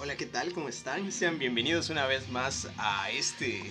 Hola, 0.00 0.16
¿qué 0.16 0.26
tal? 0.26 0.52
¿Cómo 0.52 0.68
están? 0.68 1.12
Sean 1.12 1.38
bienvenidos 1.38 1.90
una 1.90 2.06
vez 2.06 2.28
más 2.28 2.66
a 2.76 3.08
este 3.12 3.62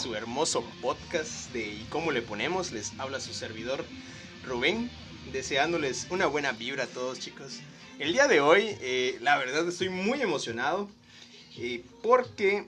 su 0.00 0.14
hermoso 0.14 0.64
podcast 0.80 1.52
de 1.52 1.66
¿Y 1.66 1.86
cómo 1.90 2.12
le 2.12 2.22
ponemos? 2.22 2.72
Les 2.72 2.94
habla 2.98 3.20
su 3.20 3.34
servidor 3.34 3.84
Rubén, 4.46 4.90
deseándoles 5.32 6.06
una 6.08 6.24
buena 6.24 6.52
vibra 6.52 6.84
a 6.84 6.86
todos 6.86 7.18
chicos. 7.18 7.60
El 7.98 8.14
día 8.14 8.26
de 8.26 8.40
hoy, 8.40 8.74
eh, 8.80 9.18
la 9.20 9.36
verdad 9.36 9.68
estoy 9.68 9.90
muy 9.90 10.22
emocionado 10.22 10.88
eh, 11.58 11.84
porque 12.02 12.66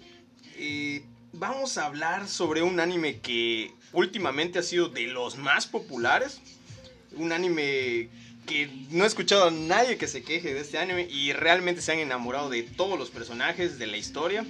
eh, 0.56 1.02
vamos 1.32 1.78
a 1.78 1.86
hablar 1.86 2.28
sobre 2.28 2.61
un 2.62 2.78
anime 2.78 3.20
que 3.20 3.72
últimamente 3.94 4.58
ha 4.58 4.62
sido 4.62 4.90
de 4.90 5.06
los 5.06 5.39
más 5.39 5.67
populares. 5.67 6.42
Un 7.17 7.32
anime 7.32 8.11
que 8.46 8.71
no 8.90 9.04
he 9.04 9.07
escuchado 9.07 9.48
a 9.48 9.50
nadie 9.50 9.96
que 9.96 10.07
se 10.07 10.22
queje 10.22 10.54
de 10.54 10.61
este 10.61 10.79
anime 10.79 11.07
y 11.11 11.32
realmente 11.32 11.80
se 11.80 11.93
han 11.93 11.98
enamorado 11.98 12.50
de 12.50 12.62
todos 12.62 12.98
los 12.98 13.11
personajes, 13.11 13.79
de 13.79 13.86
la 13.86 13.96
historia. 13.96 14.44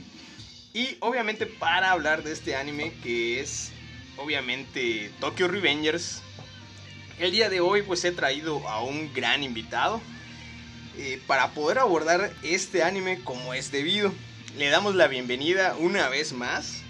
Y 0.73 0.97
obviamente 1.01 1.47
para 1.47 1.93
hablar 1.93 2.23
de 2.23 2.33
este 2.33 2.57
anime 2.57 2.93
que 3.03 3.41
es 3.41 3.70
obviamente 4.17 5.11
Tokyo 5.20 5.48
Revengers, 5.48 6.23
el 7.19 7.30
día 7.30 7.48
de 7.48 7.61
hoy 7.61 7.83
pues 7.83 8.05
he 8.05 8.12
traído 8.12 8.67
a 8.69 8.83
un 8.83 9.12
gran 9.12 9.43
invitado 9.43 10.01
eh, 10.98 11.20
para 11.27 11.51
poder 11.51 11.79
abordar 11.79 12.33
este 12.42 12.83
anime 12.83 13.20
como 13.23 13.55
es 13.55 13.70
debido. 13.70 14.12
Le 14.56 14.69
damos 14.69 14.95
la 14.95 15.09
bienvenida 15.09 15.77
una 15.79 16.09
vez 16.09 16.33
más 16.33 16.83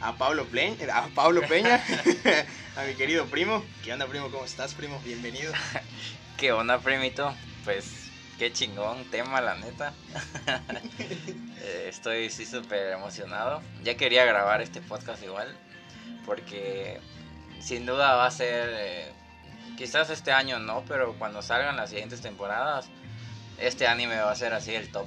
a 0.00 0.16
Pablo, 0.16 0.46
Peña, 0.46 0.76
a 0.94 1.08
Pablo 1.08 1.42
Peña, 1.46 1.84
a 2.76 2.84
mi 2.84 2.94
querido 2.94 3.26
primo. 3.26 3.64
¿Qué 3.84 3.92
onda 3.92 4.06
primo? 4.06 4.30
¿Cómo 4.30 4.44
estás 4.44 4.74
primo? 4.74 5.00
Bienvenido. 5.04 5.52
¿Qué 6.40 6.52
onda, 6.52 6.78
primito? 6.78 7.34
Pues 7.64 8.08
qué 8.38 8.50
chingón 8.50 9.04
tema, 9.10 9.42
la 9.42 9.56
neta. 9.56 9.92
Eh, 11.62 11.88
estoy 11.90 12.30
sí 12.30 12.46
súper 12.46 12.92
emocionado. 12.92 13.60
Ya 13.82 13.94
quería 13.94 14.24
grabar 14.24 14.62
este 14.62 14.80
podcast 14.80 15.22
igual, 15.22 15.54
porque 16.24 16.98
sin 17.60 17.84
duda 17.84 18.14
va 18.14 18.24
a 18.24 18.30
ser, 18.30 18.70
eh, 18.72 19.12
quizás 19.76 20.08
este 20.08 20.32
año 20.32 20.58
no, 20.58 20.82
pero 20.88 21.12
cuando 21.18 21.42
salgan 21.42 21.76
las 21.76 21.90
siguientes 21.90 22.22
temporadas, 22.22 22.88
este 23.58 23.86
anime 23.86 24.16
va 24.16 24.32
a 24.32 24.36
ser 24.36 24.54
así 24.54 24.74
el 24.74 24.90
top. 24.90 25.06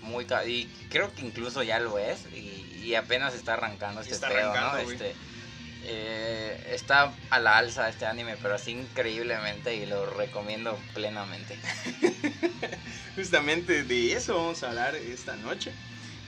Muy 0.00 0.26
y 0.46 0.64
creo 0.88 1.14
que 1.14 1.20
incluso 1.20 1.62
ya 1.62 1.78
lo 1.80 1.98
es 1.98 2.24
y, 2.32 2.94
apenas 2.94 3.34
está 3.34 3.52
arrancando 3.52 4.00
este 4.00 4.26
pedo, 4.26 4.54
¿no? 4.58 4.78
Este, 4.78 5.14
eh, 5.92 6.70
está 6.72 7.12
a 7.30 7.40
la 7.40 7.58
alza 7.58 7.88
este 7.88 8.06
anime, 8.06 8.36
pero 8.40 8.54
así 8.54 8.70
increíblemente 8.70 9.74
y 9.74 9.86
lo 9.86 10.06
recomiendo 10.06 10.78
plenamente. 10.94 11.58
Justamente 13.16 13.82
de 13.82 14.12
eso 14.12 14.36
vamos 14.36 14.62
a 14.62 14.68
hablar 14.68 14.94
esta 14.94 15.34
noche. 15.36 15.72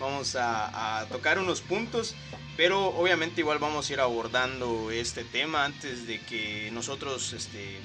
Vamos 0.01 0.37
a, 0.37 1.07
tocar 1.13 1.39
unos 1.39 1.61
puntos, 1.61 2.17
pero 2.57 2.89
obviamente 2.89 3.41
igual 3.41 3.59
vamos 3.61 3.89
a 3.89 3.93
ir 3.93 4.01
abordando 4.01 4.91
este 4.91 5.23
tema 5.23 5.65
antes 5.65 6.09
de 6.09 6.19
que 6.19 6.71
nosotros 6.73 7.33
este, 7.33 7.79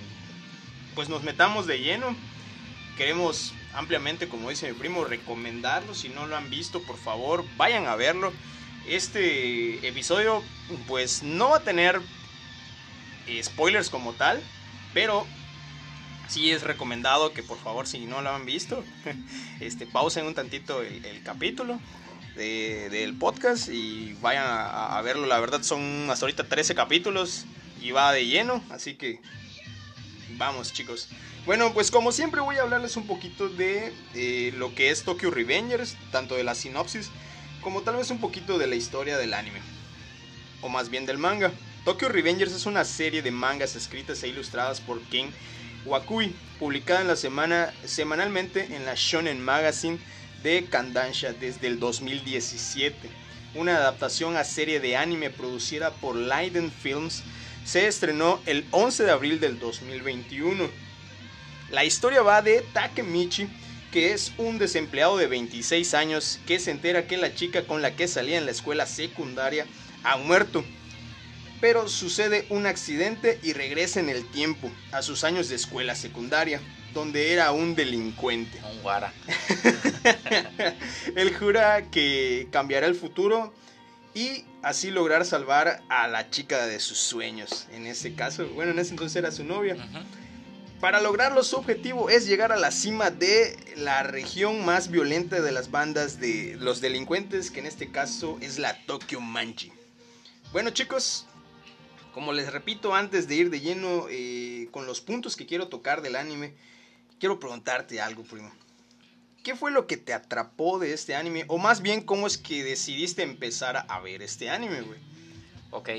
pues 0.95 1.09
nos 1.09 1.21
metamos 1.21 1.67
de 1.67 1.79
lleno. 1.79 2.15
Queremos 2.97 3.53
ampliamente, 3.75 4.27
como 4.27 4.49
dice 4.49 4.73
mi 4.73 4.79
primo, 4.79 5.03
recomendarlo. 5.03 5.93
Si 5.93 6.09
no 6.09 6.25
lo 6.25 6.35
han 6.35 6.49
visto, 6.49 6.81
por 6.81 6.97
favor, 6.97 7.45
vayan 7.55 7.85
a 7.85 7.95
verlo 7.95 8.33
este 8.89 9.87
episodio 9.87 10.43
pues 10.87 11.23
no 11.23 11.49
va 11.49 11.57
a 11.57 11.63
tener 11.63 12.01
eh, 13.27 13.43
spoilers 13.43 13.89
como 13.89 14.13
tal, 14.13 14.41
pero 14.93 15.27
sí 16.27 16.51
es 16.51 16.63
recomendado 16.63 17.33
que 17.33 17.43
por 17.43 17.57
favor 17.57 17.87
si 17.87 18.05
no 18.05 18.21
lo 18.21 18.29
han 18.29 18.45
visto, 18.45 18.83
este, 19.59 19.85
pausen 19.85 20.25
un 20.25 20.33
tantito 20.33 20.81
el, 20.81 21.21
capítulo 21.23 21.79
del 22.35 23.15
podcast 23.15 23.67
y 23.67 24.13
vayan 24.21 24.45
a, 24.47 25.01
verlo. 25.01 25.25
La 25.25 25.39
verdad 25.39 25.63
son 25.63 26.07
hasta 26.11 26.25
ahorita 26.25 26.43
13 26.43 26.75
capítulos 26.75 27.45
y 27.81 27.89
va 27.89 28.13
de 28.13 28.27
lleno, 28.27 28.63
así 28.69 28.93
que 28.93 29.19
vamos 30.37 30.71
chicos. 30.71 31.09
Bueno, 31.47 31.73
pues 31.73 31.89
como 31.89 32.11
siempre 32.11 32.41
voy 32.41 32.57
a 32.57 32.61
hablarles 32.61 32.95
un 32.95 33.07
poquito 33.07 33.49
de 33.49 33.91
eh, 34.13 34.53
lo 34.55 34.75
que 34.75 34.91
es 34.91 35.03
Tokyo 35.03 35.31
Revengers, 35.31 35.97
tanto 36.11 36.35
de 36.35 36.43
la 36.43 36.53
sinopsis 36.53 37.09
como 37.67 37.81
tal 37.81 37.97
vez 37.97 38.09
un 38.11 38.19
poquito 38.19 38.57
de 38.57 38.65
la 38.65 38.75
historia 38.75 39.17
del 39.17 39.33
anime, 39.33 39.59
o 40.61 40.69
más 40.69 40.89
bien 40.89 41.05
del 41.05 41.17
manga. 41.17 41.51
Tokyo 41.83 42.07
Revengers 42.07 42.53
es 42.53 42.65
una 42.65 42.85
serie 42.85 43.21
de 43.21 43.29
mangas 43.29 43.75
escritas 43.75 44.23
e 44.23 44.29
ilustradas 44.29 44.79
por 44.79 45.01
Ken 45.09 45.33
Wakui, 45.85 46.33
publicada 46.59 47.01
en 47.01 47.09
la 47.09 47.17
semana 47.17 47.73
semanalmente 47.83 48.73
en 48.73 48.85
la 48.85 48.93
Shonen 48.95 49.43
Magazine 49.43 49.99
de 50.43 50.63
Kandansha 50.63 51.33
desde 51.33 51.67
el 51.67 51.77
2017. 51.77 53.09
Una 53.53 53.75
adaptación 53.75 54.37
a 54.37 54.45
serie 54.45 54.79
de 54.79 54.95
anime 54.95 55.29
producida 55.29 55.91
por 55.91 56.15
Leiden 56.15 56.71
Films 56.71 57.21
se 57.65 57.85
estrenó 57.85 58.39
el 58.45 58.65
11 58.71 59.03
de 59.03 59.11
abril 59.11 59.41
del 59.41 59.59
2021. 59.59 60.69
La 61.71 61.83
historia 61.83 62.21
va 62.21 62.41
de 62.41 62.61
Takemichi, 62.71 63.49
que 63.91 64.13
es 64.13 64.33
un 64.37 64.57
desempleado 64.57 65.17
de 65.17 65.27
26 65.27 65.93
años 65.93 66.39
que 66.45 66.59
se 66.59 66.71
entera 66.71 67.07
que 67.07 67.17
la 67.17 67.33
chica 67.33 67.63
con 67.63 67.81
la 67.81 67.95
que 67.95 68.07
salía 68.07 68.37
en 68.37 68.45
la 68.45 68.51
escuela 68.51 68.85
secundaria 68.85 69.65
ha 70.03 70.17
muerto. 70.17 70.63
Pero 71.59 71.87
sucede 71.87 72.45
un 72.49 72.67
accidente 72.67 73.39
y 73.41 73.53
regresa 73.53 73.99
en 73.99 74.09
el 74.09 74.29
tiempo, 74.29 74.71
a 74.91 75.01
sus 75.01 75.23
años 75.23 75.49
de 75.49 75.55
escuela 75.55 75.95
secundaria, 75.95 76.61
donde 76.93 77.33
era 77.33 77.51
un 77.51 77.75
delincuente. 77.75 78.59
Un 78.71 78.81
guara. 78.81 79.11
Él 81.15 81.35
jura 81.35 81.89
que 81.89 82.47
cambiará 82.51 82.85
el 82.87 82.95
futuro 82.95 83.53
y 84.13 84.45
así 84.61 84.91
lograr 84.91 85.25
salvar 85.25 85.81
a 85.89 86.07
la 86.07 86.29
chica 86.29 86.65
de 86.65 86.79
sus 86.79 86.97
sueños. 86.97 87.67
En 87.71 87.87
ese 87.87 88.13
caso, 88.13 88.47
bueno, 88.49 88.71
en 88.71 88.79
ese 88.79 88.91
entonces 88.91 89.15
era 89.15 89.31
su 89.31 89.43
novia. 89.43 89.77
Para 90.79 91.01
lograrlo 91.01 91.43
su 91.43 91.55
objetivo 91.55 92.11
es 92.11 92.27
llegar 92.27 92.51
a 92.51 92.55
la 92.55 92.69
cima 92.69 93.09
de 93.09 93.57
la 93.77 94.03
región 94.03 94.63
más 94.63 94.91
violenta 94.91 95.41
de 95.41 95.51
las 95.51 95.71
bandas 95.71 96.19
de 96.19 96.55
los 96.59 96.81
delincuentes, 96.81 97.49
que 97.49 97.59
en 97.59 97.65
este 97.65 97.91
caso 97.91 98.37
es 98.41 98.59
la 98.59 98.85
Tokyo 98.85 99.19
Manji. 99.19 99.71
Bueno 100.51 100.69
chicos, 100.69 101.25
como 102.13 102.31
les 102.31 102.53
repito 102.53 102.93
antes 102.93 103.27
de 103.27 103.35
ir 103.35 103.49
de 103.49 103.59
lleno 103.59 104.05
eh, 104.11 104.69
con 104.69 104.85
los 104.85 105.01
puntos 105.01 105.35
que 105.35 105.47
quiero 105.47 105.67
tocar 105.67 106.03
del 106.03 106.15
anime, 106.15 106.53
quiero 107.19 107.39
preguntarte 107.39 107.99
algo, 107.99 108.21
primo. 108.21 108.51
¿Qué 109.43 109.55
fue 109.55 109.71
lo 109.71 109.87
que 109.87 109.97
te 109.97 110.13
atrapó 110.13 110.77
de 110.77 110.93
este 110.93 111.15
anime? 111.15 111.45
O 111.47 111.57
más 111.57 111.81
bien, 111.81 112.01
¿cómo 112.01 112.27
es 112.27 112.37
que 112.37 112.63
decidiste 112.63 113.23
empezar 113.23 113.83
a 113.89 113.99
ver 113.99 114.21
este 114.21 114.51
anime, 114.51 114.81
güey? 114.81 114.99
Ok, 115.71 115.89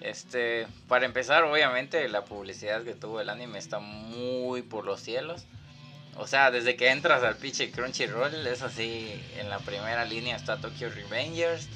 este, 0.00 0.66
para 0.86 1.06
empezar, 1.06 1.44
obviamente 1.44 2.08
la 2.08 2.24
publicidad 2.24 2.82
que 2.82 2.94
tuvo 2.94 3.20
el 3.20 3.28
anime 3.28 3.58
está 3.58 3.78
muy 3.78 4.62
por 4.62 4.84
los 4.84 5.00
cielos. 5.00 5.44
O 6.16 6.26
sea, 6.26 6.50
desde 6.50 6.76
que 6.76 6.90
entras 6.90 7.22
al 7.22 7.36
pinche 7.36 7.70
Crunchyroll, 7.70 8.46
es 8.46 8.62
así, 8.62 9.12
en 9.38 9.48
la 9.48 9.58
primera 9.60 10.04
línea 10.04 10.36
está 10.36 10.60
Tokyo 10.60 10.90
Revengers. 10.90 11.68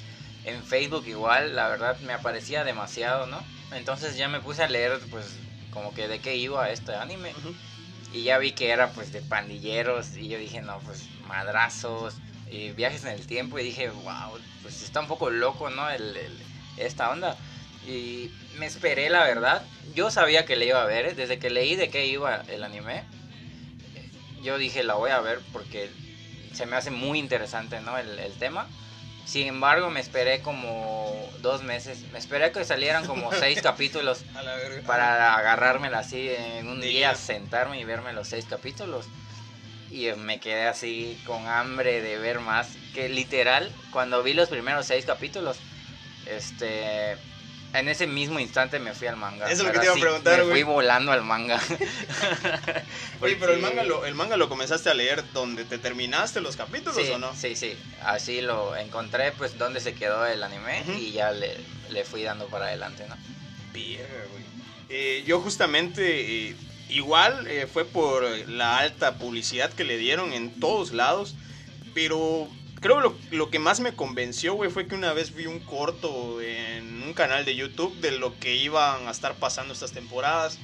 En 0.43 0.61
Facebook 0.63 1.05
igual, 1.07 1.55
la 1.55 1.69
verdad 1.69 1.97
me 2.01 2.13
aparecía 2.13 2.65
demasiado, 2.65 3.25
¿no? 3.27 3.41
Entonces 3.73 4.17
ya 4.17 4.27
me 4.27 4.41
puse 4.41 4.63
a 4.63 4.67
leer, 4.67 4.99
pues, 5.09 5.37
como 5.71 5.93
que 5.93 6.07
de 6.07 6.19
qué 6.19 6.35
iba 6.35 6.69
este 6.69 6.93
anime. 6.95 7.33
Y 8.11 8.23
ya 8.23 8.37
vi 8.37 8.51
que 8.51 8.69
era, 8.69 8.89
pues, 8.89 9.13
de 9.13 9.21
pandilleros. 9.21 10.17
Y 10.17 10.27
yo 10.27 10.37
dije, 10.37 10.61
no, 10.61 10.79
pues, 10.79 11.07
madrazos, 11.25 12.15
y 12.51 12.71
viajes 12.71 13.05
en 13.05 13.11
el 13.11 13.25
tiempo. 13.25 13.57
Y 13.59 13.63
dije, 13.63 13.89
wow, 13.89 14.37
pues 14.61 14.83
está 14.83 14.99
un 14.99 15.07
poco 15.07 15.29
loco, 15.29 15.69
¿no? 15.69 15.89
el, 15.89 16.17
esta 16.77 17.09
onda. 17.09 17.37
Y 17.87 18.31
me 18.57 18.65
esperé, 18.65 19.09
la 19.09 19.23
verdad. 19.23 19.63
Yo 19.93 20.09
sabía 20.11 20.45
que 20.45 20.55
le 20.55 20.67
iba 20.67 20.81
a 20.81 20.85
ver, 20.85 21.05
¿eh? 21.07 21.13
desde 21.13 21.39
que 21.39 21.49
leí 21.49 21.75
de 21.75 21.89
qué 21.89 22.05
iba 22.05 22.43
el 22.47 22.63
anime. 22.63 23.03
Yo 24.41 24.57
dije, 24.57 24.83
la 24.83 24.95
voy 24.95 25.11
a 25.11 25.19
ver 25.19 25.39
porque 25.51 25.89
se 26.53 26.65
me 26.65 26.75
hace 26.75 26.91
muy 26.91 27.19
interesante, 27.19 27.79
¿no? 27.81 27.97
El, 27.97 28.33
tema. 28.39 28.67
Sin 29.25 29.47
embargo, 29.47 29.89
me 29.89 29.99
esperé 29.99 30.41
como 30.41 31.29
dos 31.41 31.63
meses. 31.63 31.99
Me 32.11 32.19
esperé 32.19 32.51
que 32.51 32.63
salieran 32.65 33.05
como 33.05 33.31
seis 33.39 33.61
capítulos 33.61 34.23
para 34.85 35.35
agarrármela 35.35 35.99
así 35.99 36.29
en 36.29 36.67
un 36.67 36.81
día, 36.81 37.15
sentarme 37.15 37.79
y 37.79 37.85
verme 37.85 38.13
los 38.13 38.27
seis 38.27 38.45
capítulos. 38.45 39.05
Y 39.91 40.07
me 40.17 40.39
quedé 40.39 40.67
así 40.67 41.21
con 41.25 41.47
hambre 41.47 42.01
de 42.01 42.17
ver 42.17 42.39
más. 42.39 42.69
Que 42.93 43.09
literal, 43.09 43.71
cuando 43.91 44.23
vi 44.23 44.33
los 44.33 44.49
primeros 44.49 44.85
seis 44.85 45.05
capítulos, 45.05 45.57
este 46.25 47.17
en 47.73 47.89
ese 47.89 48.07
mismo 48.07 48.39
instante 48.39 48.79
me 48.79 48.93
fui 48.93 49.07
al 49.07 49.17
manga. 49.17 49.49
Eso 49.49 49.61
es 49.61 49.67
lo 49.67 49.73
que 49.73 49.79
te 49.79 49.85
iba 49.85 49.93
a 49.93 49.99
preguntar, 49.99 50.43
güey. 50.43 50.47
Me 50.47 50.53
fui 50.53 50.63
volando 50.63 51.11
al 51.11 51.23
manga. 51.23 51.59
Oye, 53.21 53.35
pero 53.39 53.53
el 53.53 53.59
manga, 53.59 53.83
lo, 53.83 54.05
el 54.05 54.15
manga 54.15 54.37
lo 54.37 54.49
comenzaste 54.49 54.89
a 54.89 54.93
leer 54.93 55.23
donde 55.33 55.65
te 55.65 55.77
terminaste 55.77 56.41
los 56.41 56.55
capítulos 56.55 57.09
o 57.09 57.17
no? 57.17 57.35
Sí, 57.35 57.55
sí. 57.55 57.75
Así 58.03 58.41
lo 58.41 58.75
encontré, 58.75 59.31
pues, 59.31 59.57
donde 59.57 59.79
se 59.79 59.93
quedó 59.93 60.25
el 60.25 60.43
anime 60.43 60.83
y 60.97 61.11
ya 61.11 61.31
le, 61.31 61.57
le, 61.89 62.03
fui 62.05 62.23
dando 62.23 62.47
para 62.47 62.65
adelante, 62.67 63.05
¿no? 63.07 63.15
Bien, 63.73 64.05
güey. 64.31 64.43
Eh, 64.89 65.23
yo 65.25 65.39
justamente, 65.41 66.49
eh, 66.49 66.55
igual 66.89 67.47
eh, 67.47 67.67
fue 67.71 67.85
por 67.85 68.23
la 68.49 68.77
alta 68.77 69.15
publicidad 69.15 69.73
que 69.73 69.83
le 69.83 69.97
dieron 69.97 70.33
en 70.33 70.59
todos 70.59 70.91
lados 70.91 71.35
pero 71.93 72.47
creo 72.83 72.99
lo, 72.99 73.17
lo 73.31 73.49
que 73.49 73.57
más 73.57 73.79
me 73.79 73.95
convenció, 73.95 74.53
güey, 74.53 74.69
fue 74.69 74.87
que 74.87 74.93
una 74.93 75.13
vez 75.13 75.33
vi 75.33 75.47
un 75.47 75.59
corto 75.59 76.39
en 76.41 77.01
un 77.01 77.13
canal 77.13 77.45
de 77.45 77.55
YouTube 77.55 77.95
de 78.01 78.11
lo 78.11 78.37
que 78.39 78.55
iban 78.55 79.07
a 79.07 79.11
estar 79.11 79.33
pasando 79.35 79.73
estas 79.73 79.91
temporadas. 79.93 80.59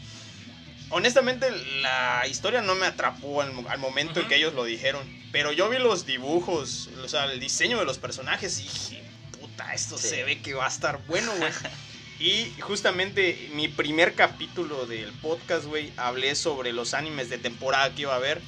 Honestamente, 0.91 1.49
la 1.81 2.25
historia 2.27 2.61
no 2.61 2.75
me 2.75 2.85
atrapó 2.85 3.41
al, 3.41 3.51
al 3.67 3.79
momento 3.79 4.19
en 4.19 4.27
que 4.27 4.35
ellos 4.35 4.53
lo 4.53 4.63
dijeron. 4.65 5.01
Pero 5.31 5.51
yo 5.51 5.69
vi 5.69 5.77
los 5.77 6.05
dibujos, 6.05 6.89
o 7.03 7.07
sea, 7.07 7.25
el 7.25 7.39
diseño 7.39 7.77
de 7.79 7.85
los 7.85 7.99
personajes 7.99 8.59
y 8.59 8.63
dije, 8.63 9.03
puta, 9.39 9.73
esto 9.73 9.97
Sí. 9.97 10.09
se 10.09 10.23
ve 10.23 10.41
que 10.41 10.53
va 10.55 10.65
a 10.65 10.69
estar 10.69 10.99
bueno, 11.07 11.31
güey. 11.37 11.51
Y 12.21 12.51
justamente 12.59 13.49
mi 13.53 13.69
primer 13.69 14.13
capítulo 14.13 14.85
del 14.85 15.09
podcast, 15.21 15.63
güey, 15.63 15.93
hablé 15.95 16.35
sobre 16.35 16.73
los 16.73 16.93
animes 16.93 17.29
de 17.29 17.37
temporada 17.37 17.95
que 17.95 18.01
iba 18.01 18.11
a 18.11 18.17
haber. 18.17 18.41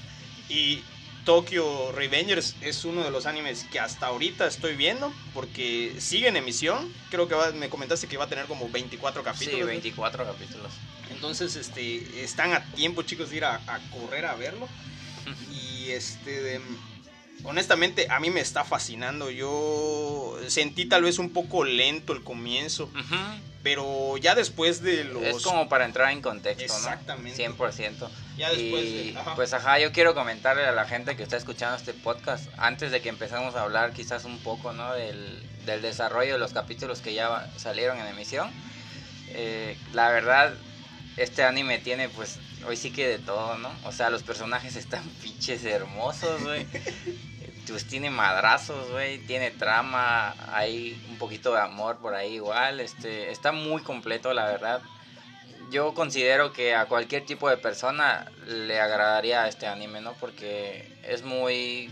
Y 0.50 0.84
Tokyo 1.26 1.92
Revengers 1.92 2.56
es 2.62 2.84
uno 2.84 3.04
de 3.04 3.12
los 3.12 3.26
animes 3.26 3.66
que 3.72 3.80
hasta 3.80 4.08
ahorita 4.08 4.48
estoy 4.48 4.76
viendo 4.76 5.14
porque 5.34 5.94
sigue 6.00 6.28
en 6.28 6.36
emisión. 6.36 6.92
Creo 7.10 7.28
que 7.28 7.36
va- 7.36 7.52
me 7.52 7.70
comentaste 7.70 8.08
que 8.08 8.18
va 8.18 8.26
a 8.26 8.30
tener 8.30 8.46
como 8.48 8.70
24 8.70 9.24
capítulos. 9.24 9.54
Sí, 9.54 9.62
güey. 9.62 9.76
24 9.76 10.26
capítulos. 10.26 10.74
Entonces, 11.12 11.56
este, 11.56 12.24
están 12.24 12.54
a 12.54 12.64
tiempo, 12.74 13.04
chicos, 13.04 13.30
de 13.30 13.38
ir 13.38 13.46
a, 13.46 13.56
a 13.68 13.80
correr 13.92 14.26
a 14.26 14.34
verlo. 14.36 14.68
Y 15.54 15.92
este, 15.92 16.42
de- 16.42 16.62
honestamente, 17.44 18.08
a 18.10 18.20
mí 18.20 18.30
me 18.30 18.40
está 18.42 18.64
fascinando. 18.64 19.30
Yo 19.30 20.38
sentí 20.48 20.86
tal 20.86 21.04
vez 21.04 21.20
un 21.20 21.32
poco 21.32 21.64
lento 21.64 22.14
el 22.14 22.24
comienzo, 22.24 22.90
pero 23.64 24.18
ya 24.18 24.34
después 24.36 24.82
de 24.82 25.04
los... 25.04 25.24
Es 25.24 25.44
como 25.44 25.70
para 25.70 25.86
entrar 25.86 26.12
en 26.12 26.22
contexto, 26.22 26.64
Exactamente. 26.64 27.48
¿no? 27.48 27.56
100%. 27.56 28.10
Ya 28.38 28.50
después 28.50 28.84
y 28.86 29.12
de- 29.12 29.20
ajá. 29.20 29.36
pues 29.36 29.54
ajá, 29.54 29.80
yo 29.80 29.92
quiero 29.92 30.16
comentarle 30.16 30.66
a 30.66 30.72
la 30.72 30.86
gente 30.86 31.16
que 31.16 31.24
está 31.24 31.38
escuchando 31.38 31.76
este 31.78 31.94
podcast, 31.94 32.46
antes 32.58 32.92
de 32.92 33.02
que 33.02 33.10
empezamos 33.10 33.56
a 33.56 33.62
hablar 33.64 33.94
quizás 33.94 34.26
un 34.26 34.40
poco, 34.40 34.74
¿no? 34.74 34.94
Del, 34.94 35.44
del 35.66 35.82
desarrollo 35.82 36.34
de 36.34 36.40
los 36.40 36.54
capítulos 36.54 37.02
que 37.02 37.14
ya 37.14 37.52
salieron 37.58 38.00
en 38.00 38.08
emisión. 38.08 38.50
Eh, 39.30 39.78
la 39.94 40.10
verdad, 40.10 40.54
este 41.18 41.44
anime 41.44 41.78
tiene 41.78 42.10
pues 42.10 42.40
hoy 42.68 42.78
sí 42.78 42.90
que 42.92 43.08
de 43.08 43.20
todo, 43.20 43.58
¿no? 43.60 43.72
O 43.84 43.92
sea, 43.92 44.10
los 44.10 44.24
personajes 44.24 44.76
están 44.76 45.04
pinches 45.22 45.64
hermosos, 45.64 46.42
güey. 46.44 46.66
Pues 47.68 47.88
tiene 47.88 48.10
madrazos, 48.10 48.92
güey, 48.92 49.20
tiene 49.20 49.50
trama, 49.50 50.36
hay 50.54 51.02
un 51.10 51.18
poquito 51.18 51.54
de 51.54 51.62
amor 51.62 52.00
por 52.00 52.14
ahí 52.14 52.34
igual, 52.34 52.82
este, 52.82 53.32
está 53.32 53.54
muy 53.54 53.82
completo, 53.82 54.34
la 54.34 54.46
verdad. 54.46 54.82
Yo 55.72 55.94
considero 55.94 56.52
que 56.52 56.76
a 56.76 56.88
cualquier 56.88 57.26
tipo 57.26 57.50
de 57.50 57.56
persona 57.56 58.30
le 58.46 58.82
agradaría 58.82 59.48
este 59.48 59.68
anime, 59.68 60.02
¿no? 60.02 60.14
Porque 60.16 60.92
es 61.04 61.24
muy, 61.24 61.90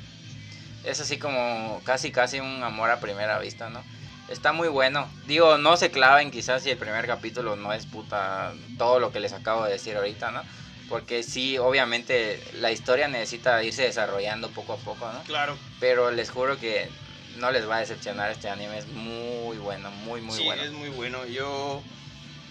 es 0.84 1.00
así 1.00 1.18
como 1.18 1.82
casi 1.86 2.12
casi 2.12 2.42
un 2.42 2.62
amor 2.62 2.90
a 2.90 3.00
primera 3.00 3.40
vista, 3.40 3.70
¿no? 3.70 3.82
Está 4.28 4.52
muy 4.52 4.68
bueno. 4.68 5.08
Digo, 5.28 5.58
no 5.58 5.78
se 5.78 5.92
claven 5.92 6.30
quizás 6.30 6.64
si 6.64 6.72
el 6.72 6.78
primer 6.78 7.08
capítulo 7.08 7.56
no 7.56 7.72
es 7.72 7.86
puta 7.86 8.52
todo 8.78 9.00
lo 9.00 9.14
que 9.14 9.22
les 9.22 9.32
acabo 9.32 9.64
de 9.64 9.72
decir 9.72 9.96
ahorita, 9.96 10.32
¿no? 10.32 10.42
Porque 10.90 11.22
sí, 11.24 11.58
obviamente 11.58 12.44
la 12.54 12.72
historia 12.72 13.08
necesita 13.08 13.64
irse 13.64 13.84
desarrollando 13.84 14.50
poco 14.50 14.74
a 14.74 14.78
poco, 14.78 15.12
¿no? 15.12 15.22
Claro. 15.24 15.58
Pero 15.80 16.10
les 16.12 16.30
juro 16.32 16.60
que 16.60 16.90
no 17.38 17.52
les 17.52 17.70
va 17.70 17.78
a 17.78 17.80
decepcionar 17.82 18.32
este 18.32 18.50
anime, 18.50 18.80
es 18.80 18.88
muy 18.88 19.58
bueno, 19.58 19.92
muy 19.92 20.20
muy 20.22 20.36
sí, 20.38 20.44
bueno. 20.46 20.64
es 20.64 20.72
muy 20.72 20.90
bueno. 20.90 21.26
Yo 21.28 21.82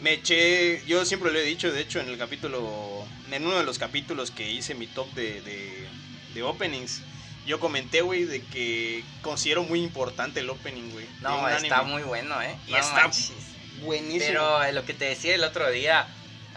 me 0.01 0.13
eché, 0.15 0.83
yo 0.87 1.05
siempre 1.05 1.33
lo 1.33 1.39
he 1.39 1.43
dicho, 1.43 1.73
de 1.73 1.81
hecho, 1.81 1.99
en 2.01 2.09
el 2.09 2.17
capítulo, 2.17 3.05
en 3.31 3.45
uno 3.45 3.59
de 3.59 3.65
los 3.65 3.79
capítulos 3.79 4.31
que 4.31 4.49
hice 4.49 4.75
mi 4.75 4.87
top 4.87 5.13
de, 5.15 5.41
de, 5.43 5.89
de 6.35 6.43
openings, 6.45 7.03
yo 7.45 7.59
comenté, 7.59 8.03
güey, 8.03 8.25
de 8.25 8.43
que 8.45 9.03
considero 9.23 9.65
muy 9.65 9.83
importante 9.83 10.41
el 10.41 10.51
opening, 10.51 10.91
güey. 10.93 11.07
No, 11.23 11.49
está 11.49 11.79
anime. 11.81 11.93
muy 11.93 12.03
bueno, 12.03 12.41
¿eh? 12.41 12.55
Y 12.69 12.73
No 12.73 12.79
está 12.79 12.95
manches. 13.03 13.33
buenísimo. 13.83 14.25
Pero 14.27 14.63
eh, 14.65 14.73
lo 14.73 14.85
que 14.85 14.95
te 14.95 15.07
decía 15.07 15.35
el 15.35 15.43
otro 15.45 15.69
día, 15.71 16.07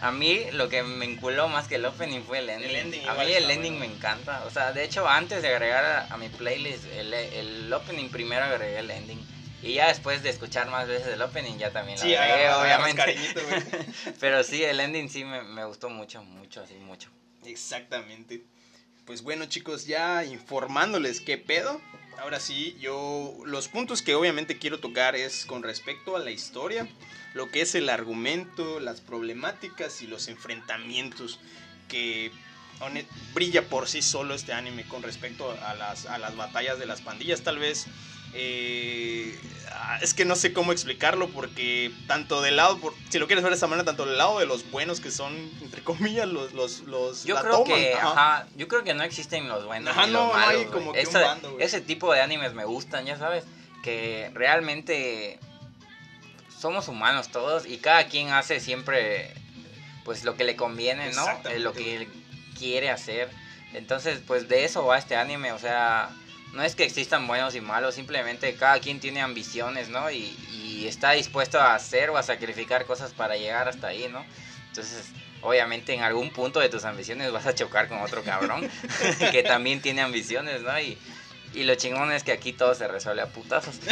a 0.02 0.10
mí 0.10 0.46
lo 0.52 0.68
que 0.68 0.82
me 0.82 1.04
enculó 1.04 1.48
más 1.48 1.68
que 1.68 1.76
el 1.76 1.84
opening 1.84 2.22
fue 2.22 2.40
el 2.40 2.50
ending. 2.50 2.70
El 2.70 2.76
ending 2.76 3.08
a 3.08 3.14
mí 3.14 3.32
el 3.32 3.48
ending 3.48 3.78
bueno. 3.78 3.92
me 3.92 3.96
encanta. 3.96 4.44
O 4.46 4.50
sea, 4.50 4.72
de 4.72 4.82
hecho, 4.82 5.08
antes 5.08 5.42
de 5.42 5.48
agregar 5.48 5.84
a, 5.84 6.12
a 6.12 6.16
mi 6.16 6.28
playlist 6.28 6.84
el, 6.96 7.14
el 7.14 7.72
opening, 7.72 8.08
primero 8.08 8.44
agregué 8.44 8.80
el 8.80 8.90
ending. 8.90 9.24
Y 9.62 9.74
ya 9.74 9.86
después 9.86 10.24
de 10.24 10.30
escuchar 10.30 10.68
más 10.68 10.88
veces 10.88 11.06
el 11.06 11.22
opening, 11.22 11.56
ya 11.56 11.70
también 11.70 11.96
lo 11.98 12.04
sí, 12.04 12.16
agregué, 12.16 12.50
obviamente. 12.50 13.16
Pero 14.20 14.42
sí, 14.42 14.64
el 14.64 14.80
ending 14.80 15.08
sí 15.08 15.24
me, 15.24 15.42
me 15.42 15.64
gustó 15.64 15.88
mucho, 15.88 16.24
mucho, 16.24 16.62
así, 16.62 16.74
mucho. 16.74 17.08
Exactamente. 17.44 18.42
Pues 19.04 19.22
bueno, 19.22 19.46
chicos, 19.46 19.86
ya 19.86 20.24
informándoles 20.24 21.20
qué 21.20 21.38
pedo. 21.38 21.80
Ahora 22.18 22.40
sí, 22.40 22.76
yo 22.80 23.34
los 23.44 23.68
puntos 23.68 24.02
que 24.02 24.14
obviamente 24.14 24.58
quiero 24.58 24.78
tocar 24.78 25.16
es 25.16 25.44
con 25.44 25.62
respecto 25.62 26.16
a 26.16 26.20
la 26.20 26.30
historia, 26.30 26.88
lo 27.34 27.50
que 27.50 27.62
es 27.62 27.74
el 27.74 27.88
argumento, 27.88 28.80
las 28.80 29.00
problemáticas 29.00 30.02
y 30.02 30.06
los 30.06 30.28
enfrentamientos 30.28 31.40
que 31.88 32.30
brilla 33.34 33.68
por 33.68 33.88
sí 33.88 34.02
solo 34.02 34.34
este 34.34 34.52
anime 34.52 34.84
con 34.84 35.02
respecto 35.02 35.50
a 35.62 35.74
las, 35.74 36.06
a 36.06 36.18
las 36.18 36.36
batallas 36.36 36.78
de 36.78 36.86
las 36.86 37.00
pandillas. 37.00 37.42
Tal 37.42 37.58
vez 37.58 37.86
eh, 38.34 39.38
es 40.00 40.14
que 40.14 40.24
no 40.24 40.36
sé 40.36 40.52
cómo 40.52 40.72
explicarlo 40.72 41.28
porque 41.30 41.92
tanto 42.08 42.40
del 42.40 42.56
lado, 42.56 42.78
por- 42.78 42.94
si 43.10 43.18
lo 43.18 43.26
quieres 43.26 43.42
ver 43.42 43.50
de 43.50 43.56
esta 43.56 43.66
manera, 43.66 43.84
tanto 43.84 44.06
del 44.06 44.16
lado 44.18 44.38
de 44.38 44.46
los 44.46 44.68
buenos 44.70 45.00
que 45.00 45.10
son 45.10 45.34
entre 45.60 45.82
comillas 45.84 46.26
los 46.28 46.52
los 46.54 46.80
los 46.80 47.24
Yo 47.24 47.34
la 47.34 47.42
creo 47.42 47.52
toman, 47.62 47.66
que, 47.78 47.94
ajá. 47.94 48.10
ajá, 48.12 48.46
yo 48.56 48.68
creo 48.68 48.84
que 48.84 48.94
no 48.94 49.02
existen 49.02 49.48
los 49.48 49.64
buenos 49.66 49.90
Ajá, 49.96 50.06
ni 50.06 50.12
no, 50.12 50.18
los 50.20 50.28
no 50.28 50.32
malos, 50.34 50.48
hay 50.50 50.56
güey. 50.64 50.70
como 50.70 50.92
que 50.92 51.00
un 51.00 51.06
Ese- 51.08 51.20
bando, 51.20 51.52
güey. 51.52 51.64
Ese 51.64 51.80
tipo 51.80 52.12
de 52.12 52.20
animes 52.22 52.54
me 52.54 52.64
gustan, 52.64 53.04
ya 53.06 53.18
sabes, 53.18 53.44
que 53.82 54.30
realmente 54.34 55.38
somos 56.58 56.88
humanos 56.88 57.28
todos 57.28 57.66
y 57.66 57.78
cada 57.78 58.06
quien 58.06 58.30
hace 58.30 58.60
siempre 58.60 59.32
pues 60.04 60.24
lo 60.24 60.36
que 60.36 60.44
le 60.44 60.56
conviene, 60.56 61.12
¿no? 61.12 61.26
Eh, 61.50 61.58
lo 61.60 61.72
que 61.72 62.08
quiere 62.58 62.90
hacer. 62.90 63.28
Entonces, 63.72 64.20
pues 64.26 64.48
de 64.48 64.64
eso 64.64 64.84
va 64.84 64.98
este 64.98 65.16
anime, 65.16 65.52
o 65.52 65.58
sea, 65.58 66.10
no 66.52 66.62
es 66.62 66.74
que 66.74 66.84
existan 66.84 67.26
buenos 67.26 67.54
y 67.54 67.60
malos, 67.60 67.94
simplemente 67.94 68.54
cada 68.54 68.78
quien 68.80 69.00
tiene 69.00 69.20
ambiciones, 69.20 69.88
¿no? 69.88 70.10
Y, 70.10 70.36
y 70.52 70.86
está 70.86 71.12
dispuesto 71.12 71.60
a 71.60 71.74
hacer 71.74 72.10
o 72.10 72.16
a 72.16 72.22
sacrificar 72.22 72.84
cosas 72.84 73.12
para 73.12 73.36
llegar 73.36 73.68
hasta 73.68 73.88
ahí, 73.88 74.08
¿no? 74.10 74.24
Entonces, 74.68 75.06
obviamente 75.42 75.92
en 75.92 76.02
algún 76.02 76.30
punto 76.30 76.60
de 76.60 76.68
tus 76.68 76.84
ambiciones 76.84 77.30
vas 77.32 77.46
a 77.46 77.54
chocar 77.54 77.88
con 77.88 78.00
otro 78.00 78.22
cabrón 78.22 78.70
que 79.32 79.42
también 79.42 79.80
tiene 79.80 80.00
ambiciones, 80.00 80.62
¿no? 80.62 80.78
Y, 80.80 80.98
y 81.54 81.64
lo 81.64 81.74
chingón 81.74 82.12
es 82.12 82.22
que 82.22 82.32
aquí 82.32 82.52
todo 82.52 82.74
se 82.74 82.88
resuelve 82.88 83.22
a 83.22 83.26
putazos. 83.26 83.76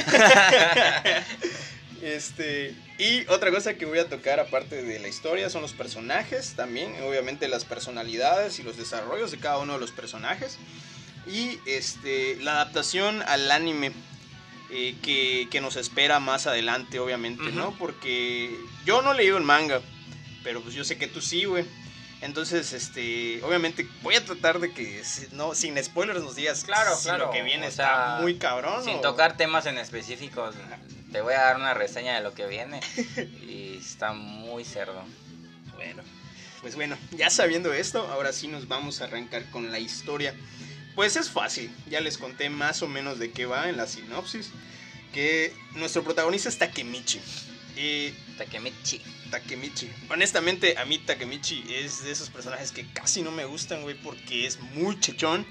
Este, 2.03 2.75
y 2.97 3.27
otra 3.29 3.51
cosa 3.51 3.75
que 3.75 3.85
voy 3.85 3.99
a 3.99 4.09
tocar 4.09 4.41
aparte 4.41 4.83
de 4.83 4.99
la 5.01 5.09
historia 5.09 5.51
son 5.51 5.61
los 5.61 5.75
personajes 5.75 6.55
también, 6.57 6.95
obviamente 7.03 7.47
las 7.47 7.67
personalidades 7.67 8.59
y 8.59 8.63
los 8.63 8.79
desarrollos 8.79 9.31
de 9.31 9.39
cada 9.39 9.59
uno 9.59 9.75
de 9.75 9.81
los 9.81 9.93
personajes. 9.93 10.57
Y 11.27 11.59
este, 11.67 12.37
la 12.41 12.53
adaptación 12.53 13.23
al 13.23 13.51
anime 13.51 13.93
eh, 14.71 14.97
que, 15.03 15.49
que 15.51 15.61
nos 15.61 15.77
espera 15.77 16.21
más 16.21 16.47
adelante, 16.47 16.99
obviamente. 16.99 17.51
¿no? 17.53 17.73
Porque 17.79 18.57
yo 18.85 19.03
no 19.03 19.13
he 19.13 19.17
leído 19.17 19.37
el 19.37 19.45
manga, 19.45 19.81
pero 20.43 20.61
pues 20.63 20.75
yo 20.75 20.85
sé 20.85 20.97
que 20.99 21.07
tú 21.07 21.21
sí, 21.21 21.45
güey. 21.45 21.65
Entonces, 22.23 22.75
este, 22.75 23.43
obviamente 23.43 23.89
voy 24.03 24.15
a 24.15 24.25
tratar 24.25 24.61
de 24.61 24.73
que 24.75 25.03
no, 25.33 25.55
sin 25.55 25.83
spoilers 25.83 26.21
nos 26.23 26.37
digas 26.37 26.65
Claro, 26.65 26.95
si 26.95 27.05
claro, 27.05 27.27
lo 27.27 27.31
que 27.33 27.43
viene 27.43 27.65
o 27.67 27.69
está 27.71 27.85
sea, 28.17 28.19
muy 28.21 28.37
cabrón. 28.37 28.85
Sin 28.85 28.97
o- 28.97 29.01
tocar 29.01 29.39
temas 29.39 29.65
en 29.65 29.79
específicos, 29.79 30.55
te 31.13 31.23
voy 31.23 31.33
a 31.33 31.41
dar 31.41 31.57
una 31.57 31.73
reseña 31.73 32.15
de 32.15 32.21
lo 32.21 32.35
que 32.35 32.47
viene 32.47 32.81
y 33.43 33.79
está 33.81 34.13
muy 34.13 34.65
cerdo. 34.65 35.03
Bueno, 35.77 36.03
pues 36.61 36.75
bueno, 36.77 36.99
ya 37.13 37.31
sabiendo 37.31 37.73
esto, 37.73 38.07
ahora 38.09 38.35
sí 38.35 38.49
nos 38.49 38.69
vamos 38.69 39.01
a 39.01 39.05
arrancar 39.05 39.49
con 39.51 39.73
la 39.73 39.79
historia. 39.79 40.35
Pues 40.95 41.17
es 41.17 41.31
fácil, 41.31 41.71
ya 41.89 42.01
les 42.01 42.19
conté 42.19 42.51
más 42.51 42.83
o 42.83 42.89
menos 42.89 43.19
de 43.19 43.31
qué 43.31 43.47
va 43.47 43.69
en 43.69 43.77
la 43.77 43.87
sinopsis. 43.87 44.51
Que 45.15 45.53
nuestro 45.75 46.05
protagonista 46.05 46.49
es 46.49 46.59
Takemichi. 46.59 47.21
Eh, 47.77 48.13
Takemichi. 48.39 49.01
Takemichi. 49.31 49.91
Honestamente, 50.09 50.77
a 50.79 50.85
mí 50.85 50.99
Takemichi 50.99 51.65
es 51.69 52.05
de 52.05 52.13
esos 52.13 52.31
personajes 52.31 52.71
que 52.73 52.87
casi 52.93 53.23
no 53.23 53.31
me 53.31 53.45
gustan, 53.45 53.83
güey, 53.83 53.97
porque 53.97 54.47
es 54.47 54.61
muy 54.61 54.99
chechón. 55.01 55.47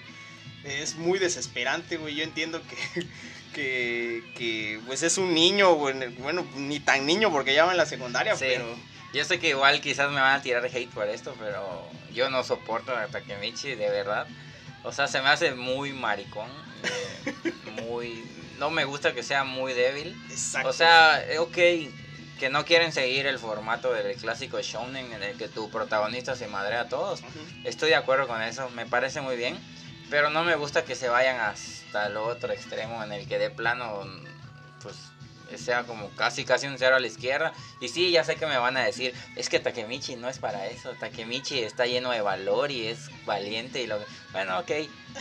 Es 0.64 0.96
muy 0.96 1.20
desesperante, 1.20 1.98
güey. 1.98 2.16
Yo 2.16 2.24
entiendo 2.24 2.62
que, 2.62 3.06
que, 3.54 4.24
que, 4.36 4.80
pues 4.86 5.04
es 5.04 5.18
un 5.18 5.34
niño, 5.34 5.74
güey. 5.74 5.96
Bueno, 6.20 6.46
ni 6.56 6.80
tan 6.80 7.06
niño 7.06 7.32
porque 7.32 7.54
ya 7.54 7.66
va 7.66 7.72
en 7.72 7.78
la 7.78 7.86
secundaria, 7.86 8.36
Sí. 8.36 8.46
pero... 8.48 8.90
Yo 9.12 9.26
sé 9.26 9.40
que 9.40 9.50
igual 9.50 9.82
quizás 9.82 10.12
me 10.12 10.22
van 10.22 10.36
a 10.40 10.42
tirar 10.44 10.64
hate 10.64 10.88
por 10.92 11.08
esto, 11.10 11.36
pero 11.40 11.90
yo 12.14 12.30
no 12.30 12.44
soporto 12.44 12.96
a 12.96 13.08
Takemichi, 13.08 13.70
de 13.70 13.90
verdad. 13.90 14.28
O 14.84 14.92
sea, 14.92 15.08
se 15.08 15.22
me 15.22 15.30
hace 15.30 15.54
muy 15.54 15.94
maricón, 15.94 16.50
eh, 16.84 17.54
muy... 17.84 18.26
No 18.58 18.70
me 18.70 18.84
gusta 18.84 19.14
que 19.14 19.24
sea 19.24 19.46
muy 19.46 19.74
débil. 19.74 20.22
Exacto. 20.30 20.70
O 20.70 20.74
sea, 20.74 21.24
eh, 21.26 21.40
ok, 21.40 21.58
que 22.40 22.50
no 22.50 22.66
quieren 22.66 22.92
seguir 22.92 23.26
el 23.26 23.40
formato 23.40 23.94
del 23.94 24.16
clásico 24.18 24.60
shounen 24.62 25.14
en 25.14 25.24
el 25.24 25.38
que 25.38 25.48
tu 25.48 25.70
protagonista 25.70 26.36
se 26.36 26.48
madrea 26.48 26.82
a 26.82 26.90
todos. 26.90 27.22
Estoy 27.64 27.90
de 27.90 27.96
acuerdo 27.96 28.28
con 28.28 28.42
eso, 28.42 28.70
me 28.72 28.86
parece 28.86 29.22
muy 29.22 29.38
bien. 29.38 29.58
Pero 30.10 30.30
no 30.30 30.44
me 30.44 30.56
gusta 30.56 30.84
que 30.84 30.96
se 30.96 31.08
vayan 31.08 31.40
hasta 31.40 32.08
el 32.08 32.18
otro 32.18 32.52
extremo 32.52 33.04
en 33.04 33.12
el 33.12 33.28
que 33.28 33.38
de 33.38 33.52
plano, 33.52 34.04
pues 34.82 34.96
sea 35.58 35.84
como 35.84 36.10
casi 36.12 36.46
casi 36.46 36.68
un 36.68 36.78
cero 36.78 36.96
a 36.96 37.00
la 37.00 37.08
izquierda. 37.08 37.54
Y 37.80 37.88
sí, 37.90 38.12
ya 38.12 38.24
sé 38.24 38.36
que 38.36 38.46
me 38.46 38.58
van 38.58 38.78
a 38.78 38.84
decir, 38.84 39.14
es 39.36 39.50
que 39.50 39.60
Takemichi 39.60 40.16
no 40.16 40.30
es 40.30 40.40
para 40.40 40.68
eso. 40.68 40.92
Takemichi 41.00 41.60
está 41.60 41.86
lleno 41.86 42.12
de 42.12 42.22
valor 42.22 42.72
y 42.72 42.88
es 42.88 43.10
valiente 43.26 43.82
y 43.82 43.88
lo 43.88 44.00
bueno, 44.32 44.60
ok. 44.60 44.72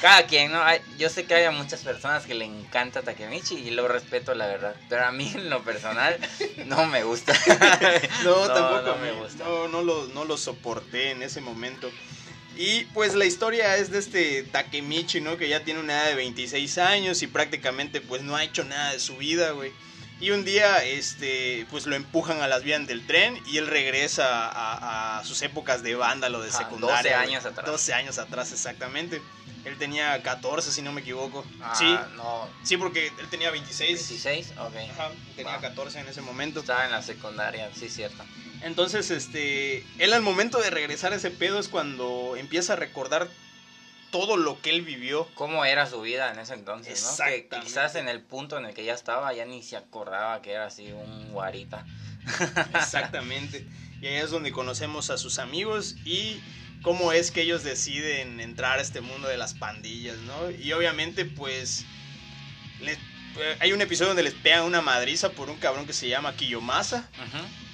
Cada 0.02 0.26
quien, 0.26 0.52
¿no? 0.52 0.62
yo 0.98 1.08
sé 1.08 1.24
que 1.24 1.34
hay 1.34 1.56
muchas 1.56 1.80
personas 1.80 2.26
que 2.26 2.34
le 2.34 2.44
encanta 2.44 3.00
Takemichi 3.00 3.54
y 3.54 3.70
lo 3.70 3.88
respeto, 3.88 4.34
la 4.34 4.46
verdad. 4.46 4.76
Pero 4.88 5.06
a 5.06 5.12
mí, 5.12 5.32
en 5.34 5.48
lo 5.48 5.64
personal, 5.64 6.18
no 6.66 6.86
me 6.86 7.04
gusta. 7.04 7.32
no, 8.24 8.46
tampoco 8.48 8.98
me 9.00 9.12
gusta. 9.12 9.44
No, 9.44 9.68
no 9.68 9.82
lo, 9.82 10.06
no 10.08 10.24
lo 10.24 10.36
soporté 10.36 11.12
en 11.12 11.22
ese 11.22 11.40
momento. 11.40 11.90
Y 12.54 12.84
pues 12.86 13.14
la 13.14 13.24
historia 13.24 13.76
es 13.76 13.90
de 13.90 13.98
este 13.98 14.42
Takemichi, 14.42 15.20
¿no? 15.20 15.38
Que 15.38 15.48
ya 15.48 15.64
tiene 15.64 15.80
una 15.80 15.94
edad 15.94 16.08
de 16.08 16.14
26 16.16 16.78
años 16.78 17.22
y 17.22 17.28
prácticamente 17.28 18.00
pues 18.00 18.22
no 18.22 18.36
ha 18.36 18.44
hecho 18.44 18.64
nada 18.64 18.92
de 18.92 18.98
su 18.98 19.16
vida, 19.16 19.52
güey. 19.52 19.72
Y 20.20 20.30
un 20.30 20.44
día, 20.44 20.84
este, 20.84 21.66
pues 21.70 21.86
lo 21.86 21.94
empujan 21.94 22.40
a 22.40 22.48
las 22.48 22.64
vías 22.64 22.84
del 22.86 23.06
tren 23.06 23.40
y 23.46 23.58
él 23.58 23.68
regresa 23.68 24.50
a, 25.18 25.24
sus 25.24 25.42
épocas 25.42 25.82
de 25.82 25.94
vándalo 25.94 26.40
de 26.40 26.50
secundaria. 26.50 27.18
12 27.18 27.28
años 27.28 27.46
atrás. 27.46 27.66
12 27.66 27.94
años 27.94 28.18
atrás, 28.18 28.52
exactamente. 28.52 29.22
Él 29.64 29.76
tenía 29.78 30.20
14, 30.22 30.72
si 30.72 30.82
no 30.82 30.92
me 30.92 31.02
equivoco. 31.02 31.44
Ah, 31.60 31.74
sí, 31.76 31.96
no. 32.16 32.48
Sí, 32.64 32.76
porque 32.76 33.12
él 33.18 33.28
tenía 33.28 33.50
26. 33.50 34.08
26, 34.08 34.52
ok. 34.58 34.74
Ajá, 34.90 35.10
tenía 35.36 35.58
14 35.58 36.00
en 36.00 36.08
ese 36.08 36.20
momento. 36.20 36.60
Estaba 36.60 36.84
en 36.84 36.92
la 36.92 37.02
secundaria, 37.02 37.70
sí, 37.74 37.88
cierto. 37.88 38.24
Entonces, 38.62 39.10
este, 39.10 39.84
él 39.98 40.12
al 40.12 40.22
momento 40.22 40.58
de 40.58 40.70
regresar 40.70 41.12
a 41.12 41.16
ese 41.16 41.30
pedo 41.30 41.60
es 41.60 41.68
cuando 41.68 42.34
empieza 42.36 42.72
a 42.72 42.76
recordar 42.76 43.28
todo 44.10 44.36
lo 44.36 44.60
que 44.60 44.70
él 44.70 44.82
vivió. 44.82 45.28
Cómo 45.34 45.64
era 45.64 45.86
su 45.86 46.00
vida 46.00 46.32
en 46.32 46.38
ese 46.38 46.54
entonces, 46.54 47.16
¿no? 47.18 47.24
Que 47.24 47.48
quizás 47.62 47.94
en 47.94 48.08
el 48.08 48.22
punto 48.22 48.58
en 48.58 48.66
el 48.66 48.74
que 48.74 48.84
ya 48.84 48.94
estaba 48.94 49.32
ya 49.32 49.44
ni 49.44 49.62
se 49.62 49.76
acordaba 49.76 50.40
que 50.42 50.52
era 50.52 50.66
así 50.66 50.92
un 50.92 51.32
guarita. 51.32 51.86
Exactamente. 52.74 53.66
Y 54.00 54.06
ahí 54.06 54.16
es 54.16 54.30
donde 54.30 54.52
conocemos 54.52 55.10
a 55.10 55.18
sus 55.18 55.38
amigos 55.38 55.96
y 56.04 56.40
cómo 56.82 57.12
es 57.12 57.30
que 57.30 57.42
ellos 57.42 57.64
deciden 57.64 58.40
entrar 58.40 58.78
a 58.78 58.82
este 58.82 59.00
mundo 59.00 59.28
de 59.28 59.36
las 59.36 59.54
pandillas, 59.54 60.16
¿no? 60.18 60.50
Y 60.50 60.72
obviamente 60.72 61.24
pues 61.24 61.84
eh, 62.80 63.56
hay 63.60 63.72
un 63.72 63.80
episodio 63.80 64.08
donde 64.08 64.22
les 64.22 64.34
pegan 64.34 64.64
una 64.64 64.80
madriza 64.80 65.30
por 65.30 65.50
un 65.50 65.56
cabrón 65.56 65.86
que 65.86 65.92
se 65.92 66.08
llama 66.08 66.34
Kiyomasa. 66.34 67.08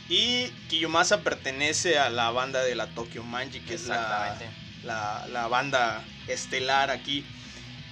Y 0.09 0.49
Kiyomasa 0.69 1.21
pertenece 1.23 1.99
a 1.99 2.11
la 2.11 2.31
banda 2.31 2.63
de 2.63 2.75
la 2.75 2.89
Tokyo 2.89 3.23
Manji, 3.23 3.61
que 3.61 3.75
es 3.75 3.87
la, 3.87 4.39
la, 4.85 5.27
la 5.31 5.49
banda 5.49 6.05
estelar 6.29 6.91
aquí. 6.91 7.25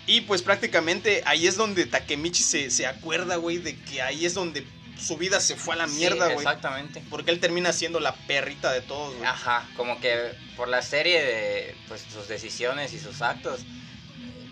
Y 0.07 0.23
pues 0.23 0.43
prácticamente 0.43 1.23
ahí 1.27 1.47
es 1.47 1.57
donde 1.57 1.87
Takemichi 1.87 2.43
se, 2.43 2.71
se 2.71 2.87
acuerda, 2.87 3.37
güey, 3.37 3.59
de 3.59 3.77
que 3.77 4.03
ahí 4.03 4.27
es 4.27 4.35
donde 4.35 4.67
su 4.99 5.17
vida 5.17 5.41
se 5.41 5.57
fue 5.57 5.75
a 5.75 5.79
la 5.79 5.87
mierda, 5.87 6.27
güey. 6.27 6.39
exactamente. 6.39 7.03
Porque 7.11 7.31
él 7.31 7.41
termina 7.41 7.73
siendo 7.73 8.01
la 8.01 8.15
perrita 8.15 8.73
de 8.73 8.81
todos, 8.81 9.15
güey. 9.15 9.27
Ajá, 9.27 9.69
como 9.77 10.01
que 10.01 10.33
por 10.57 10.69
la 10.69 10.83
serie 10.83 11.23
de 11.23 11.77
pues 11.89 12.05
sus 12.13 12.29
decisiones 12.29 12.93
y 12.93 12.99
sus 12.99 13.23
actos, 13.23 13.61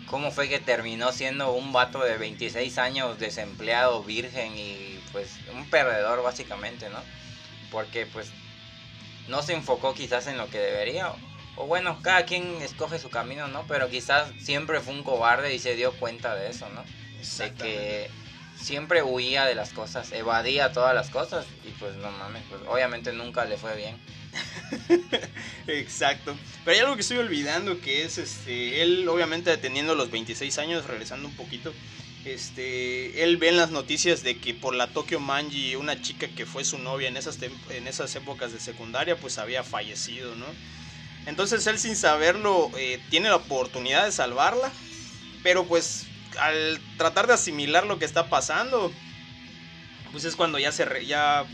cómo 0.07 0.31
fue 0.31 0.49
que 0.49 0.59
terminó 0.59 1.11
siendo 1.11 1.51
un 1.53 1.71
vato 1.73 2.03
de 2.03 2.17
26 2.17 2.77
años 2.77 3.19
desempleado, 3.19 4.03
virgen 4.03 4.57
y 4.57 4.99
pues 5.11 5.29
un 5.53 5.69
perdedor 5.69 6.23
básicamente, 6.23 6.89
¿no? 6.89 6.99
Porque 7.71 8.05
pues 8.05 8.27
no 9.27 9.41
se 9.41 9.53
enfocó 9.53 9.93
quizás 9.93 10.27
en 10.27 10.37
lo 10.37 10.49
que 10.49 10.57
debería 10.57 11.13
o 11.61 11.67
bueno, 11.67 11.99
cada 12.01 12.25
quien 12.25 12.59
escoge 12.61 12.97
su 12.97 13.09
camino, 13.09 13.47
¿no? 13.47 13.65
Pero 13.67 13.87
quizás 13.89 14.31
siempre 14.39 14.79
fue 14.79 14.93
un 14.93 15.03
cobarde 15.03 15.53
y 15.53 15.59
se 15.59 15.75
dio 15.75 15.91
cuenta 15.93 16.35
de 16.35 16.49
eso, 16.49 16.67
¿no? 16.69 16.83
De 17.37 17.53
que 17.53 18.09
siempre 18.59 19.03
huía 19.03 19.45
de 19.45 19.53
las 19.53 19.71
cosas, 19.71 20.11
evadía 20.11 20.71
todas 20.71 20.95
las 20.95 21.09
cosas 21.09 21.45
y 21.63 21.69
pues 21.79 21.95
no 21.97 22.11
mames, 22.11 22.41
pues 22.49 22.61
obviamente 22.67 23.13
nunca 23.13 23.45
le 23.45 23.57
fue 23.57 23.75
bien. 23.75 23.95
Exacto. 25.67 26.35
Pero 26.65 26.75
hay 26.75 26.81
algo 26.81 26.95
que 26.95 27.01
estoy 27.01 27.17
olvidando 27.17 27.79
que 27.79 28.05
es 28.05 28.17
este 28.17 28.81
él 28.81 29.07
obviamente 29.07 29.55
teniendo 29.57 29.93
los 29.93 30.09
26 30.09 30.57
años, 30.57 30.85
regresando 30.87 31.27
un 31.27 31.35
poquito, 31.35 31.73
este 32.25 33.23
él 33.23 33.37
ve 33.37 33.49
en 33.49 33.57
las 33.57 33.69
noticias 33.69 34.23
de 34.23 34.39
que 34.39 34.55
por 34.55 34.73
la 34.73 34.87
Tokyo 34.87 35.19
Manji 35.19 35.75
una 35.75 36.01
chica 36.01 36.27
que 36.27 36.47
fue 36.47 36.63
su 36.63 36.79
novia 36.79 37.07
en 37.07 37.17
esas 37.17 37.37
en 37.69 37.87
esas 37.87 38.15
épocas 38.15 38.51
de 38.51 38.59
secundaria 38.59 39.15
pues 39.15 39.37
había 39.37 39.63
fallecido, 39.63 40.35
¿no? 40.35 40.47
Entonces 41.25 41.65
él 41.67 41.79
sin 41.79 41.95
saberlo 41.95 42.71
eh, 42.77 42.99
tiene 43.09 43.29
la 43.29 43.35
oportunidad 43.35 44.05
de 44.05 44.11
salvarla. 44.11 44.71
Pero 45.43 45.65
pues 45.65 46.05
al 46.39 46.79
tratar 46.97 47.27
de 47.27 47.33
asimilar 47.33 47.85
lo 47.85 47.99
que 47.99 48.05
está 48.05 48.29
pasando, 48.29 48.91
pues 50.11 50.23
es 50.23 50.35
cuando 50.35 50.59
ya 50.59 50.71
se 50.71 51.05
ya 51.05 51.45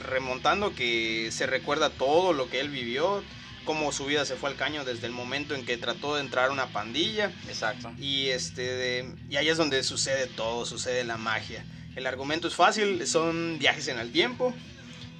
remontando 0.00 0.74
que 0.74 1.30
se 1.32 1.46
recuerda 1.46 1.90
todo 1.90 2.32
lo 2.32 2.48
que 2.50 2.60
él 2.60 2.68
vivió, 2.68 3.22
cómo 3.64 3.92
su 3.92 4.06
vida 4.06 4.24
se 4.24 4.36
fue 4.36 4.50
al 4.50 4.56
caño 4.56 4.84
desde 4.84 5.06
el 5.06 5.12
momento 5.12 5.54
en 5.54 5.64
que 5.64 5.76
trató 5.76 6.14
de 6.14 6.20
entrar 6.20 6.48
a 6.48 6.52
una 6.52 6.66
pandilla. 6.66 7.32
Exacto. 7.48 7.92
Y 7.98 8.28
este 8.28 9.06
y 9.30 9.36
ahí 9.36 9.48
es 9.48 9.56
donde 9.56 9.82
sucede 9.82 10.26
todo, 10.26 10.66
sucede 10.66 11.04
la 11.04 11.16
magia. 11.16 11.64
El 11.94 12.06
argumento 12.06 12.46
es 12.48 12.54
fácil, 12.54 13.06
son 13.06 13.58
viajes 13.58 13.88
en 13.88 13.98
el 13.98 14.12
tiempo 14.12 14.54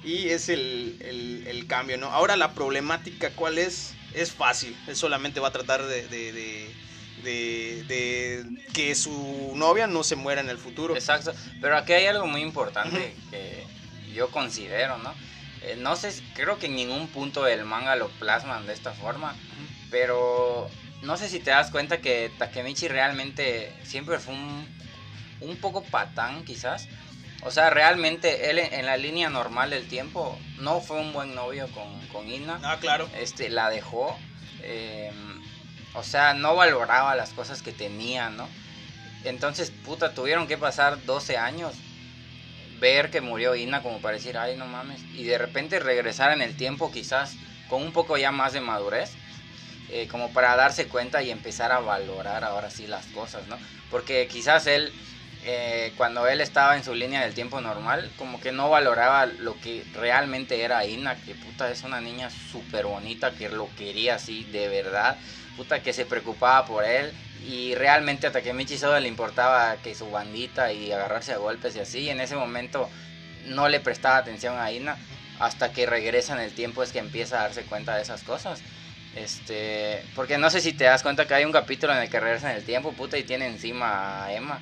y 0.03 0.29
es 0.29 0.47
el, 0.49 0.97
el, 1.01 1.47
el 1.47 1.67
cambio, 1.67 1.97
¿no? 1.97 2.07
Ahora 2.07 2.37
la 2.37 2.53
problemática, 2.53 3.31
¿cuál 3.31 3.57
es? 3.57 3.96
Es 4.21 4.31
fácil. 4.31 4.75
Él 4.87 4.95
solamente 4.95 5.39
va 5.39 5.49
a 5.49 5.51
tratar 5.51 5.85
de, 5.85 6.07
de, 6.07 6.73
que 8.73 8.95
su 8.95 9.53
novia 9.55 9.87
no 9.87 10.03
se 10.03 10.15
muera 10.15 10.41
en 10.41 10.49
el 10.49 10.57
futuro. 10.57 10.95
Exacto. 10.95 11.33
Pero 11.61 11.77
aquí 11.77 11.93
hay 11.93 12.05
algo 12.05 12.27
muy 12.27 12.41
importante 12.41 13.15
que 13.31 13.65
yo 14.13 14.29
considero, 14.29 14.97
¿no? 14.97 15.13
Eh, 15.61 15.75
no 15.77 15.95
sé, 15.95 16.13
creo 16.33 16.59
que 16.59 16.67
en 16.67 16.75
ningún 16.75 17.07
punto 17.07 17.43
del 17.43 17.65
manga 17.65 17.95
lo 17.95 18.09
plasman 18.09 18.67
de 18.67 18.73
esta 18.73 18.93
forma. 18.93 19.35
Pero 19.89 20.69
no 21.01 21.17
sé 21.17 21.29
si 21.29 21.39
te 21.39 21.51
das 21.51 21.71
cuenta 21.71 21.99
que 21.99 22.31
Takemichi 22.37 22.87
realmente 22.87 23.73
siempre 23.83 24.19
fue 24.19 24.33
un, 24.33 24.67
un 25.41 25.57
poco 25.57 25.83
patán, 25.83 26.43
quizás. 26.45 26.87
O 27.47 27.51
sea, 27.51 27.69
realmente 27.69 28.49
él 28.49 28.59
en 28.59 28.85
la 28.85 28.97
línea 28.97 29.29
normal 29.29 29.69
del 29.69 29.87
tiempo 29.87 30.37
no 30.57 30.81
fue 30.81 30.99
un 30.99 31.13
buen 31.13 31.33
novio 31.33 31.69
con, 31.69 31.85
con 32.11 32.29
Ina. 32.29 32.59
Ah, 32.61 32.75
claro. 32.77 33.09
Este, 33.17 33.49
la 33.49 33.69
dejó. 33.69 34.19
Em, 34.63 35.41
o 35.93 36.03
sea, 36.03 36.33
no 36.33 36.57
valoraba 36.57 37.15
las 37.15 37.29
cosas 37.29 37.61
que 37.61 37.71
tenía, 37.71 38.29
¿no? 38.29 38.49
Entonces, 39.23 39.71
puta, 39.71 40.13
tuvieron 40.13 40.45
que 40.45 40.57
pasar 40.57 41.05
12 41.05 41.37
años 41.37 41.73
ver 42.81 43.11
que 43.11 43.21
murió 43.21 43.55
Ina 43.55 43.81
como 43.81 44.01
para 44.01 44.17
decir, 44.17 44.37
ay, 44.37 44.57
no 44.57 44.65
mames. 44.65 44.99
Y 45.15 45.23
de 45.23 45.37
repente 45.37 45.79
regresar 45.79 46.33
en 46.33 46.41
el 46.41 46.53
tiempo 46.57 46.91
quizás 46.91 47.37
con 47.69 47.81
un 47.81 47.93
poco 47.93 48.17
ya 48.17 48.33
más 48.33 48.51
de 48.51 48.59
madurez. 48.59 49.13
Eh, 49.89 50.09
como 50.11 50.33
para 50.33 50.57
darse 50.57 50.89
cuenta 50.89 51.23
y 51.23 51.31
empezar 51.31 51.71
a 51.71 51.79
valorar 51.79 52.43
ahora 52.43 52.69
sí 52.69 52.87
las 52.87 53.05
cosas, 53.05 53.47
¿no? 53.47 53.57
Porque 53.89 54.27
quizás 54.27 54.67
él 54.67 54.91
eh, 55.49 55.93
cuando 55.95 56.27
él 56.27 56.41
estaba 56.41 56.75
en 56.75 56.83
su 56.83 56.93
línea 56.93 57.21
del 57.21 57.33
tiempo 57.33 57.61
normal, 57.61 58.11
como 58.17 58.41
que 58.41 58.51
no 58.51 58.69
valoraba 58.69 59.25
lo 59.25 59.57
que 59.61 59.85
realmente 59.93 60.61
era 60.61 60.85
Ina, 60.85 61.15
que 61.15 61.35
puta 61.35 61.71
es 61.71 61.83
una 61.83 62.01
niña 62.01 62.29
súper 62.29 62.85
bonita, 62.85 63.31
que 63.31 63.47
lo 63.47 63.69
quería 63.77 64.15
así 64.15 64.43
de 64.43 64.67
verdad, 64.67 65.17
puta 65.55 65.81
que 65.81 65.93
se 65.93 66.05
preocupaba 66.05 66.65
por 66.65 66.83
él 66.83 67.13
y 67.45 67.75
realmente 67.75 68.27
a 68.27 68.31
Takemichi 68.33 68.77
solo 68.77 68.99
le 68.99 69.07
importaba 69.07 69.77
que 69.77 69.95
su 69.95 70.11
bandita 70.11 70.73
y 70.73 70.91
agarrarse 70.91 71.31
a 71.31 71.37
golpes 71.37 71.77
y 71.77 71.79
así, 71.79 72.09
en 72.09 72.19
ese 72.19 72.35
momento 72.35 72.89
no 73.45 73.69
le 73.69 73.79
prestaba 73.79 74.17
atención 74.17 74.59
a 74.59 74.69
Ina, 74.73 74.97
hasta 75.39 75.71
que 75.71 75.85
regresa 75.85 76.33
en 76.33 76.41
el 76.41 76.51
tiempo 76.51 76.83
es 76.83 76.91
que 76.91 76.99
empieza 76.99 77.39
a 77.39 77.43
darse 77.43 77.63
cuenta 77.63 77.95
de 77.95 78.01
esas 78.01 78.21
cosas. 78.23 78.61
Este, 79.15 80.03
porque 80.13 80.37
no 80.37 80.49
sé 80.49 80.59
si 80.59 80.73
te 80.73 80.83
das 80.83 81.03
cuenta 81.03 81.25
que 81.25 81.35
hay 81.35 81.45
un 81.45 81.53
capítulo 81.53 81.93
en 81.93 81.99
el 81.99 82.09
que 82.09 82.19
regresa 82.19 82.51
en 82.51 82.57
el 82.57 82.65
tiempo, 82.65 82.91
puta, 82.91 83.17
y 83.17 83.23
tiene 83.23 83.47
encima 83.47 84.25
a 84.25 84.33
Emma. 84.33 84.59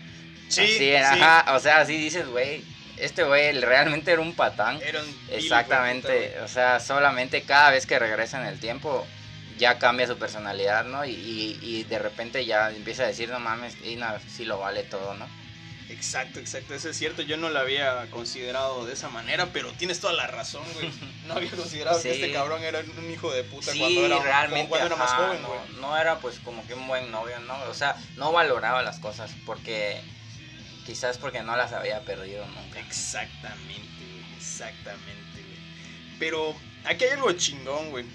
Sí, 0.47 0.95
ajá, 0.95 1.55
o 1.55 1.59
sea, 1.59 1.79
así 1.79 1.97
dices, 1.97 2.27
güey, 2.27 2.63
este 2.97 3.23
güey 3.23 3.51
realmente 3.59 4.11
era 4.11 4.21
un 4.21 4.35
patán. 4.35 4.79
Era 4.81 5.01
un 5.01 5.19
Exactamente, 5.31 6.39
o 6.39 6.47
sea, 6.47 6.79
solamente 6.79 7.43
cada 7.43 7.71
vez 7.71 7.85
que 7.85 7.99
regresa 7.99 8.41
en 8.41 8.47
el 8.47 8.59
tiempo 8.59 9.05
ya 9.57 9.79
cambia 9.79 10.07
su 10.07 10.17
personalidad, 10.17 10.85
¿no? 10.85 11.05
Y, 11.05 11.57
y, 11.61 11.83
de 11.83 11.99
repente 11.99 12.45
ya 12.45 12.71
empieza 12.71 13.03
a 13.03 13.07
decir, 13.07 13.29
no 13.29 13.39
mames, 13.39 13.75
y 13.83 13.95
no, 13.95 14.07
sí 14.27 14.45
lo 14.45 14.59
vale 14.59 14.83
todo, 14.83 15.13
¿no? 15.13 15.27
Exacto, 15.89 16.39
exacto, 16.39 16.73
eso 16.73 16.89
es 16.89 16.97
cierto, 16.97 17.21
yo 17.21 17.37
no 17.37 17.49
lo 17.49 17.59
había 17.59 18.07
considerado 18.09 18.85
de 18.85 18.93
esa 18.93 19.09
manera, 19.09 19.47
pero 19.53 19.71
tienes 19.73 19.99
toda 19.99 20.13
la 20.13 20.27
razón, 20.27 20.63
güey. 20.73 20.91
No 21.25 21.33
había 21.33 21.49
considerado 21.49 21.99
que 21.99 22.11
este 22.11 22.31
cabrón 22.31 22.63
era 22.63 22.79
un 22.79 23.11
hijo 23.11 23.31
de 23.31 23.43
puta 23.43 23.71
cuando 23.75 24.05
era, 24.05 24.19
realmente, 24.19 24.69
cuando 24.69 24.87
era 24.87 24.95
más 24.95 25.11
joven, 25.11 25.41
güey. 25.43 25.59
No, 25.73 25.81
no, 25.81 25.97
era 25.97 26.19
pues 26.19 26.39
como 26.39 26.65
que 26.67 26.75
un 26.75 26.87
buen 26.87 27.09
novio, 27.09 27.39
¿no? 27.39 27.55
O 27.63 27.73
sea, 27.73 27.95
no 28.15 28.31
valoraba 28.31 28.83
las 28.83 28.99
cosas 28.99 29.31
porque 29.43 29.99
Quizás 30.85 31.17
porque 31.17 31.41
no 31.41 31.55
las 31.55 31.73
había 31.73 32.01
perdido 32.01 32.45
nunca. 32.47 32.79
Exactamente, 32.79 34.05
güey. 34.11 34.35
Exactamente, 34.37 35.41
güey. 35.41 35.57
Pero 36.19 36.55
aquí 36.83 37.05
hay 37.05 37.11
algo 37.11 37.31
chingón, 37.33 37.89
güey. 37.89 38.05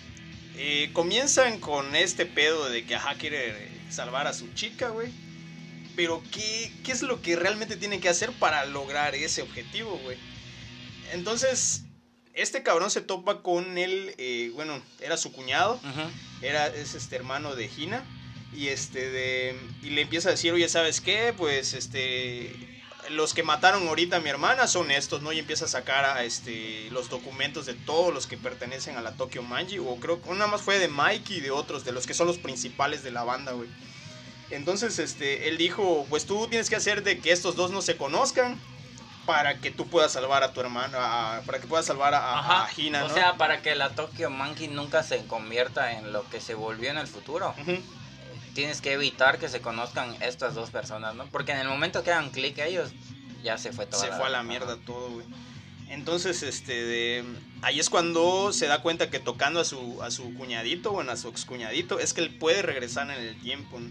Eh, 0.57 0.91
comienzan 0.93 1.59
con 1.59 1.97
este 1.97 2.27
pedo 2.27 2.69
de 2.69 2.85
que 2.85 2.95
ajá 2.95 3.15
quiere 3.15 3.69
salvar 3.91 4.27
a 4.27 4.33
su 4.33 4.53
chica, 4.55 4.89
güey. 4.91 5.11
Pero 5.97 6.23
¿qué, 6.33 6.73
¿qué 6.85 6.93
es 6.93 7.03
lo 7.03 7.21
que 7.21 7.37
realmente 7.37 7.77
tiene 7.77 8.01
que 8.01 8.09
hacer 8.09 8.31
para 8.33 8.65
lograr 8.65 9.15
ese 9.15 9.43
objetivo, 9.43 9.99
güey? 10.05 10.17
Entonces, 11.13 11.83
este 12.35 12.63
cabrón 12.63 12.91
se 12.91 13.01
topa 13.01 13.43
con 13.43 13.77
él, 13.77 14.15
eh, 14.19 14.51
bueno, 14.55 14.81
era 15.01 15.17
su 15.17 15.33
cuñado, 15.33 15.81
era, 16.43 16.69
es 16.69 16.95
este 16.95 17.17
hermano 17.17 17.57
de 17.57 17.69
Gina, 17.69 18.05
y 18.53 18.69
este 18.69 19.11
de, 19.11 19.57
y 19.83 19.91
le 19.91 20.03
empieza 20.03 20.29
a 20.29 20.33
decir, 20.33 20.53
oye, 20.53 20.69
¿sabes 20.69 21.01
qué? 21.01 21.33
Pues 21.37 21.73
este, 21.75 22.55
los 23.11 23.33
que 23.35 23.43
mataron 23.43 23.87
ahorita 23.89 24.17
a 24.17 24.21
mi 24.21 24.29
hermana 24.29 24.67
son 24.67 24.91
estos, 24.91 25.23
¿no? 25.23 25.33
Y 25.33 25.39
empieza 25.39 25.65
a 25.65 25.69
sacar 25.69 26.05
a, 26.05 26.25
este, 26.25 26.89
los 26.91 27.09
documentos 27.09 27.67
de 27.67 27.75
todos 27.75 28.13
los 28.13 28.27
que 28.27 28.37
pertenecen 28.37 28.97
a 28.97 29.03
la 29.03 29.13
Tokyo 29.13 29.43
Manji, 29.43 29.79
o 29.79 29.97
creo 29.97 30.21
que 30.21 30.29
una 30.31 30.47
más 30.47 30.63
fue 30.63 30.79
de 30.79 30.89
Mike 30.89 31.35
y 31.35 31.41
de 31.41 31.51
otros, 31.51 31.85
de 31.85 31.93
los 31.93 32.07
que 32.07 32.15
son 32.15 32.27
los 32.27 32.39
principales 32.39 33.03
de 33.03 33.11
la 33.13 33.23
banda, 33.25 33.53
güey. 33.53 33.69
Entonces, 34.51 34.99
este, 34.99 35.49
él 35.49 35.57
dijo, 35.57 36.07
pues 36.11 36.27
tú 36.27 36.49
tienes 36.49 36.69
que 36.69 36.77
hacer 36.77 37.03
de 37.05 37.21
que 37.21 37.31
estos 37.31 37.55
dos 37.55 37.71
no 37.71 37.83
se 37.83 37.97
conozcan 37.97 38.61
para 39.27 39.59
que 39.61 39.71
tú 39.71 39.87
puedas 39.89 40.11
salvar 40.13 40.43
a 40.43 40.53
tu 40.53 40.61
hermano, 40.61 40.99
a- 40.99 41.43
para 41.47 41.61
que 41.61 41.69
puedas 41.69 41.87
salvar 41.87 42.15
a, 42.15 42.65
a- 42.65 42.69
Hina, 42.77 43.05
o 43.05 43.09
¿no? 43.09 43.15
sea, 43.15 43.37
para 43.37 43.63
que 43.63 43.77
la 43.77 43.91
Tokyo 43.91 44.29
Monkey 44.29 44.67
nunca 44.67 45.05
se 45.05 45.25
convierta 45.27 45.93
en 45.93 46.13
lo 46.13 46.29
que 46.31 46.41
se 46.41 46.55
volvió 46.55 46.91
en 46.91 46.99
el 46.99 47.07
futuro. 47.07 47.55
Ujú. 47.61 47.79
Tienes 48.55 48.81
que 48.81 48.93
evitar 48.93 49.39
que 49.39 49.49
se 49.49 49.61
conozcan 49.61 50.17
estas 50.21 50.55
dos 50.55 50.71
personas, 50.71 51.15
¿no? 51.15 51.27
Porque 51.27 51.53
en 51.53 51.59
el 51.59 51.69
momento 51.69 52.03
que 52.03 52.11
hagan 52.11 52.31
clic 52.31 52.59
ellos, 52.59 52.91
ya 53.43 53.59
se 53.59 53.73
fue 53.73 53.87
todo. 53.87 54.01
se 54.01 54.09
fue 54.09 54.27
a 54.27 54.31
la 54.31 54.43
mierda 54.43 54.77
todo, 54.85 55.11
güey. 55.11 55.27
Entonces, 55.89 56.45
este, 56.45 56.73
de, 56.73 57.25
ahí 57.63 57.81
es 57.81 57.91
cuando 57.91 58.53
se 58.53 58.67
da 58.67 58.81
cuenta 58.81 59.11
que 59.11 59.19
tocando 59.19 59.59
a 59.59 59.65
su, 59.65 60.01
a 60.03 60.13
su 60.13 60.35
cuñadito, 60.35 60.93
bueno, 60.93 61.11
a 61.11 61.17
su 61.17 61.29
ex 61.29 61.45
cuñadito, 61.45 61.99
es 61.99 62.13
que 62.13 62.21
él 62.21 62.31
puede 62.31 62.63
regresar 62.63 63.11
en 63.11 63.21
el 63.21 63.41
tiempo. 63.41 63.81
¿no? 63.81 63.91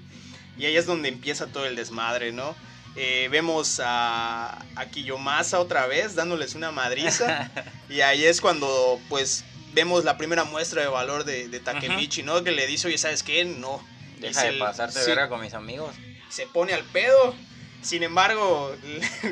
Y 0.57 0.65
ahí 0.65 0.77
es 0.77 0.85
donde 0.85 1.09
empieza 1.09 1.47
todo 1.47 1.65
el 1.65 1.75
desmadre, 1.75 2.31
¿no? 2.31 2.55
Eh, 2.95 3.27
vemos 3.31 3.81
a, 3.83 4.65
a 4.75 4.85
Kiyomasa 4.85 5.59
otra 5.59 5.87
vez 5.87 6.15
dándoles 6.15 6.55
una 6.55 6.71
madriza. 6.71 7.51
y 7.89 7.99
ahí 7.99 8.23
es 8.23 8.39
cuando, 8.39 8.99
pues, 9.09 9.43
vemos 9.73 10.05
la 10.05 10.17
primera 10.17 10.45
muestra 10.45 10.81
de 10.81 10.87
valor 10.87 11.25
de, 11.25 11.49
de 11.49 11.59
Takemichi, 11.59 12.23
¿no? 12.23 12.43
Que 12.43 12.51
le 12.51 12.65
dice, 12.65 12.87
oye, 12.87 12.97
¿sabes 12.97 13.23
qué? 13.23 13.43
No. 13.43 13.83
Deja 14.19 14.43
de 14.43 14.53
pasarte 14.59 14.99
de 14.99 15.05
sí, 15.05 15.11
verga 15.11 15.29
con 15.29 15.41
mis 15.41 15.53
amigos. 15.53 15.95
se 16.29 16.45
pone 16.47 16.73
al 16.73 16.83
pedo. 16.85 17.35
Sin 17.81 18.03
embargo, 18.03 18.75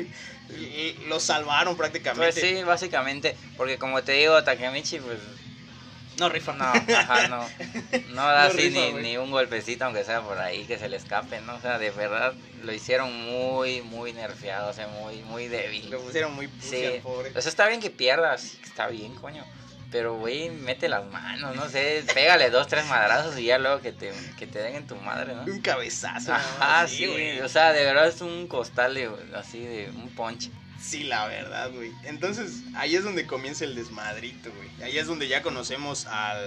lo 1.08 1.20
salvaron 1.20 1.76
prácticamente. 1.76 2.32
Pues 2.32 2.34
sí, 2.34 2.62
básicamente, 2.64 3.36
porque 3.56 3.78
como 3.78 4.02
te 4.02 4.12
digo, 4.12 4.42
Takemichi, 4.42 4.98
pues 5.00 5.18
No 6.18 6.28
rifa. 6.30 6.54
no, 6.54 6.64
ajá, 6.64 7.28
no, 7.28 7.46
no 8.08 8.22
da 8.26 8.44
No 8.44 8.48
así 8.48 8.70
rifa, 8.70 8.80
ni, 8.80 8.92
ni 9.02 9.16
un 9.18 9.30
golpecito, 9.30 9.84
aunque 9.84 10.04
sea 10.04 10.22
por 10.22 10.38
ahí, 10.38 10.64
que 10.64 10.78
se 10.78 10.88
le 10.88 10.96
escape, 10.96 11.40
¿no? 11.42 11.56
O 11.56 11.60
sea, 11.60 11.78
de 11.78 11.90
verdad 11.90 12.32
lo 12.64 12.72
hicieron 12.72 13.12
muy, 13.26 13.82
muy 13.82 14.12
nerfeado, 14.14 14.70
o 14.70 14.72
sea, 14.72 14.88
muy, 14.88 15.16
muy 15.22 15.48
débil. 15.48 15.90
Lo 15.90 16.00
pusieron 16.00 16.34
muy 16.34 16.48
pussy 16.48 16.70
Sí, 16.70 17.00
pobre. 17.02 17.30
o 17.36 17.40
sea, 17.42 17.50
está 17.50 17.68
bien 17.68 17.80
que 17.80 17.90
pierdas, 17.90 18.56
está 18.64 18.86
bien, 18.88 19.14
coño. 19.16 19.44
Pero, 19.90 20.16
güey, 20.18 20.50
mete 20.50 20.88
las 20.88 21.06
manos, 21.06 21.56
no 21.56 21.68
sé, 21.68 22.04
pégale 22.12 22.50
dos, 22.50 22.66
tres 22.66 22.84
madrazos 22.86 23.38
y 23.38 23.44
ya 23.44 23.58
luego 23.58 23.80
que 23.80 23.92
te, 23.92 24.12
que 24.38 24.46
te 24.46 24.58
den 24.58 24.76
en 24.76 24.86
tu 24.86 24.96
madre, 24.96 25.34
¿no? 25.34 25.44
Un 25.44 25.60
cabezazo. 25.62 26.34
Ajá, 26.34 26.86
sí, 26.86 27.06
güey. 27.06 27.40
o 27.40 27.48
sea, 27.48 27.72
de 27.72 27.84
verdad 27.84 28.06
es 28.06 28.20
un 28.20 28.46
costal 28.48 28.94
de, 28.94 29.10
así 29.34 29.60
de 29.60 29.90
un 29.96 30.10
punch. 30.10 30.50
Sí, 30.80 31.04
la 31.04 31.26
verdad, 31.26 31.70
güey. 31.72 31.92
Entonces, 32.04 32.62
ahí 32.76 32.96
es 32.96 33.02
donde 33.02 33.26
comienza 33.26 33.64
el 33.64 33.74
desmadrito, 33.74 34.50
güey. 34.52 34.68
Ahí 34.82 34.98
es 34.98 35.06
donde 35.06 35.26
ya 35.26 35.42
conocemos 35.42 36.06
al... 36.06 36.38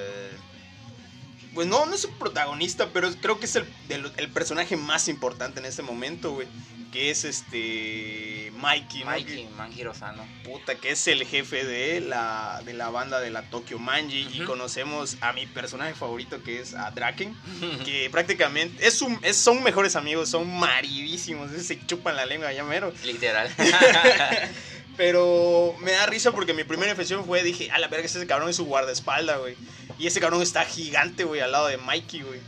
Pues 1.54 1.68
no, 1.68 1.86
no 1.86 1.94
es 1.96 2.06
un 2.06 2.14
protagonista, 2.16 2.90
pero 2.94 3.12
creo 3.22 3.40
que 3.40 3.46
es 3.46 3.56
el, 3.56 3.66
el 3.90 4.30
personaje 4.30 4.78
más 4.78 5.08
importante 5.08 5.60
en 5.60 5.66
este 5.66 5.82
momento, 5.82 6.32
güey. 6.34 6.48
Que 6.92 7.10
es 7.10 7.24
este... 7.24 8.52
Mikey, 8.58 9.00
¿no? 9.06 9.06
Mikey, 9.12 9.48
Manjiro 9.58 9.94
Sano. 9.94 10.28
puta, 10.44 10.76
que 10.76 10.92
es 10.92 11.08
el 11.08 11.26
jefe 11.26 11.64
de 11.64 12.02
la, 12.02 12.62
de 12.66 12.74
la 12.74 12.90
banda 12.90 13.20
de 13.22 13.32
la 13.32 13.44
Tokyo 13.50 13.80
Manji. 13.80 14.28
Y 14.34 14.44
conocemos 14.44 15.16
a 15.22 15.32
mi 15.34 15.48
personaje 15.48 15.94
favorito, 15.96 16.44
que 16.44 16.60
es 16.60 16.74
a 16.74 16.92
Draken. 16.92 17.36
Que 17.86 18.10
prácticamente 18.12 18.86
es 18.86 19.02
un, 19.02 19.18
es- 19.24 19.38
son 19.38 19.64
mejores 19.64 19.96
amigos, 19.96 20.30
son 20.30 20.54
maridísimos. 20.60 21.50
Se 21.52 21.80
chupan 21.88 22.16
la 22.18 22.26
lengua 22.26 22.52
ya 22.52 22.64
mero. 22.66 22.94
Literal. 23.06 23.50
Pero 25.02 25.76
me 25.80 25.94
da 25.94 26.06
risa 26.06 26.32
porque 26.32 26.54
mi 26.54 26.64
primera 26.64 26.92
impresión 26.92 27.26
fue, 27.26 27.42
dije, 27.42 27.72
a 27.72 27.80
la 27.80 27.88
verga, 27.88 28.06
ese 28.06 28.28
cabrón 28.28 28.50
es 28.50 28.56
su 28.58 28.66
guardaespalda, 28.66 29.38
güey. 29.38 29.58
Y 29.98 30.06
ese 30.06 30.20
cabrón 30.20 30.44
está 30.44 30.64
gigante, 30.64 31.24
güey, 31.24 31.42
al 31.42 31.52
lado 31.52 31.66
de 31.66 31.78
Mikey, 31.78 32.22
güey. 32.22 32.40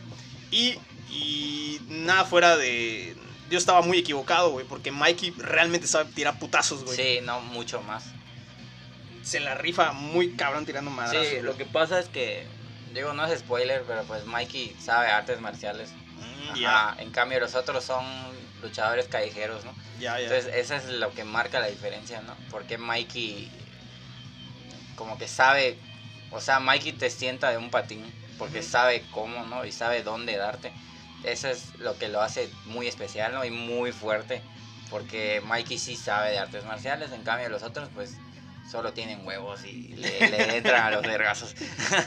Y, 0.52 0.78
y 1.10 1.82
nada 1.88 2.26
fuera 2.26 2.56
de... 2.56 3.16
Yo 3.50 3.58
estaba 3.58 3.82
muy 3.82 3.98
equivocado, 3.98 4.52
güey, 4.52 4.68
porque 4.68 4.92
Mikey 4.92 5.32
realmente 5.32 5.88
sabe 5.88 6.12
tirar 6.13 6.38
putazos, 6.38 6.84
güey. 6.84 6.96
sí, 6.96 7.20
no, 7.24 7.39
mucho 7.39 7.82
más. 7.82 8.04
Se 9.24 9.39
la 9.39 9.56
rifa 9.56 9.92
muy 9.92 10.34
cabrón 10.34 10.68
tirando 10.68 10.92
madrazos. 10.92 11.28
Sí, 11.28 11.42
lo 11.42 11.58
que 11.58 11.66
pasa 11.66 12.00
es 12.00 12.08
que, 12.08 12.46
digo, 12.94 13.13
no 13.13 13.26
es 13.26 13.39
spoiler, 13.39 13.82
pero 13.88 14.04
pues 14.04 14.26
Mikey 14.26 14.76
sabe 14.80 15.08
artes 15.08 15.42
marciales. 15.42 15.89
Mm, 15.89 16.66
Ajá, 16.66 17.02
En 17.02 17.10
cambio, 17.10 17.39
los 17.39 17.56
otros 17.56 17.84
son 17.84 18.06
luchadores 18.63 19.08
callejeros, 19.08 19.63
¿no? 19.65 19.76
Entonces, 19.99 20.54
eso 20.56 20.76
es 20.76 20.86
lo 20.86 21.13
que 21.13 21.23
marca 21.23 21.60
la 21.60 21.67
diferencia, 21.67 22.21
¿no? 22.21 22.36
Porque 22.49 22.78
Mikey, 22.78 23.52
como 24.95 25.17
que 25.17 25.28
sabe, 25.28 25.78
o 26.32 26.41
sea, 26.41 26.60
Mikey 26.60 26.93
te 26.93 27.10
sienta 27.10 27.52
de 27.52 27.58
un 27.58 27.69
patín, 27.69 28.04
porque 28.38 28.63
sabe 28.63 29.04
cómo, 29.12 29.45
¿no? 29.45 29.65
Y 29.65 29.71
sabe 29.71 30.04
dónde 30.04 30.36
darte. 30.38 30.71
Eso 31.23 31.47
es 31.47 31.76
lo 31.80 31.97
que 31.97 32.10
lo 32.10 32.21
hace 32.21 32.49
muy 32.65 32.88
especial, 32.88 33.34
¿no? 33.34 33.45
Y 33.45 33.52
muy 33.52 33.91
fuerte, 33.91 34.41
porque 34.89 35.41
Mikey 35.45 35.78
sí 35.78 35.95
sabe 35.95 36.32
de 36.32 36.39
artes 36.39 36.65
marciales, 36.65 37.12
en 37.12 37.23
cambio 37.23 37.49
los 37.49 37.63
otros, 37.63 37.89
pues, 37.93 38.17
solo 38.69 38.93
tienen 38.93 39.26
huevos 39.26 39.63
y 39.65 39.89
le, 39.89 40.19
le 40.30 40.58
entran 40.58 40.88
a 40.88 40.91
los 40.91 41.04
vergazos. 41.04 41.56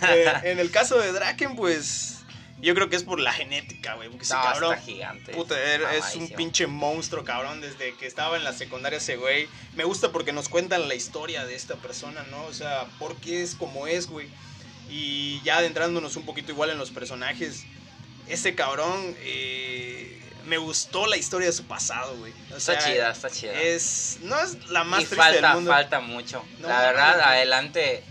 Eh, 0.08 0.32
en 0.42 0.58
el 0.58 0.70
caso 0.70 0.98
de 0.98 1.12
Draken, 1.12 1.56
pues... 1.56 2.24
Yo 2.60 2.74
creo 2.74 2.88
que 2.88 2.96
es 2.96 3.02
por 3.04 3.20
la 3.20 3.32
genética, 3.32 3.94
güey. 3.94 4.08
Porque 4.08 4.24
ese 4.24 4.34
No, 4.34 4.42
cabrón... 4.42 4.72
está 4.74 4.84
gigante. 4.84 5.32
Puta, 5.32 5.60
era- 5.60 5.94
es 5.94 6.14
un 6.14 6.28
pinche 6.30 6.66
monstruo, 6.66 7.22
cabrón, 7.24 7.60
desde 7.60 7.94
que 7.96 8.06
estaba 8.06 8.36
en 8.36 8.44
la 8.44 8.52
secundaria 8.54 8.96
ese 8.98 9.16
güey. 9.16 9.46
Me 9.74 9.84
gusta 9.84 10.10
porque 10.10 10.32
nos 10.32 10.48
cuentan 10.48 10.88
la 10.88 10.94
historia 10.94 11.44
de 11.44 11.54
esta 11.54 11.74
persona, 11.76 12.24
¿no? 12.30 12.44
O 12.44 12.54
sea, 12.54 12.86
por 12.98 13.16
qué 13.16 13.42
es 13.42 13.54
como 13.54 13.86
es, 13.86 14.06
güey. 14.06 14.28
Y 14.88 15.40
ya 15.42 15.58
adentrándonos 15.58 16.16
un 16.16 16.24
poquito 16.24 16.52
igual 16.52 16.70
en 16.70 16.78
los 16.78 16.90
personajes, 16.90 17.64
ese 18.28 18.54
cabrón, 18.54 19.14
eh, 19.20 20.18
me 20.46 20.58
gustó 20.58 21.06
la 21.08 21.16
historia 21.16 21.48
de 21.48 21.52
su 21.52 21.64
pasado, 21.64 22.16
güey. 22.16 22.32
O 22.52 22.56
Está 22.56 22.80
sea, 22.80 22.92
chida, 22.92 23.10
está 23.10 23.28
chida. 23.30 23.52
Es, 23.60 24.18
no 24.22 24.40
es 24.40 24.68
la 24.70 24.84
más 24.84 25.00
y 25.02 25.04
triste 25.06 25.16
falta, 25.16 25.46
del 25.48 25.54
mundo. 25.56 25.70
falta 25.72 26.00
mucho. 26.00 26.42
No 26.60 26.68
la 26.68 26.80
verdad, 26.82 27.14
güey. 27.16 27.26
adelante 27.26 28.02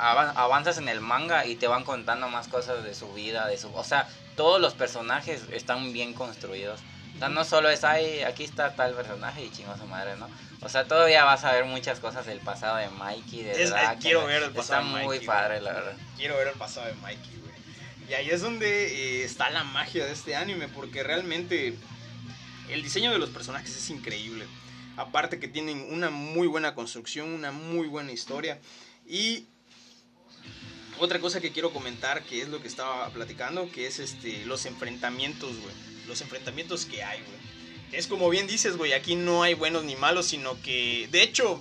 ava- 0.00 0.32
avanzas 0.36 0.78
en 0.78 0.88
el 0.88 1.00
manga 1.00 1.46
y 1.46 1.56
te 1.56 1.66
van 1.68 1.84
contando 1.84 2.28
más 2.28 2.48
cosas 2.48 2.82
de 2.84 2.94
su 2.94 3.12
vida, 3.12 3.46
de 3.46 3.58
su, 3.58 3.72
o 3.74 3.84
sea, 3.84 4.08
todos 4.36 4.60
los 4.60 4.74
personajes 4.74 5.42
están 5.52 5.92
bien 5.92 6.14
construidos. 6.14 6.80
O 7.16 7.18
sea, 7.18 7.28
no 7.28 7.44
solo 7.44 7.68
es, 7.68 7.84
ay, 7.84 8.22
aquí 8.22 8.44
está 8.44 8.74
tal 8.74 8.94
personaje 8.94 9.44
y 9.44 9.50
chingo 9.50 9.76
su 9.76 9.84
madre, 9.86 10.16
¿no? 10.16 10.28
O 10.62 10.68
sea, 10.68 10.86
todavía 10.86 11.24
vas 11.24 11.44
a 11.44 11.52
ver 11.52 11.64
muchas 11.66 12.00
cosas 12.00 12.24
del 12.26 12.40
pasado 12.40 12.76
de 12.76 12.88
Mikey, 12.88 13.42
de 13.42 13.62
Es- 13.62 13.70
Draken, 13.70 13.98
quiero 14.00 14.24
ver 14.26 14.42
el 14.44 14.50
pasado 14.52 14.80
Está 14.82 14.96
de 14.98 15.04
muy 15.06 15.14
Mikey, 15.14 15.26
padre, 15.26 15.60
la 15.60 15.72
verdad. 15.72 15.92
quiero 16.16 16.36
ver 16.36 16.48
el 16.48 16.54
pasado 16.54 16.86
de 16.86 16.94
Mikey, 16.94 17.36
güey. 17.40 17.50
Y 18.08 18.14
ahí 18.14 18.30
es 18.30 18.40
donde 18.40 19.20
eh, 19.20 19.24
está 19.24 19.50
la 19.50 19.64
magia 19.64 20.06
de 20.06 20.12
este 20.12 20.34
anime, 20.34 20.68
porque 20.68 21.02
realmente 21.02 21.76
el 22.70 22.82
diseño 22.82 23.12
de 23.12 23.18
los 23.18 23.30
personajes 23.30 23.76
es 23.76 23.90
increíble. 23.90 24.46
Aparte 24.96 25.38
que 25.40 25.48
tienen 25.48 25.86
una 25.92 26.10
muy 26.10 26.46
buena 26.46 26.74
construcción, 26.74 27.28
una 27.32 27.52
muy 27.52 27.86
buena 27.88 28.12
historia. 28.12 28.58
Y 29.06 29.46
otra 31.00 31.18
cosa 31.18 31.40
que 31.40 31.50
quiero 31.50 31.72
comentar, 31.72 32.22
que 32.22 32.42
es 32.42 32.48
lo 32.48 32.60
que 32.62 32.68
estaba 32.68 33.08
platicando, 33.10 33.70
que 33.72 33.86
es 33.86 33.98
este 33.98 34.44
los 34.44 34.66
enfrentamientos, 34.66 35.50
güey. 35.60 35.74
Los 36.06 36.20
enfrentamientos 36.20 36.86
que 36.86 37.02
hay, 37.02 37.18
güey. 37.20 37.40
Es 37.92 38.06
como 38.06 38.28
bien 38.30 38.46
dices, 38.46 38.76
güey, 38.76 38.92
aquí 38.92 39.16
no 39.16 39.42
hay 39.42 39.54
buenos 39.54 39.82
ni 39.84 39.96
malos, 39.96 40.26
sino 40.26 40.60
que, 40.62 41.08
de 41.10 41.22
hecho, 41.22 41.60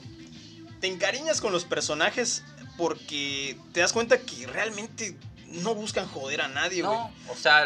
te 0.79 0.87
encariñas 0.87 1.41
con 1.41 1.51
los 1.51 1.65
personajes 1.65 2.43
porque 2.77 3.57
te 3.73 3.79
das 3.81 3.93
cuenta 3.93 4.19
que 4.19 4.45
realmente 4.47 5.15
no 5.47 5.73
buscan 5.75 6.07
joder 6.07 6.41
a 6.41 6.47
nadie, 6.47 6.83
güey. 6.83 6.95
No, 6.97 7.11
o 7.29 7.35
sea, 7.35 7.65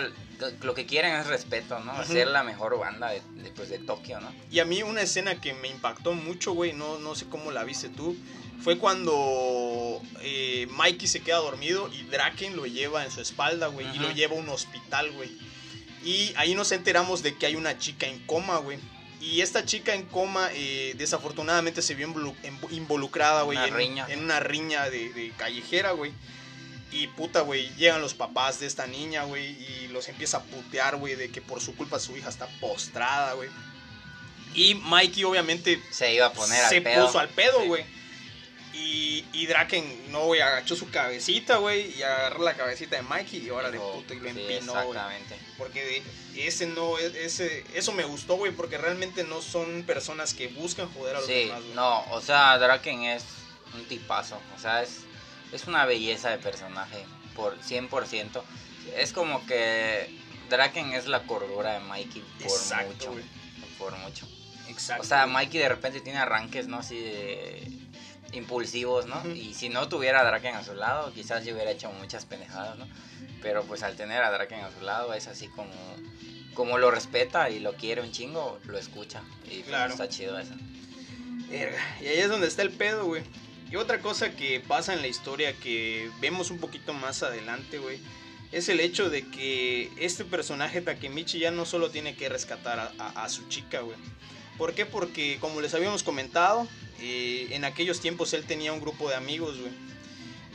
lo- 0.61 0.73
que 0.73 0.85
quieren 0.85 1.13
es 1.15 1.27
respeto, 1.27 1.79
¿no? 1.79 1.93
Ujú. 1.93 2.11
Ser 2.13 2.27
la 2.27 2.43
mejor 2.43 2.77
banda 2.79 3.09
de, 3.11 3.21
de, 3.41 3.51
pues, 3.51 3.69
de 3.69 3.79
Tokio, 3.79 4.19
¿no? 4.19 4.33
Y 4.49 4.59
a 4.59 4.65
mí 4.65 4.81
una 4.83 5.01
escena 5.01 5.39
que 5.41 5.53
me 5.53 5.67
impactó 5.69 6.13
mucho, 6.13 6.53
güey, 6.53 6.73
no, 6.73 6.97
no 6.99 7.15
sé 7.15 7.25
cómo 7.27 7.51
la 7.51 7.63
viste 7.63 7.89
tú, 7.89 8.15
fue 8.61 8.77
cuando 8.77 10.01
eh, 10.21 10.67
Mikey 10.71 11.07
se 11.07 11.21
queda 11.21 11.37
dormido 11.37 11.89
y 11.93 12.03
Draken 12.03 12.55
lo 12.55 12.65
lleva 12.65 13.03
en 13.05 13.11
su 13.11 13.21
espalda, 13.21 13.67
güey, 13.67 13.87
y 13.95 13.99
lo 13.99 14.11
lleva 14.11 14.35
a 14.35 14.39
un 14.39 14.49
hospital, 14.49 15.11
güey. 15.11 15.31
Y 16.03 16.33
ahí 16.35 16.53
nos 16.55 16.71
enteramos 16.71 17.23
de 17.23 17.35
que 17.37 17.45
hay 17.45 17.55
una 17.55 17.77
chica 17.77 18.07
en 18.07 18.19
coma, 18.25 18.57
güey. 18.57 18.77
Y 19.21 19.39
esta 19.41 19.63
chica 19.65 19.95
en 19.95 20.03
coma, 20.03 20.49
eh, 20.53 20.95
desafortunadamente, 20.97 21.81
se 21.81 21.95
vio 21.95 22.13
involucrada, 22.71 23.43
güey, 23.43 23.57
en, 23.57 23.73
en 24.11 24.19
una 24.23 24.39
riña 24.41 24.89
de, 24.89 25.13
de 25.13 25.31
callejera, 25.37 25.91
güey. 25.91 26.11
Y 26.91 27.07
puta, 27.07 27.41
güey, 27.41 27.69
llegan 27.75 28.01
los 28.01 28.13
papás 28.13 28.59
de 28.59 28.67
esta 28.67 28.85
niña, 28.85 29.23
güey, 29.23 29.51
y 29.51 29.87
los 29.91 30.09
empieza 30.09 30.37
a 30.37 30.43
putear, 30.43 30.97
güey, 30.97 31.15
de 31.15 31.29
que 31.29 31.41
por 31.41 31.61
su 31.61 31.73
culpa 31.75 31.99
su 31.99 32.15
hija 32.17 32.29
está 32.29 32.47
postrada, 32.59 33.33
güey. 33.33 33.49
Y 34.53 34.75
Mikey 34.75 35.23
obviamente 35.23 35.81
Se 35.89 36.13
iba 36.13 36.27
a 36.27 36.33
poner 36.33 36.67
se 36.69 36.77
al 36.77 36.83
pedo. 36.83 37.05
puso 37.07 37.19
al 37.19 37.29
pedo, 37.29 37.59
Sí. 37.61 37.67
Y, 38.73 39.23
y 39.33 39.45
Draken, 39.45 40.11
no, 40.11 40.25
güey, 40.25 40.41
agachó 40.41 40.75
su 40.75 40.89
cabecita, 40.89 41.57
güey, 41.57 41.95
y 41.95 42.01
agarró 42.01 42.43
la 42.43 42.55
cabecita 42.55 42.95
de 42.95 43.03
Mikey 43.03 43.45
y 43.45 43.49
ahora 43.49 43.69
de 43.69 43.79
puto 43.79 44.13
y 44.15 44.19
lo 44.19 44.23
sí, 44.23 44.39
empinó. 44.39 44.77
Exactamente. 44.79 45.37
Porque 45.57 46.01
ese 46.35 46.65
no, 46.65 46.97
e- 46.97 47.23
ese, 47.25 47.63
eso 47.75 47.91
me 47.91 48.03
gustó, 48.03 48.35
güey, 48.35 48.51
porque 48.51 48.77
realmente 48.79 49.23
no 49.23 49.41
son 49.43 49.83
personas 49.83 50.33
que 50.33 50.47
buscan 50.47 50.91
joder 50.93 51.15
a 51.15 51.19
los 51.19 51.27
Sí, 51.27 51.33
demás, 51.45 51.61
güey. 51.61 51.73
no, 51.75 52.01
o 52.11 52.19
sea, 52.21 52.57
Draken 52.57 53.03
es 53.03 53.23
un 53.75 53.85
tipazo, 53.85 54.39
o 54.55 54.59
sea, 54.59 54.81
es, 54.81 55.01
es 55.51 55.65
una 55.67 55.85
belleza 55.85 56.31
de 56.31 56.39
personaje, 56.39 57.05
por 57.35 57.55
100%. 57.59 58.41
Es 58.97 59.13
como 59.13 59.45
que 59.45 60.19
Draken 60.49 60.93
es 60.93 61.05
la 61.05 61.23
cordura 61.23 61.73
de 61.73 61.79
Mikey 61.81 62.21
por 62.39 62.51
Exacto, 62.51 62.91
mucho, 62.91 63.11
güey. 63.11 63.23
por 63.77 63.95
mucho. 63.97 64.27
Exacto. 64.67 65.03
O 65.03 65.05
sea. 65.05 65.27
Mikey 65.27 65.59
de 65.59 65.69
repente 65.69 66.01
tiene 66.01 66.17
arranques, 66.19 66.67
¿no? 66.67 66.79
Así 66.79 66.97
de 66.99 67.67
impulsivos, 68.33 69.05
¿no? 69.05 69.25
Y 69.33 69.53
si 69.53 69.69
no 69.69 69.87
tuviera 69.89 70.21
a 70.21 70.23
Draken 70.23 70.55
a 70.55 70.63
su 70.63 70.73
lado, 70.73 71.13
quizás 71.13 71.45
yo 71.45 71.53
hubiera 71.53 71.71
hecho 71.71 71.91
muchas 71.91 72.25
pendejadas, 72.25 72.77
¿no? 72.77 72.87
Pero 73.41 73.63
pues 73.63 73.83
al 73.83 73.95
tener 73.95 74.21
a 74.23 74.31
Draken 74.31 74.61
a 74.61 74.71
su 74.71 74.81
lado 74.81 75.13
es 75.13 75.27
así 75.27 75.47
como 75.49 75.71
como 76.53 76.77
lo 76.77 76.91
respeta 76.91 77.49
y 77.49 77.59
lo 77.59 77.73
quiere 77.73 78.01
un 78.01 78.11
chingo, 78.11 78.59
lo 78.65 78.77
escucha 78.77 79.23
y 79.45 79.55
pues, 79.57 79.65
Claro. 79.65 79.91
está 79.93 80.07
chido 80.07 80.37
eso. 80.37 80.53
Y 82.01 82.05
ahí 82.07 82.19
es 82.19 82.29
donde 82.29 82.47
está 82.47 82.61
el 82.61 82.69
pedo, 82.71 83.05
güey. 83.05 83.23
Y 83.71 83.75
otra 83.75 83.99
cosa 84.01 84.35
que 84.35 84.59
pasa 84.59 84.93
en 84.93 85.01
la 85.01 85.07
historia 85.07 85.53
que 85.53 86.11
vemos 86.21 86.51
un 86.51 86.59
poquito 86.59 86.93
más 86.93 87.23
adelante, 87.23 87.79
güey, 87.79 87.99
es 88.51 88.69
el 88.69 88.79
hecho 88.79 89.09
de 89.09 89.27
que 89.27 89.89
este 89.97 90.25
personaje 90.25 90.79
Takemichi 90.81 91.39
ya 91.39 91.49
no 91.49 91.65
solo 91.65 91.89
tiene 91.89 92.15
que 92.15 92.29
rescatar 92.29 92.79
a, 92.79 92.91
a- 92.99 93.23
a 93.23 93.29
su 93.29 93.47
chica, 93.47 93.79
güey. 93.81 93.97
¿Por 94.57 94.73
qué? 94.73 94.85
Porque 94.85 95.37
como 95.39 95.61
les 95.61 95.73
habíamos 95.73 96.03
comentado, 96.03 96.67
eh, 96.99 97.47
en 97.51 97.65
aquellos 97.65 97.99
tiempos 97.99 98.33
él 98.33 98.45
tenía 98.45 98.71
un 98.73 98.79
grupo 98.79 99.09
de 99.09 99.15
amigos, 99.15 99.59
güey. 99.59 99.71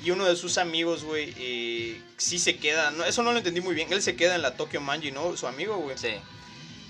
Y 0.05 0.13
uno 0.13 0.25
de 0.27 0.37
sus 0.37 0.59
amigos, 0.59 1.03
güey, 1.03 1.35
eh, 1.37 2.01
sí 2.17 2.39
se 2.39 2.57
queda, 2.57 2.93
no, 2.93 3.05
eso 3.05 3.23
no 3.25 3.33
lo 3.33 3.39
entendí 3.39 3.61
muy 3.61 3.75
bien, 3.75 3.93
él 3.93 4.01
se 4.01 4.15
queda 4.15 4.37
en 4.37 4.43
la 4.43 4.57
Tokyo 4.57 4.81
Manji, 4.81 5.11
¿no? 5.11 5.37
Su 5.37 5.49
amigo, 5.49 5.77
güey. 5.79 5.99
Sí. 5.99 6.15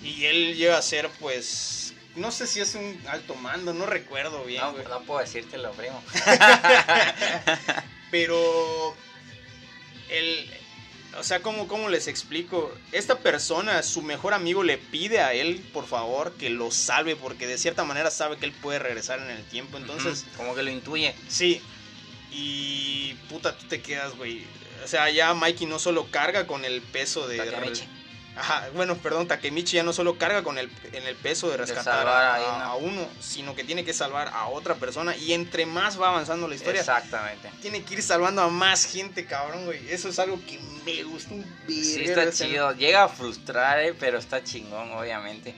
Y 0.03 0.27
él 0.27 0.57
llega 0.57 0.77
a 0.77 0.83
ser, 0.83 1.09
pues, 1.19 1.95
no 2.17 2.31
sé 2.31 2.47
si 2.47 2.61
es 2.61 2.75
un 2.75 3.01
alto 3.09 3.35
mando, 3.35 3.73
no 3.73 3.87
recuerdo 3.87 4.45
bien, 4.45 4.61
No, 4.61 4.73
güey. 4.73 4.85
no 4.87 5.01
puedo 5.03 5.21
decírtelo, 5.21 5.71
primo. 5.73 6.03
Pero, 8.11 8.95
el, 10.11 10.51
o 11.19 11.25
sea, 11.25 11.41
¿cómo, 11.43 11.69
¿cómo 11.69 11.89
les 11.89 12.09
explico? 12.09 12.73
Esta 12.93 13.19
persona, 13.19 13.83
su 13.83 14.03
mejor 14.03 14.35
amigo 14.35 14.63
le 14.63 14.79
pide 14.79 15.21
a 15.21 15.33
él, 15.33 15.65
por 15.73 15.87
favor, 15.87 16.33
que 16.35 16.51
lo 16.51 16.71
salve, 16.71 17.17
porque 17.17 17.47
de 17.47 17.59
cierta 17.59 17.85
manera 17.85 18.11
sabe 18.11 18.37
que 18.37 18.47
él 18.47 18.53
puede 18.53 18.79
regresar 18.79 19.21
en 19.21 19.31
el 19.31 19.45
tiempo. 19.45 19.79
Entonces, 19.79 20.25
como 20.37 20.55
que 20.55 20.63
lo 20.63 20.71
intuye. 20.71 21.15
sí. 21.29 21.61
Y 22.31 23.15
puta, 23.31 23.57
tú 23.57 23.67
te 23.69 23.81
quedas, 23.81 24.15
güey. 24.17 24.45
O 24.85 24.87
sea, 24.87 25.09
ya 25.11 25.33
Mikey 25.33 25.67
no 25.67 25.79
solo 25.79 26.11
carga 26.11 26.47
con 26.47 26.65
el 26.67 26.83
peso 26.83 27.27
de... 27.27 27.39
Takemichi. 27.39 27.85
Ajá, 28.39 28.69
bueno, 28.75 28.97
perdón, 28.97 29.27
Takemichi 29.27 29.77
ya 29.77 29.83
no 29.83 29.93
solo 29.93 30.17
carga 30.17 30.45
con 30.45 30.59
el, 30.59 30.71
en 30.93 31.07
el 31.07 31.17
peso 31.17 31.51
de 31.51 31.57
rescatar 31.57 31.85
salvar 31.97 32.07
a, 32.25 32.35
a- 32.37 32.65
a 32.67 32.75
uno, 32.77 33.05
sino 33.21 33.55
que 33.57 33.65
tiene 33.65 33.85
que 33.85 33.93
salvar 33.93 34.29
a 34.29 34.47
otra 34.49 34.77
persona. 34.77 35.17
Y 35.17 35.33
entre 35.33 35.67
más 35.67 36.01
va 36.01 36.09
avanzando 36.11 36.47
la 36.47 36.55
historia, 36.55 36.81
Exactamente. 36.81 37.51
tiene 37.61 37.83
que 37.83 37.95
ir 37.95 38.03
salvando 38.03 38.43
a 38.43 38.49
más 38.49 38.85
gente, 38.85 39.27
cabrón, 39.27 39.65
güey. 39.65 39.81
Eso 39.91 40.09
es 40.09 40.19
algo 40.21 40.41
que 40.47 40.59
me 40.87 41.03
gusta 41.03 41.35
un 41.35 41.45
Sí, 41.67 42.05
está 42.05 42.25
de 42.27 42.33
chido. 42.33 42.73
Llega 42.75 43.03
a 43.05 43.09
frustrar, 43.09 43.81
eh, 43.81 43.95
pero 43.99 44.19
está 44.19 44.45
chingón, 44.45 44.93
obviamente. 44.93 45.55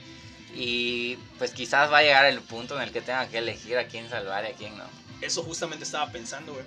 Y 0.55 1.17
pues 1.37 1.51
quizás 1.51 1.91
va 1.91 1.99
a 1.99 2.01
llegar 2.03 2.25
el 2.25 2.41
punto 2.41 2.75
en 2.75 2.81
el 2.81 2.91
que 2.91 3.01
tenga 3.01 3.27
que 3.27 3.37
elegir 3.37 3.77
a 3.77 3.87
quién 3.87 4.09
salvar 4.09 4.43
y 4.43 4.47
a 4.47 4.53
quién 4.55 4.77
no. 4.77 4.83
Eso 5.21 5.43
justamente 5.43 5.83
estaba 5.85 6.11
pensando, 6.11 6.53
güey. 6.53 6.65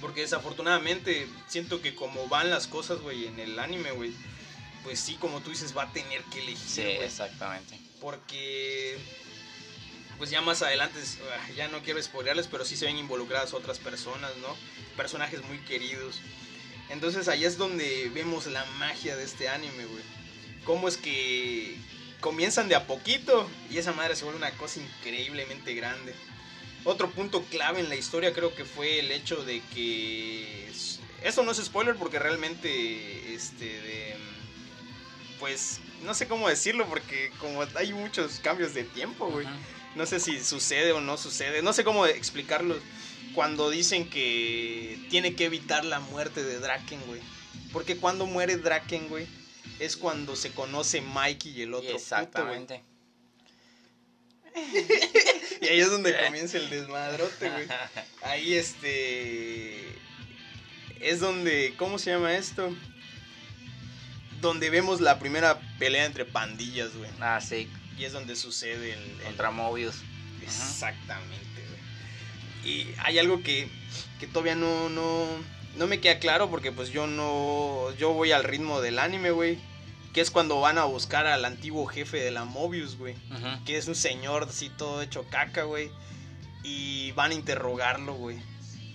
Porque 0.00 0.20
desafortunadamente 0.20 1.26
siento 1.48 1.80
que 1.80 1.94
como 1.94 2.28
van 2.28 2.50
las 2.50 2.66
cosas, 2.68 2.98
güey, 3.00 3.26
en 3.26 3.40
el 3.40 3.58
anime, 3.58 3.90
güey, 3.92 4.12
pues 4.88 5.00
sí, 5.00 5.16
como 5.20 5.40
tú 5.42 5.50
dices, 5.50 5.76
va 5.76 5.82
a 5.82 5.92
tener 5.92 6.22
que 6.32 6.38
elegir, 6.38 6.56
Sí, 6.66 6.80
güey. 6.82 6.96
exactamente. 7.04 7.78
porque 8.00 8.96
pues 10.16 10.30
ya 10.30 10.40
más 10.40 10.62
adelante 10.62 10.98
ah, 11.30 11.48
ya 11.54 11.68
no 11.68 11.80
quiero 11.82 12.02
spoilearles 12.02 12.46
pero 12.48 12.64
sí 12.64 12.74
se 12.76 12.86
ven 12.86 12.96
involucradas 12.96 13.52
otras 13.52 13.78
personas 13.78 14.34
no 14.38 14.56
personajes 14.96 15.42
muy 15.44 15.58
queridos 15.58 16.20
entonces 16.88 17.28
ahí 17.28 17.44
es 17.44 17.58
donde 17.58 18.10
vemos 18.14 18.46
la 18.46 18.64
magia 18.80 19.14
de 19.14 19.24
este 19.24 19.48
anime 19.50 19.84
güey 19.84 20.02
cómo 20.64 20.88
es 20.88 20.96
que 20.96 21.76
comienzan 22.20 22.68
de 22.68 22.74
a 22.76 22.86
poquito 22.86 23.48
y 23.70 23.76
esa 23.78 23.92
madre 23.92 24.16
se 24.16 24.24
vuelve 24.24 24.38
una 24.38 24.50
cosa 24.52 24.80
increíblemente 24.80 25.74
grande 25.74 26.14
otro 26.84 27.10
punto 27.10 27.44
clave 27.44 27.78
en 27.80 27.88
la 27.90 27.94
historia 27.96 28.32
creo 28.32 28.54
que 28.54 28.64
fue 28.64 28.98
el 29.00 29.12
hecho 29.12 29.44
de 29.44 29.60
que 29.74 30.68
esto 31.22 31.44
no 31.44 31.52
es 31.52 31.58
spoiler 31.58 31.94
porque 31.96 32.18
realmente 32.18 33.34
este 33.34 33.66
de 33.82 34.16
pues 35.38 35.80
no 36.04 36.14
sé 36.14 36.28
cómo 36.28 36.48
decirlo 36.48 36.86
porque 36.88 37.30
como 37.40 37.64
hay 37.74 37.92
muchos 37.92 38.40
cambios 38.40 38.74
de 38.74 38.84
tiempo, 38.84 39.28
güey. 39.30 39.46
No 39.94 40.06
sé 40.06 40.20
si 40.20 40.42
sucede 40.42 40.92
o 40.92 41.00
no 41.00 41.16
sucede. 41.16 41.62
No 41.62 41.72
sé 41.72 41.84
cómo 41.84 42.06
explicarlo 42.06 42.78
cuando 43.34 43.70
dicen 43.70 44.08
que 44.08 44.98
tiene 45.10 45.34
que 45.34 45.46
evitar 45.46 45.84
la 45.84 46.00
muerte 46.00 46.42
de 46.42 46.58
Draken, 46.58 47.00
güey. 47.06 47.20
Porque 47.72 47.96
cuando 47.96 48.26
muere 48.26 48.56
Draken, 48.56 49.08
güey, 49.08 49.26
es 49.78 49.96
cuando 49.96 50.36
se 50.36 50.50
conoce 50.52 51.00
Mikey 51.00 51.58
y 51.58 51.62
el 51.62 51.74
otro 51.74 51.90
puto. 51.90 52.02
Exactamente. 52.02 52.82
Y 55.60 55.66
ahí 55.66 55.80
es 55.80 55.90
donde 55.90 56.16
comienza 56.24 56.56
el 56.58 56.70
desmadrote, 56.70 57.50
güey. 57.50 57.66
Ahí 58.22 58.54
este 58.54 59.84
es 61.00 61.20
donde 61.20 61.74
¿cómo 61.76 61.98
se 61.98 62.10
llama 62.10 62.36
esto? 62.36 62.74
Donde 64.40 64.70
vemos 64.70 65.00
la 65.00 65.18
primera 65.18 65.58
pelea 65.78 66.04
entre 66.04 66.24
pandillas, 66.24 66.94
güey. 66.96 67.10
ah, 67.20 67.40
sí, 67.40 67.68
Y 67.98 68.04
es 68.04 68.12
donde 68.12 68.36
sucede 68.36 68.92
el, 68.92 69.00
el- 69.00 69.22
contra 69.24 69.50
Mobius. 69.50 69.96
Exactamente, 70.42 71.62
güey. 72.62 72.72
Y 72.72 72.94
hay 72.98 73.18
algo 73.18 73.42
que, 73.42 73.68
que 74.20 74.26
todavía 74.26 74.54
no, 74.54 74.88
no, 74.88 75.26
no 75.76 75.86
me 75.86 76.00
queda 76.00 76.18
claro 76.18 76.50
porque 76.50 76.72
pues 76.72 76.90
yo 76.90 77.06
no, 77.06 77.92
yo 77.98 78.12
voy 78.12 78.32
al 78.32 78.44
ritmo 78.44 78.80
del 78.80 78.98
anime, 78.98 79.30
güey. 79.30 79.58
Que 80.12 80.20
es 80.22 80.30
cuando 80.30 80.60
van 80.60 80.78
a 80.78 80.84
buscar 80.84 81.26
al 81.26 81.44
antiguo 81.44 81.86
jefe 81.86 82.18
de 82.18 82.30
la 82.30 82.44
Mobius, 82.44 82.96
güey. 82.96 83.14
Que 83.66 83.76
es 83.76 83.86
un 83.88 83.94
señor 83.94 84.46
así 84.48 84.70
todo 84.70 85.02
hecho 85.02 85.26
caca, 85.30 85.64
güey. 85.64 85.90
Y 86.64 87.12
van 87.12 87.30
a 87.30 87.34
interrogarlo, 87.34 88.14
güey. 88.14 88.38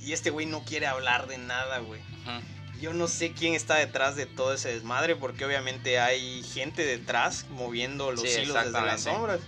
Y 0.02 0.12
este 0.14 0.32
güey 0.32 0.46
no 0.48 0.64
quiere 0.66 0.88
hablar 0.88 1.28
de 1.28 1.38
nada, 1.38 1.80
güey. 1.80 2.02
Ujú. 2.02 2.42
Yo 2.84 2.92
no 2.94 3.08
sé 3.08 3.32
quién 3.32 3.54
está 3.54 3.76
detrás 3.76 4.18
de 4.18 4.26
todo 4.26 4.54
ese 4.54 4.74
desmadre, 4.74 5.16
porque 5.16 5.46
obviamente 5.46 6.02
hay 6.02 6.44
gente 6.44 6.84
detrás 6.86 7.46
moviendo 7.50 8.12
los 8.12 8.30
Sí, 8.30 8.42
hilos 8.42 8.58
desde 8.62 8.72
las 8.74 9.04
sombras. 9.04 9.40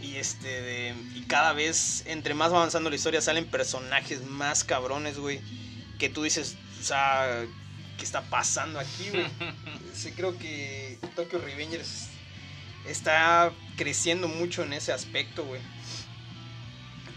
Y 0.00 0.14
este 0.14 0.46
de- 0.62 0.94
y 1.16 1.22
cada 1.22 1.52
vez, 1.54 2.04
entre 2.06 2.34
más 2.34 2.52
va 2.52 2.58
avanzando 2.58 2.88
la 2.88 2.94
historia, 2.94 3.20
salen 3.20 3.46
personajes 3.46 4.22
más 4.22 4.62
cabrones, 4.62 5.18
güey. 5.18 5.40
Que 5.98 6.08
tú 6.08 6.22
dices, 6.22 6.54
o 6.80 6.84
sea, 6.84 7.44
¿qué 7.98 8.04
está 8.04 8.22
pasando 8.22 8.78
aquí, 8.78 9.10
güey? 9.10 9.26
sí, 9.92 10.12
creo 10.12 10.38
que 10.38 11.00
Tokyo 11.16 11.40
Revengers 11.40 12.10
está 12.86 13.52
creciendo 13.76 14.28
mucho 14.28 14.62
en 14.62 14.72
ese 14.72 14.92
aspecto, 14.92 15.44
güey. 15.44 15.60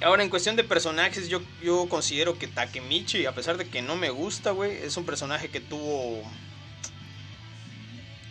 Ahora, 0.01 0.23
en 0.23 0.29
cuestión 0.29 0.55
de 0.55 0.63
personajes, 0.63 1.27
yo, 1.27 1.41
yo 1.61 1.87
considero 1.89 2.37
que 2.39 2.47
Takemichi, 2.47 3.25
a 3.25 3.33
pesar 3.35 3.57
de 3.57 3.67
que 3.67 3.81
no 3.81 3.97
me 3.97 4.09
gusta, 4.09 4.51
güey, 4.51 4.77
es 4.77 4.95
un 4.95 5.05
personaje 5.05 5.49
que 5.49 5.59
tuvo 5.59 6.23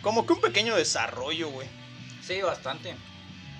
como 0.01 0.25
que 0.25 0.33
un 0.33 0.41
pequeño 0.41 0.75
desarrollo, 0.75 1.49
güey. 1.49 1.67
Sí, 2.21 2.41
bastante. 2.41 2.95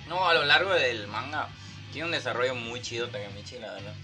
No, 0.08 0.28
a 0.28 0.34
lo 0.34 0.44
largo 0.44 0.72
del 0.72 1.06
manga 1.06 1.48
tiene 1.92 2.06
un 2.06 2.12
desarrollo 2.12 2.54
muy 2.54 2.80
chido 2.80 3.08
Takemichi, 3.08 3.58
la 3.58 3.72
verdad. 3.72 3.94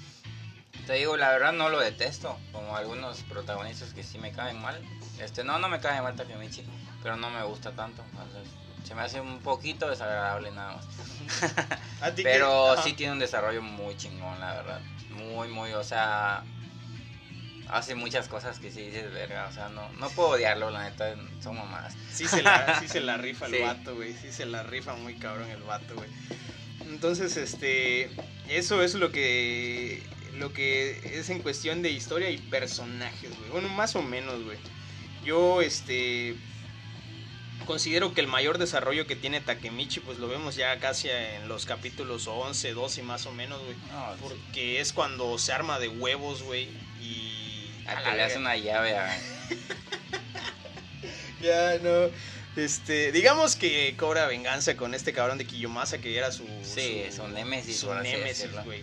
Te 0.86 0.94
digo, 0.94 1.16
la 1.16 1.30
verdad 1.30 1.52
no 1.52 1.68
lo 1.68 1.80
detesto, 1.80 2.38
como 2.52 2.76
algunos 2.76 3.22
protagonistas 3.22 3.92
que 3.92 4.04
sí 4.04 4.18
me 4.18 4.32
caen 4.32 4.60
mal. 4.60 4.80
Este, 5.18 5.42
no, 5.42 5.58
no 5.58 5.68
me 5.68 5.80
cae 5.80 6.00
mal 6.02 6.14
Takemichi, 6.14 6.64
pero 7.02 7.16
no 7.16 7.30
me 7.30 7.42
gusta 7.42 7.72
tanto. 7.72 8.02
sea, 8.02 8.42
se 8.86 8.94
me 8.94 9.02
hace 9.02 9.20
un 9.20 9.40
poquito 9.40 9.88
desagradable 9.90 10.50
nada 10.52 10.76
más. 10.76 10.86
A 12.00 12.10
ti 12.10 12.22
que- 12.22 12.28
Pero 12.28 12.72
ajá. 12.72 12.82
sí 12.82 12.92
tiene 12.92 13.12
un 13.14 13.18
desarrollo 13.18 13.62
muy 13.62 13.96
chingón, 13.96 14.38
la 14.40 14.54
verdad. 14.54 14.80
Muy, 15.10 15.48
muy, 15.48 15.72
o 15.72 15.82
sea, 15.82 16.44
hace 17.68 17.94
muchas 17.94 18.28
cosas 18.28 18.58
que 18.58 18.70
sí 18.70 18.82
dices, 18.82 19.12
verga, 19.12 19.46
o 19.50 19.52
sea, 19.52 19.68
no, 19.70 19.88
no 19.98 20.08
puedo 20.10 20.30
odiarlo, 20.30 20.70
la 20.70 20.84
neta, 20.88 21.14
son 21.42 21.56
mamadas. 21.56 21.96
Sí 22.12 22.26
se 22.28 22.42
la, 22.42 22.78
sí 22.80 22.86
se 22.88 23.00
la 23.00 23.16
rifa 23.16 23.46
el 23.46 23.52
Sí. 23.54 23.62
vato, 23.62 23.94
güey. 23.96 24.12
Sí 24.14 24.32
se 24.32 24.46
la 24.46 24.62
rifa 24.62 24.94
muy 24.94 25.14
cabrón 25.14 25.50
el 25.50 25.62
vato, 25.62 25.94
güey. 25.94 26.08
Entonces, 26.82 27.36
este. 27.36 28.10
Eso 28.48 28.82
es 28.82 28.94
lo 28.94 29.10
que. 29.10 30.02
lo 30.34 30.52
que 30.52 31.00
es 31.18 31.28
en 31.30 31.40
cuestión 31.42 31.82
de 31.82 31.90
historia 31.90 32.30
y 32.30 32.38
personajes, 32.38 33.36
güey. 33.38 33.50
Bueno, 33.50 33.68
más 33.70 33.96
o 33.96 34.02
menos, 34.02 34.44
güey. 34.44 34.58
Yo, 35.24 35.60
este, 35.62 36.36
considero 37.64 38.14
que 38.14 38.20
el 38.20 38.26
mayor 38.26 38.58
desarrollo 38.58 39.06
que 39.06 39.16
tiene 39.16 39.40
Takemichi, 39.40 40.00
pues 40.00 40.18
lo 40.18 40.28
vemos 40.28 40.56
ya 40.56 40.78
casi 40.78 41.08
en 41.08 41.48
los 41.48 41.66
capítulos 41.66 42.26
11, 42.26 42.72
12 42.72 43.02
más 43.02 43.26
o 43.26 43.32
menos, 43.32 43.60
güey. 43.62 43.76
porque 44.20 44.80
es 44.80 44.92
cuando 44.92 45.38
se 45.38 45.52
arma 45.52 45.78
de 45.78 45.88
huevos, 45.88 46.42
güey. 46.42 46.68
Y... 47.00 47.32
A 47.86 48.14
le 48.14 48.22
hace 48.22 48.38
una 48.38 48.56
llave 48.56 48.96
a... 48.96 49.08
ya, 51.40 51.78
no. 51.82 52.10
Este, 52.56 53.12
digamos 53.12 53.54
que 53.54 53.94
cobra 53.98 54.26
venganza 54.26 54.76
con 54.76 54.94
este 54.94 55.12
cabrón 55.12 55.36
de 55.36 55.46
Kiyomasa 55.46 55.98
que 55.98 56.16
era 56.16 56.32
su. 56.32 56.44
Sí, 56.62 57.04
su, 57.14 57.28
némesis, 57.28 57.80
su 57.80 57.94
némesis, 57.94 58.50
güey. 58.64 58.82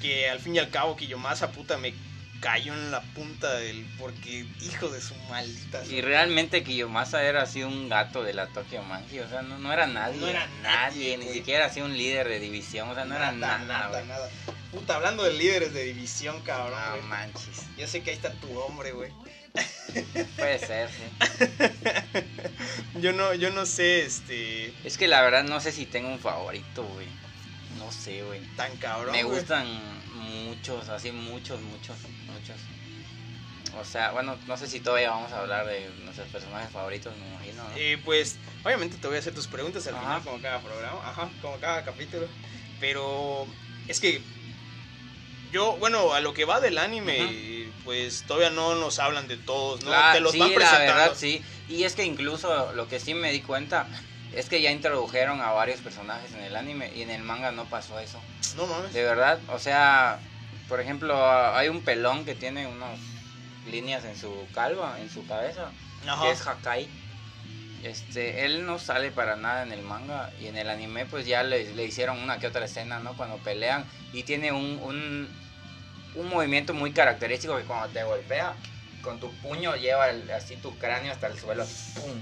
Que 0.00 0.30
al 0.30 0.40
fin 0.40 0.56
y 0.56 0.58
al 0.58 0.70
cabo 0.70 0.96
Kiyomasa, 0.96 1.52
puta, 1.52 1.76
me 1.76 1.92
cayó 2.40 2.72
en 2.72 2.90
la 2.90 3.02
punta 3.02 3.54
del. 3.54 3.86
Porque, 3.98 4.46
hijo 4.60 4.88
de 4.88 5.00
su 5.00 5.14
maldita. 5.28 5.84
Y 5.86 6.00
realmente 6.00 6.64
Kiyomasa 6.64 7.22
era 7.22 7.42
así 7.42 7.62
un 7.62 7.88
gato 7.88 8.22
de 8.22 8.32
la 8.32 8.46
Tokyo 8.48 8.82
Manji. 8.82 9.20
O 9.20 9.28
sea, 9.28 9.42
no, 9.42 9.72
era 9.72 9.86
nadie. 9.86 10.20
No 10.20 10.26
era 10.26 10.46
nadie. 10.62 11.18
ni 11.18 11.28
siquiera 11.28 11.66
así 11.66 11.80
un 11.80 11.96
líder 11.96 12.28
de 12.28 12.40
división. 12.40 12.88
O 12.88 12.94
sea, 12.94 13.04
no 13.04 13.14
era 13.14 13.32
nada. 13.32 13.58
Nada, 13.58 14.02
nada. 14.04 14.28
Puta, 14.72 14.96
hablando 14.96 15.22
de 15.24 15.32
líderes 15.34 15.72
de 15.72 15.84
división, 15.84 16.40
cabrón. 16.42 16.80
No 16.96 17.06
manches. 17.08 17.66
Yo 17.76 17.86
sé 17.86 18.02
que 18.02 18.10
ahí 18.10 18.16
está 18.16 18.32
tu 18.32 18.58
hombre, 18.58 18.92
güey. 18.92 19.12
Puede 20.36 20.58
ser, 20.60 20.88
sí. 20.88 22.20
yo 23.00 23.12
no, 23.12 23.34
yo 23.34 23.50
no 23.50 23.66
sé, 23.66 24.02
este. 24.02 24.72
Es 24.84 24.96
que 24.96 25.08
la 25.08 25.20
verdad 25.22 25.42
no 25.44 25.60
sé 25.60 25.72
si 25.72 25.86
tengo 25.86 26.08
un 26.08 26.20
favorito, 26.20 26.84
güey. 26.84 27.06
No 27.78 27.90
sé, 27.90 28.22
güey. 28.22 28.40
Tan 28.56 28.76
cabrón. 28.76 29.12
Me 29.12 29.24
gustan 29.24 29.66
muchos, 30.20 30.88
así 30.88 31.12
muchos, 31.12 31.60
muchos, 31.60 31.96
muchos. 32.26 32.56
O 33.78 33.84
sea, 33.84 34.10
bueno, 34.10 34.36
no 34.46 34.56
sé 34.56 34.66
si 34.66 34.80
todavía 34.80 35.10
vamos 35.10 35.32
a 35.32 35.40
hablar 35.40 35.66
de 35.66 35.88
nuestros 36.04 36.28
personajes 36.28 36.70
favoritos, 36.70 37.16
me 37.16 37.28
imagino. 37.28 37.62
¿no? 37.62 37.70
Eh, 37.76 38.00
pues, 38.04 38.36
obviamente 38.64 38.96
te 38.96 39.06
voy 39.06 39.16
a 39.16 39.20
hacer 39.20 39.34
tus 39.34 39.46
preguntas 39.46 39.86
al 39.86 39.94
final, 39.94 40.22
como 40.22 40.40
cada 40.40 40.60
programa, 40.60 40.98
ajá, 41.08 41.30
como 41.40 41.56
cada 41.58 41.84
capítulo. 41.84 42.26
Pero 42.80 43.46
es 43.86 44.00
que 44.00 44.22
yo, 45.52 45.76
bueno, 45.76 46.12
a 46.14 46.20
lo 46.20 46.34
que 46.34 46.44
va 46.44 46.60
del 46.60 46.78
anime, 46.78 47.70
pues 47.84 48.24
todavía 48.26 48.50
no 48.50 48.74
nos 48.74 48.98
hablan 48.98 49.28
de 49.28 49.36
todos, 49.36 49.84
¿no? 49.84 49.92
Te 50.12 50.20
los 50.20 50.36
van 50.36 50.52
presentando. 50.52 50.86
La 50.86 50.94
verdad, 50.94 51.16
sí. 51.16 51.42
Y 51.68 51.84
es 51.84 51.94
que 51.94 52.04
incluso 52.04 52.72
lo 52.72 52.88
que 52.88 52.98
sí 52.98 53.14
me 53.14 53.30
di 53.30 53.40
cuenta 53.40 53.86
es 54.34 54.48
que 54.48 54.62
ya 54.62 54.70
introdujeron 54.70 55.40
a 55.40 55.50
varios 55.50 55.80
personajes 55.80 56.32
en 56.32 56.40
el 56.42 56.56
anime 56.56 56.92
y 56.94 57.02
en 57.02 57.10
el 57.10 57.22
manga 57.22 57.50
no 57.50 57.64
pasó 57.64 57.98
eso. 57.98 58.20
No 58.56 58.66
mames. 58.66 58.92
De 58.92 59.02
verdad, 59.02 59.38
o 59.48 59.58
sea, 59.58 60.18
por 60.68 60.80
ejemplo, 60.80 61.28
hay 61.54 61.68
un 61.68 61.82
pelón 61.82 62.24
que 62.24 62.34
tiene 62.34 62.66
unas 62.66 62.98
líneas 63.70 64.04
en 64.04 64.16
su 64.16 64.32
calva, 64.54 64.98
en 65.00 65.10
su 65.10 65.26
cabeza, 65.26 65.70
que 66.22 66.30
es 66.30 66.46
Hakai. 66.46 66.88
Este, 67.82 68.44
él 68.44 68.66
no 68.66 68.78
sale 68.78 69.10
para 69.10 69.36
nada 69.36 69.62
en 69.62 69.72
el 69.72 69.80
manga 69.82 70.30
y 70.38 70.46
en 70.48 70.56
el 70.58 70.68
anime 70.68 71.06
pues 71.06 71.24
ya 71.26 71.42
le, 71.42 71.74
le 71.74 71.84
hicieron 71.84 72.18
una 72.18 72.38
que 72.38 72.46
otra 72.46 72.66
escena, 72.66 72.98
¿no? 72.98 73.16
Cuando 73.16 73.38
pelean 73.38 73.86
y 74.12 74.22
tiene 74.22 74.52
un, 74.52 74.78
un, 74.82 75.28
un 76.14 76.28
movimiento 76.28 76.74
muy 76.74 76.92
característico 76.92 77.56
que 77.56 77.64
cuando 77.64 77.88
te 77.88 78.04
golpea 78.04 78.52
con 79.02 79.18
tu 79.18 79.32
puño 79.36 79.76
lleva 79.76 80.10
así 80.36 80.56
tu 80.56 80.76
cráneo 80.78 81.10
hasta 81.10 81.28
el 81.28 81.38
suelo. 81.38 81.64
¡Pum! 81.94 82.20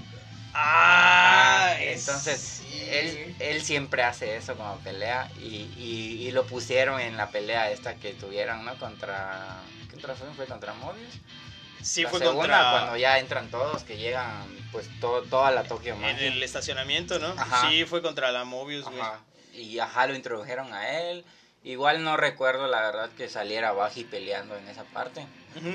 Ah, 0.53 1.75
entonces 1.79 2.63
él, 2.89 3.35
él 3.39 3.61
siempre 3.61 4.03
hace 4.03 4.35
eso 4.35 4.55
cuando 4.55 4.79
pelea 4.83 5.29
y, 5.39 5.69
y, 5.77 6.31
lo 6.31 6.45
pusieron 6.45 6.99
en 6.99 7.17
la 7.17 7.29
pelea 7.29 7.71
esta 7.71 7.95
que 7.95 8.13
tuvieron, 8.13 8.65
¿no? 8.65 8.77
Contra... 8.77 9.57
¿Qué 9.89 9.97
otra 9.97 10.15
fue? 10.15 10.27
¿Fue 10.33 10.45
contra 10.45 10.73
Mobius? 10.73 11.15
Sí, 11.81 12.05
fue 12.05 12.19
contra... 12.21 12.71
cuando 12.71 12.97
ya 12.97 13.19
entran 13.19 13.49
todos, 13.49 13.83
que 13.83 13.97
llegan 13.97 14.45
pues 14.71 14.87
todo, 14.99 15.23
toda 15.23 15.51
la 15.51 15.63
Tokio 15.63 15.95
En 15.95 16.19
el 16.19 16.43
estacionamiento, 16.43 17.19
¿no? 17.19 17.33
Sí, 17.67 17.85
fue 17.85 18.01
contra 18.01 18.31
la 18.31 18.43
Mobius, 18.43 18.85
ajá. 18.87 19.19
Y 19.53 19.79
ajá, 19.79 20.07
lo 20.07 20.15
introdujeron 20.15 20.73
a 20.73 20.99
él. 20.99 21.25
Igual 21.63 22.03
no 22.03 22.15
recuerdo 22.15 22.67
la 22.67 22.81
verdad 22.81 23.09
que 23.17 23.27
saliera 23.27 23.73
Baji 23.73 24.05
peleando 24.05 24.55
en 24.55 24.67
esa 24.69 24.83
parte, 24.85 25.25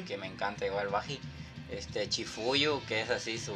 que 0.06 0.16
me 0.16 0.26
encanta 0.26 0.64
igual 0.66 0.88
Baji. 0.88 1.20
Este 1.70 2.08
Chifuyu, 2.08 2.82
que 2.86 3.02
es 3.02 3.10
así 3.10 3.38
su 3.38 3.54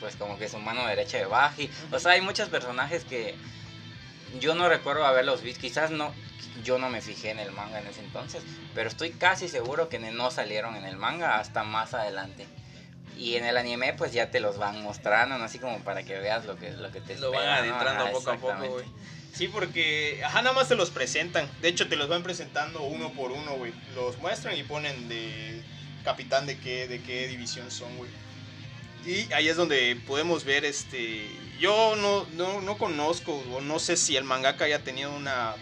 pues 0.00 0.16
como 0.16 0.38
que 0.38 0.48
su 0.48 0.58
mano 0.58 0.86
derecha 0.86 1.18
de 1.18 1.26
Baji. 1.26 1.70
O 1.92 1.98
sea, 1.98 2.12
hay 2.12 2.20
muchos 2.20 2.48
personajes 2.48 3.04
que 3.04 3.34
yo 4.40 4.54
no 4.54 4.68
recuerdo 4.68 5.06
haberlos 5.06 5.42
visto, 5.42 5.60
quizás 5.60 5.90
no 5.90 6.12
yo 6.62 6.78
no 6.78 6.88
me 6.88 7.00
fijé 7.00 7.30
en 7.30 7.38
el 7.38 7.50
manga 7.50 7.80
en 7.80 7.86
ese 7.86 8.00
entonces, 8.00 8.42
pero 8.74 8.88
estoy 8.88 9.10
casi 9.10 9.48
seguro 9.48 9.88
que 9.88 9.98
no 9.98 10.30
salieron 10.30 10.76
en 10.76 10.84
el 10.84 10.96
manga 10.96 11.38
hasta 11.38 11.64
más 11.64 11.94
adelante. 11.94 12.46
Y 13.16 13.36
en 13.36 13.44
el 13.44 13.56
anime 13.56 13.94
pues 13.94 14.12
ya 14.12 14.30
te 14.30 14.40
los 14.40 14.58
van 14.58 14.82
mostrando, 14.82 15.38
¿no? 15.38 15.44
así 15.44 15.58
como 15.58 15.78
para 15.80 16.02
que 16.02 16.18
veas 16.18 16.46
lo 16.46 16.56
que, 16.56 16.72
lo 16.72 16.90
que 16.90 17.00
te 17.00 17.16
Lo 17.16 17.30
van 17.30 17.48
adentrando 17.48 18.10
poco 18.12 18.30
a 18.30 18.36
poco, 18.36 18.68
güey. 18.70 18.84
Sí, 19.32 19.48
porque, 19.48 20.22
ajá, 20.24 20.42
nada 20.42 20.54
más 20.54 20.68
te 20.68 20.76
los 20.76 20.90
presentan. 20.90 21.48
De 21.60 21.68
hecho, 21.68 21.88
te 21.88 21.96
los 21.96 22.08
van 22.08 22.22
presentando 22.22 22.82
uno 22.82 23.10
por 23.10 23.32
uno, 23.32 23.56
güey. 23.56 23.72
Los 23.96 24.16
muestran 24.18 24.56
y 24.56 24.62
ponen 24.62 25.08
de 25.08 25.60
capitán 26.04 26.46
de 26.46 26.56
qué, 26.58 26.86
de 26.86 27.02
qué 27.02 27.26
división 27.26 27.68
son, 27.72 27.96
güey. 27.96 28.10
Y 29.06 29.32
ahí 29.32 29.48
es 29.48 29.56
donde 29.56 29.96
podemos 30.06 30.44
ver, 30.44 30.64
este... 30.64 31.28
Yo 31.60 31.94
no, 31.96 32.26
no, 32.34 32.60
no 32.60 32.76
conozco, 32.76 33.32
o 33.52 33.60
no 33.60 33.78
sé 33.78 33.96
si 33.96 34.16
el 34.16 34.24
mangaka 34.24 34.64
haya 34.64 34.82
tenido 34.82 35.14
una 35.14 35.54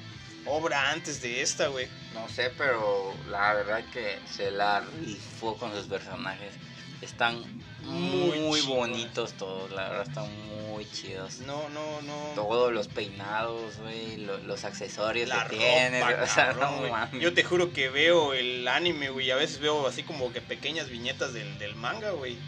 obra 0.47 0.91
antes 0.91 1.21
de 1.21 1.43
esta, 1.43 1.69
güey. 1.69 1.87
No 2.15 2.29
sé, 2.29 2.51
pero 2.57 3.13
la 3.29 3.55
verdad 3.55 3.85
que 3.93 4.19
se 4.31 4.51
la 4.51 4.81
rifó 4.81 5.57
con 5.57 5.73
sus 5.75 5.87
personajes. 5.87 6.55
Están 7.01 7.43
muy, 7.83 8.61
bonitos 8.61 9.33
todos, 9.33 9.71
la 9.73 9.89
verdad 9.89 10.07
están 10.09 10.47
muy 10.71 10.89
chidos. 10.91 11.41
No, 11.41 11.69
no, 11.71 12.01
no. 12.03 12.33
Todos 12.37 12.73
los 12.73 12.87
peinados, 12.87 13.77
güey, 13.79 14.19
los, 14.19 14.65
accesorios 14.65 15.29
que 15.31 15.57
tienen. 15.57 16.03
O 16.23 16.27
sea, 16.27 16.53
no, 16.53 17.19
Yo 17.19 17.35
te 17.35 17.43
juro 17.43 17.73
que 17.73 17.89
veo 17.89 18.35
el 18.35 18.67
anime, 18.69 19.11
güey, 19.11 19.31
a 19.31 19.37
veces 19.37 19.59
veo 19.59 19.87
así 19.87 20.05
como 20.05 20.33
que 20.33 20.41
pequeñas 20.41 20.89
viñetas 20.91 21.33
del, 21.35 21.59
del 21.59 21.75
manga, 21.75 22.13
güey 22.13 22.39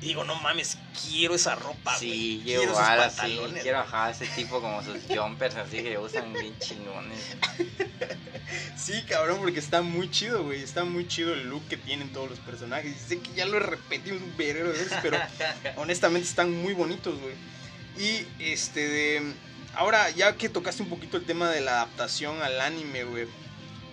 digo, 0.00 0.24
no 0.24 0.34
mames, 0.36 0.78
quiero 1.08 1.34
esa 1.34 1.54
ropa, 1.54 1.96
Sí, 1.96 2.38
yo 2.38 2.44
quiero 2.44 2.62
igual, 2.72 3.00
así, 3.00 3.40
quiero 3.62 3.78
ajá, 3.80 4.10
ese 4.10 4.26
tipo 4.26 4.60
como 4.60 4.82
sus 4.82 4.96
jumpers 5.08 5.56
así 5.56 5.82
que 5.82 5.98
usan 5.98 6.32
bien 6.32 6.58
chingones. 6.58 7.36
sí, 8.76 9.02
cabrón, 9.08 9.38
porque 9.40 9.58
está 9.58 9.82
muy 9.82 10.10
chido, 10.10 10.44
güey, 10.44 10.62
está 10.62 10.84
muy 10.84 11.06
chido 11.06 11.34
el 11.34 11.48
look 11.48 11.66
que 11.68 11.76
tienen 11.76 12.12
todos 12.12 12.30
los 12.30 12.38
personajes. 12.38 12.96
Sé 12.96 13.18
que 13.18 13.32
ya 13.34 13.44
lo 13.44 13.58
he 13.58 13.60
repetido 13.60 14.16
un 14.16 14.36
verero 14.36 14.72
de 14.72 14.78
veces, 14.78 14.98
pero 15.02 15.18
honestamente 15.76 16.26
están 16.26 16.50
muy 16.50 16.72
bonitos, 16.72 17.18
güey. 17.20 17.34
Y 17.98 18.26
este 18.38 18.88
de 18.88 19.34
ahora 19.74 20.08
ya 20.10 20.36
que 20.36 20.48
tocaste 20.48 20.82
un 20.82 20.88
poquito 20.88 21.18
el 21.18 21.24
tema 21.24 21.50
de 21.50 21.60
la 21.60 21.72
adaptación 21.82 22.42
al 22.42 22.60
anime, 22.60 23.04
güey. 23.04 23.26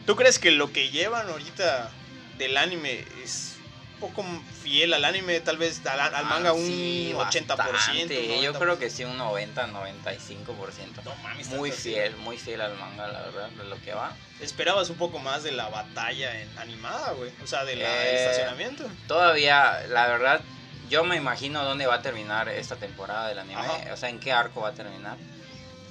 ¿Tú 0.05 0.15
crees 0.15 0.39
que 0.39 0.51
lo 0.51 0.71
que 0.71 0.89
llevan 0.89 1.27
ahorita 1.27 1.91
del 2.37 2.55
anime 2.55 3.03
es 3.23 3.56
poco 3.99 4.23
fiel 4.63 4.93
al 4.93 5.05
anime, 5.05 5.39
tal 5.39 5.57
vez 5.57 5.85
al, 5.85 5.99
ah, 5.99 6.23
manga 6.23 6.53
un 6.53 6.61
80%. 6.61 8.41
Yo 8.41 8.53
creo 8.53 8.79
que 8.79 8.89
sí, 8.89 9.03
un 9.03 9.17
90, 9.17 9.67
95%. 9.67 11.55
muy 11.57 11.71
fiel, 11.71 12.15
muy 12.17 12.37
fiel 12.37 12.61
al 12.61 12.75
manga, 12.77 13.07
la 13.07 13.21
verdad, 13.21 13.49
de 13.49 13.63
lo 13.65 13.81
que 13.81 13.93
va. 13.93 14.15
¿Esperabas 14.39 14.89
un 14.89 14.97
poco 14.97 15.19
más 15.19 15.43
de 15.43 15.51
la 15.51 15.69
batalla 15.69 16.39
en 16.39 16.57
animada, 16.59 17.11
güey? 17.13 17.31
O 17.43 17.47
sea, 17.47 17.65
del 17.65 17.81
eh, 17.81 18.25
estacionamiento. 18.25 18.89
Todavía, 19.07 19.85
la 19.89 20.07
verdad, 20.07 20.41
yo 20.89 21.03
me 21.03 21.15
imagino 21.15 21.63
dónde 21.63 21.87
va 21.87 21.95
a 21.95 22.01
terminar 22.01 22.49
esta 22.49 22.75
temporada 22.75 23.27
del 23.29 23.39
anime. 23.39 23.91
O 23.91 23.97
sea, 23.97 24.09
en 24.09 24.19
qué 24.19 24.31
arco 24.31 24.61
va 24.61 24.69
a 24.69 24.73
terminar. 24.73 25.17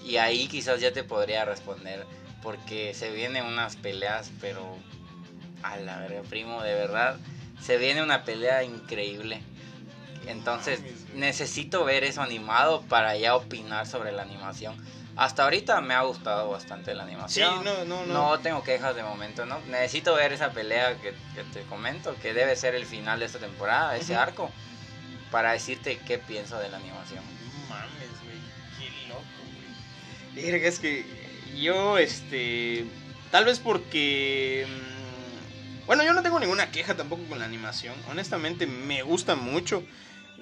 Y 0.04 0.18
ahí 0.18 0.46
quizás 0.46 0.80
ya 0.80 0.92
te 0.92 1.02
podría 1.02 1.44
responder. 1.44 2.06
Porque 2.42 2.94
se 2.94 3.10
vienen 3.10 3.44
unas 3.44 3.76
peleas, 3.76 4.30
pero... 4.40 4.76
A 5.62 5.78
la 5.78 5.98
verdad, 5.98 6.22
primo, 6.28 6.62
de 6.62 6.74
verdad 6.74 7.16
se 7.60 7.76
viene 7.78 8.02
una 8.02 8.24
pelea 8.24 8.62
increíble. 8.62 9.42
Entonces 10.26 10.80
necesito 11.14 11.84
ver 11.84 12.04
eso 12.04 12.20
animado 12.20 12.82
para 12.82 13.16
ya 13.16 13.36
opinar 13.36 13.86
sobre 13.86 14.12
la 14.12 14.22
animación. 14.22 14.76
Hasta 15.16 15.44
ahorita 15.44 15.80
me 15.80 15.94
ha 15.94 16.02
gustado 16.02 16.50
bastante 16.50 16.94
la 16.94 17.04
animación. 17.04 17.58
Sí, 17.58 17.64
no, 17.64 17.84
no, 17.86 18.04
no. 18.04 18.12
No 18.12 18.38
tengo 18.40 18.62
quejas 18.62 18.94
de 18.94 19.02
momento, 19.02 19.46
¿no? 19.46 19.60
Necesito 19.70 20.14
ver 20.14 20.32
esa 20.32 20.50
pelea 20.50 20.98
que, 21.00 21.14
te 21.54 21.62
comento, 21.62 22.14
que 22.20 22.34
debe 22.34 22.54
ser 22.54 22.74
el 22.74 22.84
final 22.84 23.20
de 23.20 23.26
esta 23.26 23.38
temporada, 23.38 23.96
ese 23.96 24.14
arco, 24.14 24.50
para 25.30 25.52
decirte 25.52 25.98
qué 26.06 26.18
pienso 26.18 26.58
de 26.58 26.68
la 26.68 26.76
animación. 26.76 27.24
mames, 27.68 28.10
güey, 28.24 28.38
qué 28.78 29.08
loco, 29.08 29.22
güey. 30.34 30.66
Es 30.66 30.78
que 30.78 31.06
yo, 31.56 31.96
este, 31.96 32.84
tal 33.30 33.46
vez 33.46 33.58
porque 33.58 34.66
mm, 34.68 34.95
bueno, 35.86 36.02
yo 36.04 36.12
no 36.12 36.22
tengo 36.22 36.38
ninguna 36.40 36.70
queja 36.70 36.96
tampoco 36.96 37.24
con 37.28 37.38
la 37.38 37.44
animación. 37.44 37.94
Honestamente, 38.08 38.66
me 38.66 39.02
gusta 39.02 39.36
mucho. 39.36 39.82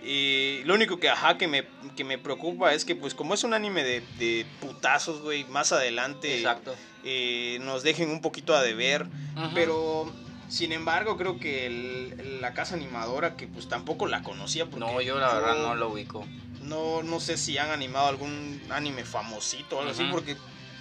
Y 0.02 0.62
lo 0.64 0.74
único 0.74 0.98
que, 0.98 1.08
ajá, 1.08 1.38
que 1.38 1.46
me, 1.48 1.64
que 1.96 2.04
me 2.04 2.18
preocupa 2.18 2.74
es 2.74 2.84
que, 2.84 2.94
pues, 2.96 3.14
como 3.14 3.34
es 3.34 3.44
un 3.44 3.54
anime 3.54 3.84
de, 3.84 4.00
de 4.18 4.44
putazos, 4.60 5.20
güey, 5.22 5.44
más 5.44 5.72
adelante 5.72 6.36
Exacto. 6.38 6.74
eh, 7.04 7.58
nos 7.62 7.82
dejen 7.82 8.10
un 8.10 8.20
poquito 8.20 8.54
a 8.54 8.62
deber. 8.62 9.06
Pero, 9.54 10.12
sin 10.48 10.72
embargo, 10.72 11.16
creo 11.16 11.38
que 11.38 11.66
el- 11.66 12.40
la 12.40 12.52
casa 12.54 12.74
animadora, 12.74 13.36
que 13.36 13.46
pues 13.46 13.68
tampoco 13.68 14.06
la 14.06 14.22
conocía. 14.22 14.64
Porque 14.66 14.80
No, 14.80 15.00
yo 15.00 15.18
la 15.18 15.32
verdad 15.34 15.56
no 15.62 15.74
lo 15.74 15.88
ubico. 15.90 16.26
no, 16.60 17.02
no 17.02 17.20
sé 17.20 17.36
si 17.36 17.56
han 17.58 17.70
animado 17.70 18.08
algún 18.08 18.60
anime 18.70 19.04
famosito 19.04 19.76
o 19.76 19.80
algo 19.80 19.92
así, 19.92 20.04
porque 20.10 20.36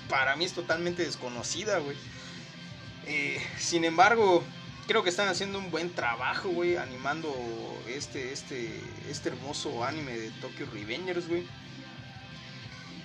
para 0.10 0.36
mí 0.36 0.46
es 0.46 0.54
totalmente 0.54 1.04
desconocida, 1.04 1.78
güey. 1.80 1.96
Eh, 3.08 3.42
sin 3.58 3.86
embargo, 3.86 4.44
creo 4.88 5.04
que 5.04 5.10
están 5.10 5.28
haciendo 5.28 5.60
un 5.60 5.72
buen 5.72 5.94
trabajo, 5.94 6.50
güey, 6.50 6.78
animando 6.78 7.34
este, 7.88 8.32
este, 8.34 8.70
este 9.10 9.30
hermoso 9.30 9.84
anime 9.84 10.18
de 10.18 10.32
Tokyo 10.42 10.68
Revengers, 10.72 11.28
güey. 11.28 11.46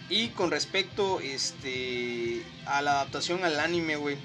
Y 0.09 0.29
con 0.29 0.51
respecto 0.51 1.21
este, 1.21 2.43
a 2.67 2.81
la 2.83 2.93
adaptación 2.93 3.45
al 3.45 3.61
anime, 3.61 3.97
güey. 3.97 4.17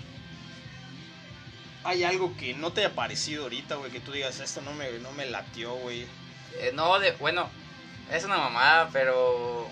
¿Hay 1.84 2.06
algo 2.06 2.38
que 2.38 2.54
no 2.54 2.72
te 2.72 2.86
haya 2.86 2.96
parecido 2.96 3.44
ahorita, 3.44 3.76
güey? 3.76 3.92
Que 3.92 4.00
tú 4.00 4.14
digas, 4.14 4.40
esto 4.40 4.62
no 4.62 4.74
me, 4.74 4.90
no 5.00 5.12
me 5.12 5.26
latió, 5.26 5.74
güey. 5.76 6.04
Eh, 6.60 6.72
no, 6.74 6.98
de, 7.00 7.12
bueno, 7.14 7.50
es 8.12 8.24
una 8.24 8.38
mamada, 8.38 8.90
pero 8.94 9.68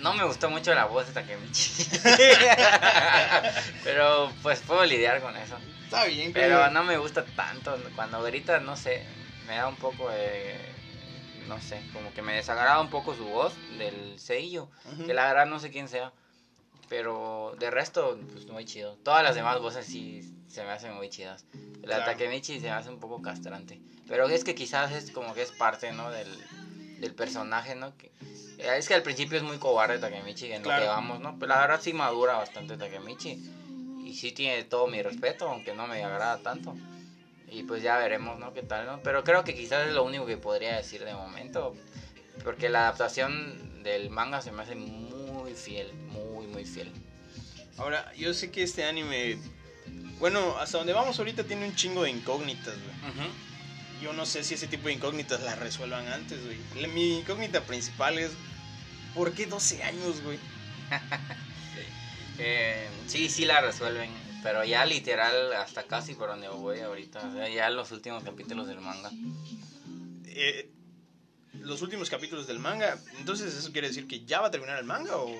no 0.00 0.14
me 0.14 0.24
gustó 0.24 0.50
mucho 0.50 0.74
la 0.74 0.84
voz 0.86 1.06
de 1.06 1.12
Takemichi. 1.12 1.84
pero 3.84 4.32
pues 4.42 4.60
puedo 4.60 4.84
lidiar 4.84 5.20
con 5.20 5.36
eso. 5.36 5.56
Está 5.84 6.04
bien, 6.04 6.32
Pero 6.32 6.58
güey. 6.60 6.72
no 6.72 6.84
me 6.84 6.98
gusta 6.98 7.24
tanto. 7.24 7.76
Cuando 7.96 8.22
grita, 8.22 8.60
no 8.60 8.76
sé, 8.76 9.04
me 9.46 9.56
da 9.56 9.66
un 9.68 9.76
poco 9.76 10.08
de. 10.10 10.56
No 11.48 11.60
sé, 11.60 11.82
como 11.92 12.12
que 12.14 12.22
me 12.22 12.34
desagrada 12.34 12.80
un 12.80 12.90
poco 12.90 13.14
su 13.14 13.24
voz 13.24 13.52
del 13.78 14.18
sello. 14.20 14.68
Ujú. 14.92 15.06
Que 15.06 15.14
la 15.14 15.26
verdad 15.26 15.46
no 15.46 15.58
sé 15.58 15.70
quién 15.70 15.88
sea. 15.88 16.12
Pero 16.88 17.54
de 17.58 17.70
resto, 17.70 18.18
pues 18.32 18.46
muy 18.46 18.64
chido. 18.64 18.96
Todas 19.04 19.22
las 19.22 19.34
demás 19.34 19.58
voces 19.60 19.86
sí 19.86 20.22
se 20.48 20.62
me 20.64 20.70
hacen 20.70 20.94
muy 20.94 21.08
chidas. 21.08 21.44
La 21.82 21.96
Claro. 21.96 22.04
Takemichi 22.12 22.60
se 22.60 22.66
me 22.66 22.72
hace 22.72 22.90
un 22.90 23.00
poco 23.00 23.20
castrante. 23.22 23.80
Pero 24.08 24.28
es 24.28 24.44
que 24.44 24.54
quizás 24.54 24.90
es 24.92 25.10
como 25.12 25.34
que 25.34 25.42
es 25.42 25.52
parte, 25.52 25.92
¿no? 25.92 26.10
Del, 26.10 26.28
del 27.00 27.14
personaje, 27.14 27.74
¿no? 27.74 27.96
Que, 27.96 28.06
eh, 28.58 28.76
es 28.76 28.86
que 28.86 28.94
al 28.94 29.02
principio 29.02 29.38
es 29.38 29.42
muy 29.44 29.58
cobarde 29.58 29.98
Takemichi 29.98 30.52
en 30.52 30.62
Claro. 30.62 30.80
lo 30.80 30.86
que 30.86 30.88
vamos, 30.94 31.20
¿no? 31.20 31.36
Pero 31.38 31.48
la 31.48 31.60
verdad 31.60 31.80
sí 31.82 31.92
madura 31.92 32.34
bastante 32.34 32.76
Takemichi. 32.76 33.56
Y 34.04 34.14
sí 34.14 34.32
tiene 34.32 34.64
todo 34.64 34.86
mi 34.88 35.00
respeto, 35.02 35.48
aunque 35.48 35.72
no 35.74 35.86
me 35.86 36.02
agrada 36.04 36.38
tanto. 36.38 36.76
Y 37.48 37.62
pues 37.62 37.82
ya 37.82 37.96
veremos, 37.96 38.38
¿no? 38.38 38.52
¿Qué 38.52 38.62
tal, 38.62 38.86
no? 38.86 39.00
Pero 39.02 39.24
creo 39.24 39.44
que 39.44 39.54
quizás 39.54 39.86
es 39.86 39.92
lo 39.94 40.04
único 40.04 40.26
que 40.26 40.36
podría 40.36 40.76
decir 40.76 41.04
de 41.04 41.14
momento. 41.14 41.74
Porque 42.44 42.68
la 42.68 42.80
adaptación 42.82 43.82
del 43.82 44.10
manga 44.10 44.40
se 44.42 44.52
me 44.52 44.62
hace 44.62 44.74
muy 44.74 45.54
fiel, 45.54 45.92
muy, 45.94 46.46
muy 46.46 46.64
fiel. 46.64 46.92
Ahora, 47.78 48.12
yo 48.14 48.34
sé 48.34 48.50
que 48.50 48.62
este 48.62 48.84
anime, 48.84 49.38
bueno, 50.18 50.56
hasta 50.58 50.78
donde 50.78 50.92
vamos 50.92 51.18
ahorita 51.18 51.44
tiene 51.44 51.66
un 51.66 51.74
chingo 51.74 52.02
de 52.02 52.10
incógnitas, 52.10 52.74
güey. 52.74 53.28
Yo 54.00 54.12
no 54.12 54.26
sé 54.26 54.44
si 54.44 54.54
ese 54.54 54.66
tipo 54.66 54.88
de 54.88 54.94
incógnitas 54.94 55.42
las 55.42 55.58
resuelvan 55.58 56.06
antes, 56.08 56.38
güey. 56.44 56.86
Mi 56.88 57.18
incógnita 57.18 57.62
principal 57.62 58.18
es, 58.18 58.32
¿por 59.14 59.32
qué 59.32 59.46
12 59.46 59.82
años, 59.82 60.22
güey? 60.22 60.38
Eh, 62.42 62.88
sí, 63.06 63.28
sí 63.28 63.44
la 63.44 63.60
resuelven. 63.60 64.10
Pero 64.42 64.64
ya 64.64 64.86
literal, 64.86 65.52
hasta 65.52 65.82
casi 65.82 66.14
por 66.14 66.30
donde 66.30 66.48
voy 66.48 66.80
ahorita. 66.80 67.18
O 67.18 67.32
sea, 67.34 67.46
ya 67.50 67.68
los 67.68 67.92
últimos 67.92 68.24
capítulos 68.24 68.66
del 68.66 68.80
manga. 68.80 69.10
Eh, 70.24 70.70
los 71.60 71.82
últimos 71.82 72.08
capítulos 72.08 72.46
del 72.46 72.58
manga, 72.58 72.98
entonces 73.18 73.54
eso 73.54 73.72
quiere 73.72 73.88
decir 73.88 74.06
que 74.06 74.24
ya 74.24 74.40
va 74.40 74.48
a 74.48 74.50
terminar 74.50 74.78
el 74.78 74.84
manga 74.84 75.16
o... 75.16 75.30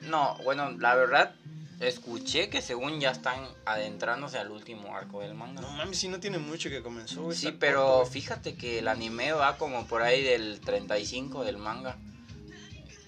No, 0.00 0.36
bueno, 0.44 0.70
la 0.78 0.94
verdad, 0.94 1.34
escuché 1.80 2.50
que 2.50 2.62
según 2.62 3.00
ya 3.00 3.10
están 3.10 3.48
adentrándose 3.64 4.38
al 4.38 4.50
último 4.50 4.94
arco 4.94 5.20
del 5.20 5.34
manga. 5.34 5.62
No 5.62 5.70
mames, 5.70 5.98
si 5.98 6.08
no 6.08 6.20
tiene 6.20 6.38
mucho 6.38 6.68
que 6.68 6.82
comenzó, 6.82 7.22
güey. 7.22 7.36
Sí, 7.36 7.52
pero 7.58 7.82
corto, 7.82 7.98
güey. 8.00 8.12
fíjate 8.12 8.54
que 8.54 8.80
el 8.80 8.88
anime 8.88 9.32
va 9.32 9.56
como 9.56 9.86
por 9.86 10.02
ahí 10.02 10.22
del 10.22 10.60
35 10.60 11.44
del 11.44 11.56
manga. 11.58 11.96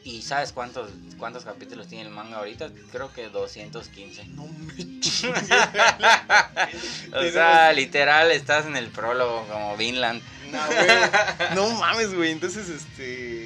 ¿Y 0.04 0.22
sabes 0.22 0.52
cuántos 0.52 0.90
cuántos 1.16 1.44
capítulos 1.44 1.86
tiene 1.86 2.06
el 2.06 2.10
manga 2.10 2.38
ahorita? 2.38 2.70
Creo 2.90 3.12
que 3.12 3.28
215. 3.28 4.26
No 4.28 4.48
me 4.48 4.72
O 7.28 7.30
sea, 7.30 7.72
literal 7.72 8.32
estás 8.32 8.66
en 8.66 8.76
el 8.76 8.88
prólogo 8.88 9.46
como 9.46 9.76
Vinland. 9.76 10.20
No, 10.50 10.58
güey. 10.66 10.88
No 11.54 11.70
mames, 11.78 12.12
güey. 12.14 12.32
Entonces, 12.32 12.68
este. 12.68 13.41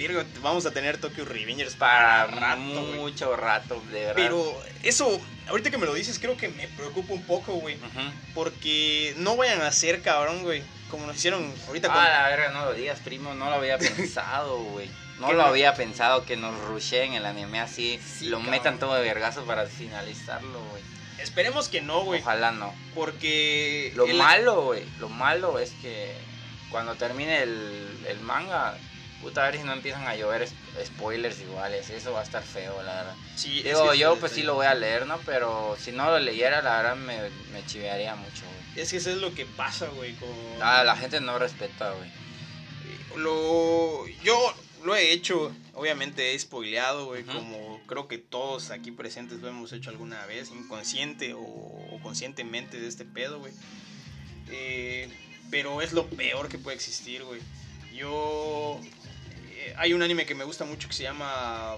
Virgo, 0.00 0.22
vamos 0.40 0.64
a 0.64 0.70
tener 0.70 0.96
Tokyo 0.96 1.26
Revengers 1.26 1.74
Para 1.74 2.26
rato, 2.26 2.60
mucho 2.60 3.36
rato, 3.36 3.82
de 3.92 4.00
verdad. 4.00 4.14
Pero 4.16 4.62
eso, 4.82 5.20
ahorita 5.48 5.70
que 5.70 5.76
me 5.76 5.84
lo 5.84 5.92
dices, 5.92 6.18
creo 6.18 6.38
que 6.38 6.48
me 6.48 6.66
preocupa 6.68 7.12
un 7.12 7.22
poco, 7.24 7.52
güey. 7.54 7.76
Porque 8.34 9.14
no 9.18 9.36
vayan 9.36 9.60
a 9.60 9.66
hacer, 9.68 10.00
cabrón, 10.02 10.42
güey. 10.42 10.62
Como 10.90 11.06
nos 11.06 11.16
hicieron 11.16 11.52
ahorita 11.66 11.88
con. 11.88 11.98
Ah, 11.98 12.08
la 12.08 12.28
verga, 12.28 12.50
no 12.50 12.64
lo 12.64 12.72
digas, 12.72 12.98
primo. 13.00 13.34
No 13.34 13.50
lo 13.50 13.56
había 13.56 13.78
pensado, 13.78 14.56
güey. 14.58 14.90
No 15.20 15.28
¿Qué 15.28 15.34
lo 15.34 15.42
había 15.42 15.74
pensado 15.74 16.24
que 16.24 16.36
nos 16.38 16.58
rusheen 16.64 17.12
el 17.12 17.26
anime 17.26 17.60
así. 17.60 18.00
Sí, 18.02 18.26
lo 18.28 18.38
cabrón. 18.38 18.50
metan 18.50 18.78
todo 18.78 18.94
de 18.94 19.02
vergazo 19.02 19.44
para 19.44 19.66
finalizarlo, 19.66 20.58
güey. 20.70 20.82
Esperemos 21.18 21.68
que 21.68 21.82
no, 21.82 22.00
güey. 22.04 22.22
Ojalá 22.22 22.52
no. 22.52 22.74
Porque. 22.94 23.92
Lo 23.94 24.06
el- 24.06 24.16
malo, 24.16 24.62
güey, 24.62 24.82
lo 24.98 25.10
malo 25.10 25.58
es 25.58 25.72
que 25.82 26.14
cuando 26.70 26.94
termine 26.94 27.42
el, 27.42 27.98
el 28.08 28.20
manga, 28.20 28.78
puta, 29.20 29.42
a 29.42 29.50
ver 29.50 29.60
si 29.60 29.64
no 29.64 29.72
empiezan 29.72 30.06
a 30.06 30.16
llover 30.16 30.48
spoilers 30.84 31.40
iguales. 31.40 31.90
Eso 31.90 32.12
va 32.12 32.20
a 32.20 32.24
estar 32.24 32.42
feo, 32.42 32.82
la 32.82 32.94
verdad. 32.94 33.14
Sí, 33.36 33.58
es 33.58 33.64
Digo, 33.64 33.94
yo 33.94 34.16
pues 34.16 34.32
sí 34.32 34.42
lo 34.42 34.54
voy 34.54 34.66
a 34.66 34.74
leer, 34.74 35.06
¿no? 35.06 35.18
Pero 35.26 35.76
si 35.78 35.92
no 35.92 36.10
lo 36.10 36.18
leyera, 36.18 36.62
la 36.62 36.76
verdad 36.76 36.96
me, 36.96 37.18
me 37.52 37.64
chivearía 37.66 38.14
mucho, 38.16 38.42
güey. 38.44 38.82
Es 38.82 38.90
que 38.90 38.98
eso 38.98 39.10
es 39.10 39.18
lo 39.18 39.34
que 39.34 39.46
pasa, 39.46 39.88
güey. 39.88 40.14
Con... 40.14 40.28
Ah, 40.60 40.84
la 40.84 40.96
gente 40.96 41.20
no 41.20 41.38
respeta, 41.38 41.92
güey. 41.92 42.10
Lo. 43.16 44.06
Yo 44.22 44.54
lo 44.84 44.94
he 44.94 45.12
hecho. 45.12 45.52
Obviamente 45.74 46.34
he 46.34 46.38
spoileado, 46.38 47.06
güey. 47.06 47.24
Como 47.24 47.80
creo 47.86 48.08
que 48.08 48.18
todos 48.18 48.70
aquí 48.70 48.90
presentes 48.90 49.40
lo 49.40 49.48
hemos 49.48 49.72
hecho 49.72 49.90
alguna 49.90 50.24
vez. 50.26 50.50
Inconsciente 50.50 51.34
o, 51.34 51.40
o 51.40 52.00
conscientemente 52.02 52.80
de 52.80 52.88
este 52.88 53.04
pedo, 53.04 53.40
güey. 53.40 53.52
Eh, 54.50 55.08
pero 55.50 55.82
es 55.82 55.92
lo 55.92 56.06
peor 56.08 56.48
que 56.48 56.58
puede 56.58 56.76
existir, 56.76 57.24
güey. 57.24 57.40
Yo. 57.92 58.80
Eh, 59.66 59.74
hay 59.76 59.92
un 59.92 60.02
anime 60.02 60.26
que 60.26 60.34
me 60.34 60.44
gusta 60.44 60.64
mucho 60.64 60.88
que 60.88 60.94
se 60.94 61.02
llama. 61.04 61.76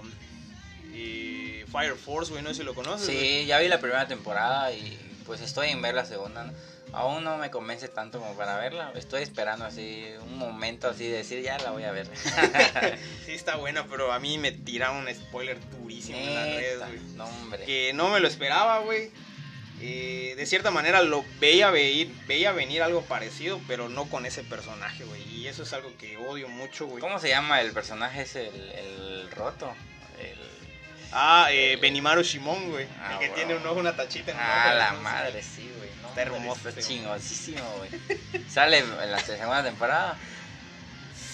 eh, 0.93 1.65
Fire 1.71 1.95
Force, 1.95 2.31
güey. 2.31 2.43
No 2.43 2.49
sé 2.49 2.55
si 2.55 2.63
lo 2.63 2.73
conoces. 2.75 3.07
Sí, 3.07 3.45
ya 3.45 3.59
vi 3.59 3.67
la 3.67 3.79
primera 3.79 4.07
temporada 4.07 4.71
y 4.71 4.97
pues 5.25 5.41
estoy 5.41 5.69
en 5.69 5.81
ver 5.81 5.95
la 5.95 6.05
segunda. 6.05 6.43
¿no? 6.45 6.53
Aún 6.93 7.23
no 7.23 7.37
me 7.37 7.49
convence 7.49 7.87
tanto 7.87 8.19
como 8.19 8.35
para 8.35 8.57
verla. 8.57 8.91
Estoy 8.95 9.23
esperando 9.23 9.65
así 9.65 10.05
un 10.21 10.37
momento 10.37 10.87
así 10.89 11.07
de 11.07 11.17
decir 11.17 11.41
ya 11.41 11.57
la 11.57 11.71
voy 11.71 11.83
a 11.83 11.91
ver. 11.91 12.07
Sí, 13.25 13.31
está 13.31 13.55
buena, 13.55 13.87
pero 13.87 14.11
a 14.11 14.19
mí 14.19 14.37
me 14.37 14.51
tiraron 14.51 14.97
un 14.97 15.13
spoiler 15.15 15.57
durísimo 15.71 16.19
en 16.19 16.35
las 16.35 16.45
redes, 16.45 16.79
güey. 16.79 16.99
no, 17.15 17.25
hombre. 17.25 17.63
que 17.65 17.93
no 17.93 18.09
me 18.09 18.19
lo 18.19 18.27
esperaba, 18.27 18.79
güey. 18.79 19.09
Eh, 19.85 20.35
de 20.37 20.45
cierta 20.45 20.71
manera 20.71 21.01
lo 21.01 21.25
veía 21.41 21.69
venir, 21.69 22.09
veía 22.25 22.53
venir 22.53 22.81
algo 22.83 23.01
parecido, 23.01 23.59
pero 23.67 23.89
no 23.89 24.05
con 24.05 24.25
ese 24.25 24.41
personaje, 24.43 25.03
güey. 25.03 25.21
Y 25.29 25.47
eso 25.47 25.63
es 25.63 25.73
algo 25.73 25.91
que 25.97 26.15
odio 26.15 26.47
mucho, 26.47 26.85
güey. 26.87 27.01
¿Cómo 27.01 27.19
se 27.19 27.27
llama 27.27 27.59
el 27.59 27.73
personaje? 27.73 28.21
Es 28.21 28.37
el, 28.37 28.47
el 28.71 29.29
roto. 29.31 29.73
El... 30.21 30.37
Ah, 31.11 31.47
eh, 31.51 31.77
Benimaru 31.81 32.23
Shimon, 32.23 32.71
güey. 32.71 32.87
Ah, 33.01 33.15
el 33.15 33.19
que 33.19 33.35
tiene 33.35 33.55
un 33.55 33.67
ojo, 33.67 33.79
una 33.81 33.93
tachita 33.93 34.31
en 34.31 34.37
Ah, 34.39 34.63
ojo, 34.67 34.77
la 34.77 34.91
¿no? 34.93 35.01
madre, 35.01 35.43
sí, 35.43 35.69
güey. 35.77 35.89
No, 36.01 36.07
Está 36.09 36.21
hermoso 36.21 36.71
chingosísimo, 36.79 37.75
güey. 37.77 37.89
Sale 38.49 38.77
en 38.79 39.11
la 39.11 39.19
segunda 39.19 39.63
temporada. 39.63 40.17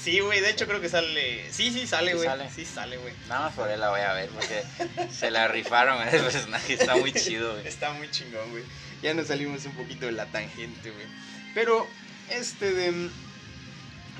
Sí, 0.03 0.19
güey, 0.21 0.39
de 0.39 0.49
hecho 0.51 0.65
creo 0.65 0.79
que 0.79 0.87
sale. 0.89 1.51
Sí, 1.51 1.71
sí, 1.71 1.85
sale, 1.85 2.13
güey. 2.15 2.29
Sí, 2.55 2.65
sale, 2.65 2.97
güey. 2.97 3.13
Nada 3.27 3.47
más 3.47 3.53
por 3.53 3.69
él 3.69 3.79
la 3.79 3.89
voy 3.89 4.01
a 4.01 4.13
ver 4.13 4.29
porque 4.29 4.63
se 5.11 5.29
la 5.29 5.47
rifaron 5.47 6.01
a 6.01 6.07
ese 6.07 6.19
personaje. 6.19 6.73
Está 6.73 6.95
muy 6.95 7.11
chido, 7.11 7.53
güey. 7.53 7.67
Está 7.67 7.91
muy 7.91 8.09
chingón, 8.09 8.49
güey. 8.51 8.63
Ya 9.01 9.13
nos 9.13 9.27
salimos 9.27 9.65
un 9.65 9.73
poquito 9.73 10.05
de 10.05 10.13
la 10.13 10.25
tangente, 10.27 10.91
güey. 10.91 11.05
Pero, 11.53 11.87
este 12.29 12.71
de. 12.71 13.09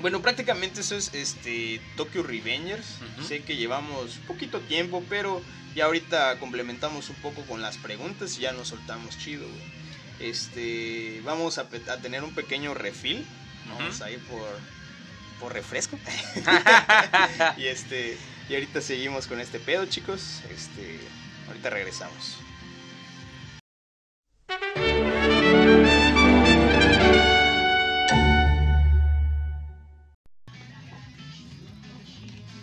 Bueno, 0.00 0.22
prácticamente 0.22 0.80
eso 0.80 0.96
es 0.96 1.12
este 1.14 1.80
Tokyo 1.96 2.22
Revengers. 2.22 2.86
Ujú. 3.16 3.26
Sé 3.26 3.42
que 3.42 3.56
llevamos 3.56 4.18
poquito 4.26 4.60
tiempo, 4.60 5.04
pero 5.08 5.42
ya 5.74 5.84
ahorita 5.86 6.38
complementamos 6.38 7.08
un 7.10 7.16
poco 7.16 7.42
con 7.42 7.62
las 7.62 7.76
preguntas 7.78 8.36
y 8.38 8.42
ya 8.42 8.52
nos 8.52 8.68
soltamos 8.68 9.18
chido, 9.18 9.46
güey. 9.48 10.30
Este, 10.30 11.20
vamos 11.24 11.58
a, 11.58 11.62
a 11.62 11.96
tener 11.98 12.22
un 12.22 12.34
pequeño 12.34 12.74
refill. 12.74 13.24
Vamos 13.68 13.96
Ujú. 13.96 14.04
a 14.04 14.10
ir 14.10 14.18
por 14.20 14.40
por 15.40 15.52
refresco. 15.52 15.98
y 17.56 17.66
este, 17.66 18.16
y 18.48 18.54
ahorita 18.54 18.80
seguimos 18.80 19.26
con 19.26 19.40
este 19.40 19.58
pedo, 19.58 19.86
chicos. 19.86 20.42
Este, 20.50 21.00
ahorita 21.48 21.70
regresamos. 21.70 22.38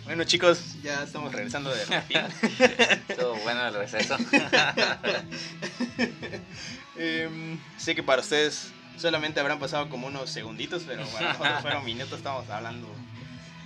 Bueno, 0.04 0.24
chicos, 0.24 0.80
ya 0.82 1.02
estamos 1.02 1.32
regresando 1.32 1.70
de 1.70 1.84
fin. 1.84 2.16
Estuvo 3.08 3.34
bueno 3.36 3.68
el 3.68 3.74
receso. 3.74 4.16
Em, 7.00 7.60
sé 7.76 7.94
que 7.94 8.02
para 8.02 8.20
ustedes 8.20 8.72
solamente 8.98 9.40
habrán 9.40 9.58
pasado 9.58 9.88
como 9.88 10.06
unos 10.06 10.30
segunditos, 10.30 10.84
pero 10.86 11.02
nosotros 11.02 11.36
fueron 11.62 11.84
minutos, 11.84 12.18
estamos 12.18 12.48
hablando 12.50 12.88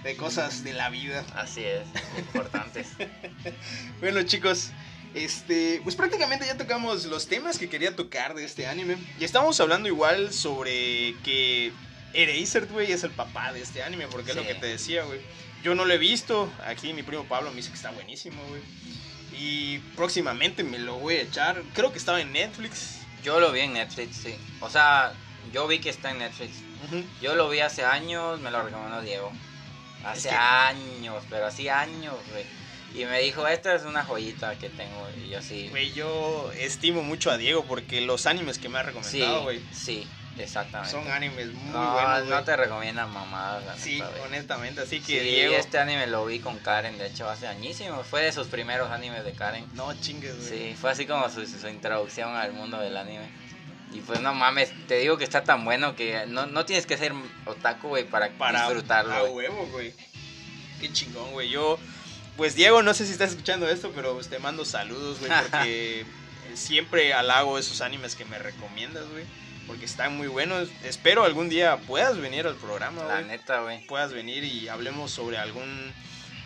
de 0.03 0.17
cosas 0.17 0.65
de 0.65 0.73
la 0.73 0.91
vida. 0.91 1.25
Así 1.35 1.63
es, 1.65 1.87
importantes. 2.19 2.89
Bueno, 4.01 4.23
chicos, 4.25 4.73
este, 5.15 5.81
pues 5.85 5.95
prácticamente 5.95 6.45
ya 6.45 6.57
tocamos 6.57 7.05
los 7.05 7.29
temas 7.29 7.59
que 7.59 7.69
quería 7.69 7.95
tocar 7.95 8.35
de 8.35 8.45
este 8.45 8.67
anime. 8.67 8.97
Y 9.21 9.25
estamos 9.25 9.61
hablando 9.61 9.89
igual 9.89 10.33
sobre 10.33 11.15
que 11.23 11.73
Eraser, 12.15 12.67
güey, 12.67 12.91
es 12.91 13.05
el 13.05 13.11
papá 13.11 13.53
de 13.53 13.61
este 13.61 13.83
anime, 13.83 14.09
porque 14.09 14.31
es 14.31 14.37
lo 14.37 14.47
que 14.47 14.55
te 14.55 14.67
decía, 14.67 15.05
güey. 15.05 15.21
Yo 15.63 15.77
no 15.77 15.85
lo 15.85 15.95
he 15.95 15.99
visto, 15.99 16.53
aquí 16.67 16.93
mi 16.93 17.05
primo 17.05 17.25
Pablo 17.25 17.51
me 17.51 17.57
dice 17.57 17.69
que 17.71 17.77
está 17.77 17.93
buenísimo, 17.93 18.43
güey. 18.49 18.63
Y 19.39 19.79
próximamente 19.97 20.65
me 20.65 20.79
lo 20.79 20.97
voy 20.99 21.15
a 21.15 21.23
echar. 21.23 21.63
Creo 21.75 21.93
que 21.93 21.99
estaba 21.99 22.21
en 22.21 22.33
Netflix. 22.33 22.99
Yo 23.23 23.39
lo 23.39 23.53
vi 23.53 23.61
en 23.61 23.75
Netflix, 23.75 24.17
sí. 24.17 24.35
O 24.61 24.69
sea, 24.69 25.13
yo 25.53 25.67
vi 25.67 25.79
que 25.81 25.91
está 25.91 26.11
en 26.11 26.19
Netflix. 26.19 26.53
Ujú. 26.87 27.05
Yo 27.21 27.35
lo 27.35 27.49
vi 27.49 27.61
hace 27.61 27.85
años, 27.85 28.41
me 28.41 28.51
lo 28.51 28.63
recomendó 28.63 29.01
Diego. 29.01 29.33
Hace 30.05 30.31
que- 30.31 30.35
años, 30.35 31.23
pero 31.31 31.47
así 31.47 31.69
años, 31.69 32.15
güey. 32.31 32.45
Y 32.95 33.07
me 33.07 33.21
dijo, 33.21 33.47
esta 33.47 33.75
es 33.75 33.85
una 33.85 34.05
joyita 34.05 34.57
que 34.59 34.69
tengo. 34.69 35.09
Y 35.25 35.31
yo 35.31 35.41
sí. 35.41 35.69
Güey, 35.71 35.93
yo 35.93 36.51
estimo 36.59 37.03
mucho 37.03 37.31
a 37.31 37.39
Diego 37.39 37.65
porque 37.65 38.01
los 38.03 38.27
animes 38.27 38.59
que 38.59 38.69
me 38.69 38.79
ha 38.79 38.83
sí, 38.83 38.87
recomendado, 38.89 39.43
güey, 39.45 39.63
sí, 39.73 40.07
exactamente. 40.39 40.91
son 40.93 41.11
animes 41.11 41.47
muy 41.55 41.73
no, 41.73 41.93
buenos, 41.95 42.25
no 42.25 42.33
güey. 42.33 42.45
te 42.45 42.57
recomiendan 42.57 43.11
mamadas, 43.11 43.79
Sí, 43.79 43.95
neta, 43.95 44.11
honestamente, 44.27 44.81
así 44.83 44.99
Sí, 44.99 45.07
que 45.07 45.21
Diego... 45.23 45.55
este 45.55 45.79
anime 45.79 46.07
lo 46.07 46.27
vi 46.27 46.41
con 46.41 46.59
Karen, 46.59 46.99
de 46.99 47.07
hecho, 47.07 47.31
hace 47.31 47.47
añísimos. 47.47 48.07
Fue 48.07 48.23
de 48.25 48.33
sus 48.33 48.49
primeros 48.49 48.91
animes 48.91 49.25
de 49.25 49.33
Karen. 49.33 49.65
No 49.75 49.95
chingues, 49.99 50.37
güey. 50.37 50.49
Sí, 50.73 50.77
fue 50.79 50.91
así 50.91 51.07
como 51.07 51.31
su, 51.31 51.47
su 51.47 51.69
introducción 51.69 52.35
al 52.37 52.53
mundo 52.53 52.79
del 52.79 52.97
anime. 52.99 53.31
Y 53.93 54.01
pues 54.01 54.21
no 54.21 54.33
mames, 54.35 54.73
te 54.87 54.97
digo 54.99 55.19
que 55.19 55.25
está 55.25 55.45
tan 55.45 55.65
bueno 55.65 55.95
que 55.95 56.25
no, 56.27 56.47
no 56.47 56.65
tienes 56.65 56.87
que 56.87 56.97
ser 56.97 57.13
otaku, 57.45 57.89
güey, 57.89 58.05
para, 58.05 58.31
para 58.31 58.65
disfrutarlo, 58.65 59.13
a 59.13 59.25
huevo, 59.25 59.67
güey. 59.71 59.93
Qué 60.81 60.93
chingón, 60.93 61.31
güey. 61.33 61.51
Yo, 61.51 61.79
pues 62.37 62.55
Diego, 62.55 62.83
no 62.83 62.95
sé 62.95 63.05
si 63.07 63.13
estás 63.13 63.31
escuchando 63.31 63.69
esto, 63.69 63.93
pero 63.95 64.15
pues, 64.15 64.29
te 64.29 64.39
mando 64.39 64.65
saludos, 64.65 65.19
güey, 65.21 65.31
porque 65.51 66.07
siempre 66.55 67.13
halago 67.13 67.59
esos 67.59 67.81
animes 67.83 68.17
que 68.17 68.25
me 68.25 68.39
recomiendas, 68.39 69.07
güey, 69.11 69.25
porque 69.67 69.85
están 69.85 70.17
muy 70.17 70.27
buenos. 70.29 70.69
Espero 70.85 71.25
algún 71.25 71.51
día 71.51 71.77
puedas 71.87 72.17
venir 72.17 72.47
al 72.47 72.57
programa, 72.57 73.05
La 73.05 73.15
güey. 73.17 73.27
neta, 73.27 73.61
güey. 73.61 73.87
Puedas 73.87 74.13
venir 74.13 74.43
y 74.45 74.69
hablemos 74.69 75.11
sobre 75.11 75.37
algún 75.37 75.93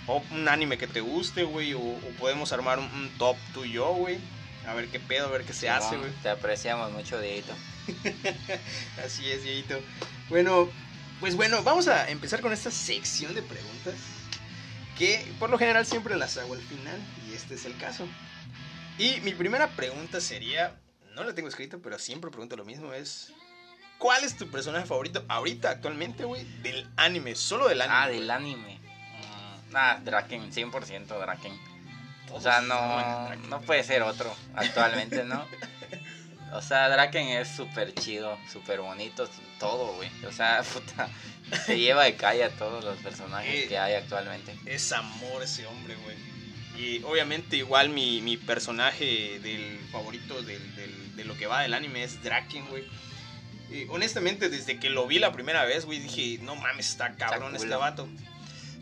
o 0.08 0.22
un 0.30 0.48
anime 0.48 0.78
que 0.78 0.86
te 0.86 1.00
guste, 1.00 1.44
güey, 1.44 1.74
o, 1.74 1.80
o 1.80 2.10
podemos 2.18 2.52
armar 2.52 2.78
un, 2.78 2.84
un 2.86 3.08
top 3.18 3.36
tú 3.54 3.64
y 3.64 3.72
yo, 3.72 3.92
güey. 3.92 4.18
A 4.66 4.74
ver 4.74 4.88
qué 4.88 4.98
pedo, 5.00 5.26
a 5.26 5.30
ver 5.30 5.44
qué 5.44 5.52
se 5.52 5.68
hace, 5.68 5.96
güey. 5.96 6.10
Te 6.22 6.28
apreciamos 6.28 6.90
mucho, 6.92 7.20
Dieguito. 7.20 7.54
Así 9.04 9.30
es, 9.30 9.44
Dieguito. 9.44 9.80
Bueno, 10.28 10.68
pues 11.20 11.36
bueno, 11.36 11.62
vamos 11.62 11.88
a 11.88 12.08
empezar 12.10 12.40
con 12.40 12.52
esta 12.52 12.70
sección 12.70 13.34
de 13.34 13.42
preguntas. 13.42 13.94
Que 14.98 15.30
por 15.38 15.50
lo 15.50 15.58
general 15.58 15.84
siempre 15.86 16.16
las 16.16 16.36
hago 16.38 16.54
al 16.54 16.62
final. 16.62 16.98
Y 17.28 17.34
este 17.34 17.54
es 17.54 17.64
el 17.64 17.76
caso. 17.76 18.08
Y 18.98 19.20
mi 19.20 19.32
primera 19.32 19.68
pregunta 19.70 20.20
sería. 20.20 20.74
No 21.14 21.24
la 21.24 21.34
tengo 21.34 21.48
escrita, 21.48 21.78
pero 21.82 21.98
siempre 21.98 22.30
pregunto 22.30 22.56
lo 22.56 22.64
mismo. 22.64 22.92
Es. 22.92 23.32
¿Cuál 23.98 24.24
es 24.24 24.36
tu 24.36 24.50
personaje 24.50 24.84
favorito 24.86 25.24
ahorita, 25.28 25.70
actualmente, 25.70 26.24
güey? 26.24 26.44
Del 26.60 26.86
anime, 26.96 27.34
solo 27.34 27.68
del 27.68 27.80
anime. 27.80 27.96
Ah, 27.96 28.08
del 28.08 28.30
anime. 28.30 28.78
Mm, 28.78 29.74
Ah, 29.76 30.00
Draken, 30.04 30.52
100% 30.52 31.06
Draken. 31.18 31.75
O 32.32 32.40
sea, 32.40 32.60
no, 32.60 33.34
no 33.48 33.60
puede 33.62 33.82
ser 33.84 34.02
otro 34.02 34.34
actualmente, 34.54 35.24
¿no? 35.24 35.44
O 36.52 36.62
sea, 36.62 36.88
Draken 36.88 37.28
es 37.28 37.48
súper 37.48 37.92
chido, 37.94 38.38
súper 38.50 38.80
bonito, 38.80 39.28
todo, 39.58 39.94
güey. 39.94 40.08
O 40.26 40.32
sea, 40.32 40.62
puta, 40.72 41.08
se 41.64 41.78
lleva 41.78 42.04
de 42.04 42.14
calle 42.16 42.44
a 42.44 42.50
todos 42.50 42.84
los 42.84 42.96
personajes 42.98 43.64
Eh. 43.64 43.66
que 43.68 43.78
hay 43.78 43.94
actualmente. 43.94 44.56
Es 44.64 44.92
amor 44.92 45.42
ese 45.42 45.66
hombre, 45.66 45.96
güey. 45.96 46.16
Y 46.78 47.02
obviamente 47.04 47.56
igual 47.56 47.88
mi, 47.88 48.20
mi 48.20 48.36
personaje 48.36 49.38
del 49.40 49.78
favorito 49.90 50.42
del, 50.42 50.76
del- 50.76 51.16
de 51.16 51.24
lo 51.24 51.34
que 51.36 51.46
va 51.46 51.62
del 51.62 51.72
anime 51.74 52.04
es 52.04 52.22
Draken, 52.22 52.66
güey. 52.68 52.84
Y 53.70 53.86
honestamente, 53.88 54.48
desde 54.50 54.78
que 54.78 54.90
lo 54.90 55.06
vi 55.06 55.18
la 55.18 55.32
primera 55.32 55.64
vez, 55.64 55.84
güey, 55.86 55.98
dije, 55.98 56.38
no 56.44 56.54
mames, 56.54 56.90
está 56.90 57.14
cabrón 57.16 57.56
este 57.56 57.74
vato. 57.74 58.06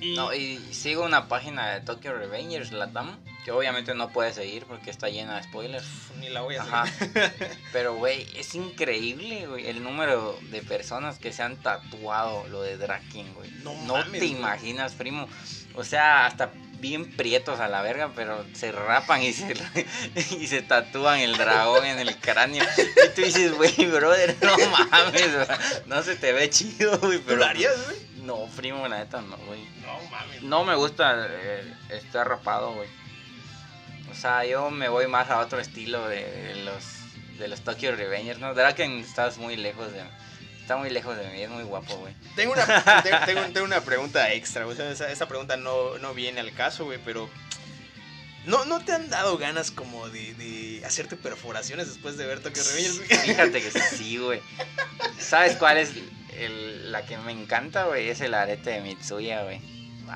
Y, 0.00 0.14
No, 0.16 0.34
y 0.34 0.58
sigo 0.72 1.04
una 1.04 1.28
página 1.28 1.70
de 1.70 1.80
Tokyo 1.80 2.12
Revengers, 2.12 2.72
Latam, 2.72 3.16
que 3.44 3.52
obviamente 3.52 3.94
no 3.94 4.08
puedes 4.08 4.34
seguir 4.36 4.64
porque 4.64 4.90
está 4.90 5.08
llena 5.10 5.36
de 5.36 5.42
spoilers. 5.42 5.84
Ni 6.18 6.30
la 6.30 6.40
voy 6.40 6.56
a 6.56 6.62
Ajá. 6.62 6.84
Pero, 7.72 7.94
güey, 7.94 8.26
es 8.34 8.54
increíble, 8.54 9.46
güey, 9.46 9.68
el 9.68 9.82
número 9.82 10.38
de 10.50 10.62
personas 10.62 11.18
que 11.18 11.32
se 11.32 11.42
han 11.42 11.56
tatuado 11.56 12.48
lo 12.48 12.62
de 12.62 12.78
Draken, 12.78 13.34
güey. 13.34 13.50
No 13.62 13.74
No, 13.84 13.98
mames, 13.98 14.20
te 14.20 14.26
imaginas, 14.26 14.94
primo. 14.94 15.28
O 15.74 15.84
sea, 15.84 16.24
hasta 16.24 16.52
bien 16.80 17.10
prietos 17.16 17.60
a 17.60 17.68
la 17.68 17.82
verga, 17.82 18.12
pero 18.16 18.44
se 18.54 18.72
rapan 18.72 19.22
y 19.22 19.32
se, 19.32 19.54
y 20.38 20.46
se 20.46 20.62
tatúan 20.62 21.20
el 21.20 21.36
dragón 21.36 21.84
en 21.84 21.98
el 21.98 22.16
cráneo. 22.18 22.64
Y 22.78 23.14
tú 23.14 23.22
dices, 23.22 23.54
güey, 23.54 23.74
brother, 23.86 24.36
no 24.40 24.56
mames, 24.90 25.30
no 25.86 26.02
se 26.02 26.16
te 26.16 26.32
ve 26.32 26.48
chido, 26.48 26.98
güey. 26.98 27.18
¿Tú 27.18 27.24
Pero, 27.26 27.38
lo 27.40 27.44
harías, 27.44 27.84
güey? 27.84 27.98
No, 28.22 28.46
primo, 28.56 28.88
la 28.88 29.00
neta, 29.00 29.20
no, 29.20 29.36
güey. 29.36 29.62
No 29.82 30.10
mames. 30.10 30.42
No 30.42 30.64
me 30.64 30.74
gusta 30.74 31.26
eh, 31.28 31.74
estar 31.90 32.26
rapado, 32.26 32.72
güey. 32.72 32.88
O 34.16 34.20
sea, 34.20 34.44
yo 34.44 34.70
me 34.70 34.88
voy 34.88 35.06
más 35.08 35.28
a 35.30 35.40
otro 35.40 35.58
estilo 35.60 36.08
de, 36.08 36.24
de 36.24 36.54
los 36.64 36.84
de 37.38 37.48
los 37.48 37.60
Tokyo 37.62 37.94
Revengers, 37.96 38.38
¿no? 38.38 38.54
Draken 38.54 39.00
estás 39.00 39.38
muy 39.38 39.56
lejos 39.56 39.92
de 39.92 40.02
está 40.60 40.76
muy 40.76 40.88
lejos 40.88 41.16
de 41.16 41.26
mí, 41.28 41.42
es 41.42 41.50
muy 41.50 41.64
guapo, 41.64 41.96
güey. 41.96 42.14
Tengo 42.36 42.52
una, 42.54 42.64
tengo, 43.02 43.18
tengo- 43.26 43.42
tengo 43.52 43.66
una 43.66 43.80
pregunta 43.82 44.32
extra, 44.32 44.64
güey. 44.64 44.74
O 44.74 44.76
sea, 44.80 44.90
esa, 44.90 45.10
esa 45.10 45.26
pregunta 45.28 45.56
no, 45.56 45.98
no 45.98 46.14
viene 46.14 46.40
al 46.40 46.52
caso, 46.54 46.84
güey, 46.86 46.98
pero... 47.04 47.28
¿No, 48.46 48.64
¿No 48.66 48.84
te 48.84 48.92
han 48.92 49.08
dado 49.10 49.36
ganas 49.38 49.70
como 49.70 50.08
de, 50.10 50.34
de 50.34 50.82
hacerte 50.86 51.16
perforaciones 51.16 51.88
después 51.88 52.16
de 52.18 52.26
ver 52.26 52.40
Tokyo 52.40 52.62
Revengers? 52.62 52.96
güey? 52.98 53.08
Fíjate 53.26 53.62
que 53.62 53.70
sí, 53.70 54.16
güey. 54.18 54.40
¿Sabes 55.18 55.56
cuál 55.56 55.78
es 55.78 55.92
el- 56.38 56.92
la 56.92 57.04
que 57.04 57.16
me 57.18 57.32
encanta, 57.32 57.84
güey? 57.86 58.08
Es 58.08 58.20
el 58.20 58.32
arete 58.34 58.70
de 58.70 58.80
Mitsuya, 58.80 59.42
güey. 59.44 59.60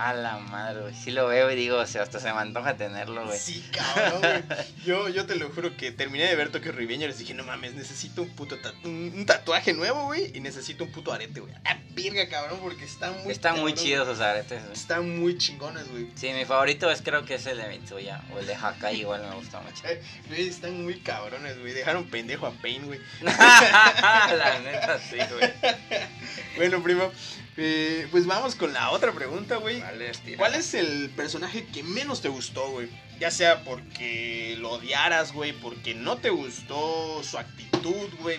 A 0.01 0.14
la 0.14 0.38
madre, 0.38 0.80
güey. 0.82 0.94
Sí 0.94 1.11
lo 1.11 1.26
veo 1.26 1.51
y 1.51 1.57
digo, 1.57 1.76
o 1.78 1.86
sea, 1.86 2.03
hasta 2.03 2.20
se 2.20 2.32
me 2.32 2.38
antoja 2.38 2.76
tenerlo, 2.76 3.24
güey. 3.26 3.36
Sí, 3.38 3.64
cabrón, 3.72 4.20
güey. 4.20 4.59
Yo, 4.86 5.09
yo 5.09 5.26
te 5.26 5.34
lo 5.34 5.49
juro 5.51 5.76
que 5.76 5.90
terminé 5.90 6.24
de 6.26 6.36
ver 6.36 6.51
Tokyo 6.53 6.70
Revengers 6.72 7.16
y 7.16 7.20
dije, 7.20 7.34
no 7.34 7.42
mames, 7.42 7.74
necesito 7.74 8.22
un 8.22 8.30
puto 8.30 8.57
tatu- 8.59 8.84
un, 8.86 9.26
tatuaje 9.26 9.72
nuevo, 9.74 10.05
güey, 10.05 10.30
y 10.36 10.40
necesito 10.40 10.84
un 10.84 10.92
puto 10.92 11.12
arete, 11.12 11.40
güey. 11.40 11.53
Ah, 11.64 11.76
virga, 11.90 12.28
cabrón, 12.28 12.61
porque 12.62 12.84
están 12.84 13.12
muy 13.24 13.32
Están 13.32 13.59
muy 13.61 13.74
chidos 13.74 14.07
esos 14.09 14.20
aretes, 14.20 14.51
güey. 14.51 14.62
güey. 14.62 14.72
Están 14.72 15.18
muy 15.18 15.36
chingones, 15.36 15.90
güey. 15.90 16.09
Sí, 16.14 16.28
mi 16.32 16.44
favorito 16.44 16.88
es 16.92 17.03
creo 17.03 17.24
que 17.24 17.34
es 17.34 17.46
el 17.46 17.59
de 17.59 17.68
Mitsuya. 17.68 18.22
O 18.34 18.38
el 18.38 18.46
de 18.46 18.55
Hakai 18.55 19.01
igual 19.01 19.22
me 19.28 19.34
gusta 19.34 19.61
mucho. 19.61 19.86
Eh, 19.88 20.01
Güey, 20.28 20.46
están 20.49 20.84
muy 20.84 21.01
cabrones, 21.01 21.59
güey. 21.59 21.72
Dejaron 21.72 22.05
pendejo 22.09 22.46
a 22.46 22.53
Pain, 22.53 22.86
güey. 22.86 23.01
la 23.22 24.61
neta 24.62 24.99
sí, 25.01 25.16
güey. 25.16 25.53
Bueno, 26.57 26.82
primo, 26.82 27.12
eh, 27.61 28.06
pues 28.12 28.24
vamos 28.26 28.54
con 28.54 28.72
la 28.72 28.90
otra 28.90 29.12
pregunta, 29.12 29.56
güey. 29.56 29.80
Vale. 29.80 30.12
¿Cuál 30.36 30.54
es 30.54 30.74
el 30.74 31.11
personaje 31.11 31.66
que 31.66 31.82
menos 31.82 32.22
te 32.22 32.28
gustó, 32.28 32.70
güey? 32.70 32.88
Ya 33.18 33.30
sea 33.32 33.64
porque 33.64 34.56
lo 34.61 34.70
odiaras, 34.74 35.32
güey, 35.32 35.52
porque 35.52 35.94
no 35.94 36.18
te 36.18 36.30
gustó 36.30 37.20
su 37.24 37.36
actitud, 37.36 38.09
güey. 38.20 38.38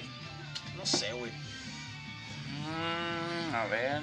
No 0.78 0.86
sé, 0.86 1.12
güey. 1.12 1.32
Mm, 2.64 3.56
a 3.56 3.66
ver. 3.66 4.02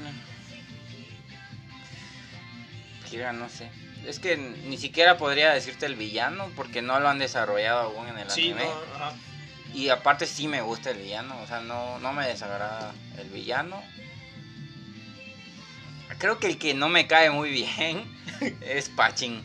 Kira, 3.09 3.33
no 3.33 3.49
sé. 3.49 3.71
Es 4.07 4.19
que 4.21 4.37
ni 4.37 4.77
siquiera 4.77 5.17
podría 5.17 5.53
decirte 5.53 5.87
el 5.87 5.97
villano 5.97 6.51
porque 6.55 6.83
no 6.83 7.01
lo 7.01 7.09
han 7.09 7.19
desarrollado 7.19 7.81
aún 7.81 8.09
en 8.09 8.19
el 8.19 8.31
Sí, 8.31 8.51
anime. 8.53 8.64
no, 8.64 8.95
ajá. 8.97 9.14
Y 9.75 9.89
aparte 9.89 10.27
sí 10.27 10.47
me 10.49 10.61
gusta 10.62 10.91
el 10.91 10.99
villano, 10.99 11.37
o 11.43 11.47
sea, 11.47 11.61
no, 11.61 11.99
no 11.99 12.12
me 12.12 12.27
desagrada 12.27 12.93
el 13.19 13.29
villano. 13.31 13.83
Creo 16.19 16.39
que 16.39 16.47
el 16.49 16.59
que 16.59 16.75
no 16.75 16.89
me 16.89 17.07
cae 17.07 17.31
muy 17.31 17.51
bien 17.51 18.05
es 18.61 18.89
Pachin. 18.89 19.45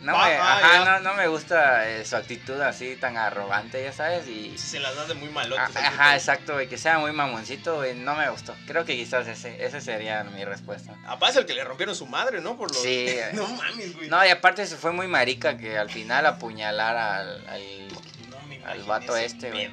No, 0.00 0.12
Ah, 0.16 0.28
me, 0.28 0.34
ah, 0.36 0.56
ajá, 0.58 1.00
no, 1.00 1.10
no 1.10 1.14
me 1.14 1.26
gusta 1.26 1.90
eh, 1.90 2.04
su 2.04 2.14
actitud 2.14 2.58
así 2.60 2.94
tan 2.94 3.16
arrogante, 3.16 3.82
ya 3.82 3.92
sabes, 3.92 4.28
y... 4.28 4.56
Si 4.56 4.68
se 4.68 4.78
las 4.78 4.94
das 4.94 5.08
de 5.08 5.14
muy 5.14 5.28
malote. 5.28 5.60
Ah, 5.60 5.68
Ajá, 5.74 6.14
exacto, 6.14 6.54
güey, 6.54 6.68
que 6.68 6.78
sea 6.78 6.98
muy 7.00 7.10
mamoncito, 7.10 7.74
güey, 7.78 7.96
no 7.96 8.14
me 8.14 8.30
gustó. 8.30 8.54
Creo 8.68 8.84
que 8.84 8.94
quizás 8.94 9.26
ese, 9.26 9.62
ese 9.62 9.80
sería 9.80 10.22
mi 10.22 10.44
respuesta. 10.44 10.94
Aparte 11.04 11.40
el 11.40 11.46
que 11.46 11.54
le 11.54 11.64
rompieron 11.64 11.96
su 11.96 12.06
madre, 12.06 12.40
¿no? 12.40 12.56
Por 12.56 12.68
los... 12.72 12.80
Sí. 12.80 13.08
no 13.32 13.48
mames, 13.48 13.96
güey. 13.96 14.08
No, 14.08 14.24
y 14.24 14.28
aparte 14.28 14.66
se 14.66 14.76
fue 14.76 14.92
muy 14.92 15.08
marica 15.08 15.58
que 15.58 15.76
al 15.76 15.90
final 15.90 16.26
apuñalara 16.26 17.16
al... 17.16 17.48
al- 17.48 17.88
No 18.30 18.40
me 18.46 18.54
al 18.54 18.60
imaginé 18.76 18.86
vato 18.86 19.16
ese 19.16 19.26
este, 19.26 19.50
güey. 19.50 19.68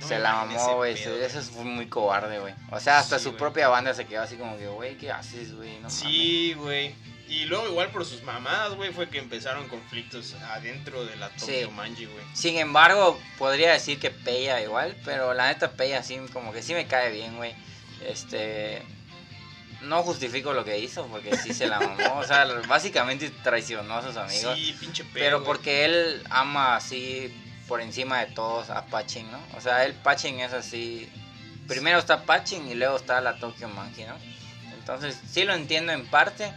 No 0.00 0.06
se 0.06 0.18
la 0.18 0.32
mamó, 0.32 0.76
güey. 0.76 0.94
Eso 0.94 1.40
fue 1.42 1.64
muy 1.64 1.86
cobarde, 1.88 2.38
güey. 2.38 2.54
O 2.70 2.78
sea, 2.80 2.98
hasta 2.98 3.18
Sí, 3.18 3.24
su 3.24 3.36
propia 3.36 3.68
banda 3.68 3.94
se 3.94 4.06
quedó 4.06 4.22
así 4.22 4.36
como 4.36 4.56
que, 4.56 4.66
güey, 4.68 4.96
¿qué 4.96 5.10
haces, 5.10 5.54
güey? 5.54 5.78
No. 5.80 5.90
Sí, 5.90 6.54
güey. 6.54 6.94
Y 7.28 7.44
luego 7.44 7.68
igual 7.68 7.90
por 7.90 8.06
sus 8.06 8.22
mamadas, 8.22 8.74
güey, 8.74 8.90
fue 8.90 9.08
que 9.10 9.18
empezaron 9.18 9.68
conflictos 9.68 10.34
adentro 10.50 11.04
de 11.04 11.14
la 11.16 11.28
Tokyo 11.28 11.46
Sí. 11.46 11.70
Manji, 11.74 12.06
güey. 12.06 12.24
Sin 12.32 12.56
embargo, 12.56 13.20
podría 13.36 13.72
decir 13.72 14.00
que 14.00 14.10
Peya 14.10 14.62
igual, 14.62 14.96
pero 15.04 15.34
la 15.34 15.48
neta 15.48 15.72
Peya 15.72 16.02
sí, 16.02 16.18
como 16.32 16.52
que 16.52 16.62
sí 16.62 16.72
me 16.72 16.86
cae 16.86 17.12
bien, 17.12 17.36
güey. 17.36 17.54
Este... 18.06 18.82
No 19.82 20.02
justifico 20.02 20.54
lo 20.54 20.64
que 20.64 20.78
hizo, 20.78 21.06
porque 21.06 21.36
sí 21.36 21.54
se 21.54 21.66
la 21.68 21.78
mamó. 21.80 22.18
O 22.18 22.24
sea, 22.24 22.46
básicamente 22.66 23.30
traicionó 23.44 23.94
a 23.94 24.02
sus 24.02 24.16
amigos. 24.16 24.56
Sí, 24.56 24.74
pinche 24.80 25.04
pedo, 25.04 25.12
pero 25.14 25.44
porque 25.44 25.84
él 25.84 26.22
ama 26.30 26.76
así 26.76 27.32
por 27.68 27.80
encima 27.80 28.20
de 28.20 28.32
todos 28.32 28.70
a 28.70 28.86
Pachin, 28.86 29.30
¿no? 29.30 29.38
O 29.56 29.60
sea, 29.60 29.84
el 29.84 29.94
Pachin 29.94 30.40
es 30.40 30.52
así... 30.52 31.08
Primero 31.68 31.98
está 31.98 32.24
Pachin 32.24 32.66
y 32.66 32.74
luego 32.74 32.96
está 32.96 33.20
la 33.20 33.38
Tokyo 33.38 33.68
Monkey, 33.68 34.06
¿no? 34.06 34.16
Entonces, 34.78 35.20
sí 35.30 35.44
lo 35.44 35.54
entiendo 35.54 35.92
en 35.92 36.06
parte. 36.06 36.50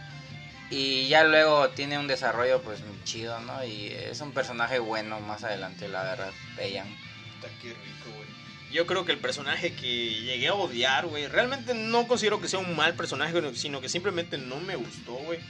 Y 0.70 1.06
ya 1.08 1.22
luego 1.24 1.68
tiene 1.68 1.98
un 1.98 2.06
desarrollo 2.06 2.62
pues 2.62 2.80
chido, 3.04 3.38
¿no? 3.40 3.62
Y 3.62 3.88
es 3.88 4.22
un 4.22 4.32
personaje 4.32 4.78
bueno 4.78 5.20
más 5.20 5.44
adelante, 5.44 5.86
la 5.86 6.02
verdad, 6.02 6.32
Peiyan. 6.56 6.88
Puta, 6.88 7.52
qué 7.60 7.68
rico, 7.68 8.10
güey. 8.16 8.28
Yo 8.72 8.86
creo 8.86 9.04
que 9.04 9.12
el 9.12 9.18
personaje 9.18 9.74
que 9.74 10.14
llegué 10.14 10.48
a 10.48 10.54
odiar, 10.54 11.06
güey, 11.06 11.28
realmente 11.28 11.74
no 11.74 12.08
considero 12.08 12.40
que 12.40 12.48
sea 12.48 12.58
un 12.60 12.74
mal 12.74 12.94
personaje, 12.94 13.54
sino 13.54 13.82
que 13.82 13.90
simplemente 13.90 14.38
no 14.38 14.60
me 14.60 14.76
gustó, 14.76 15.12
güey. 15.12 15.40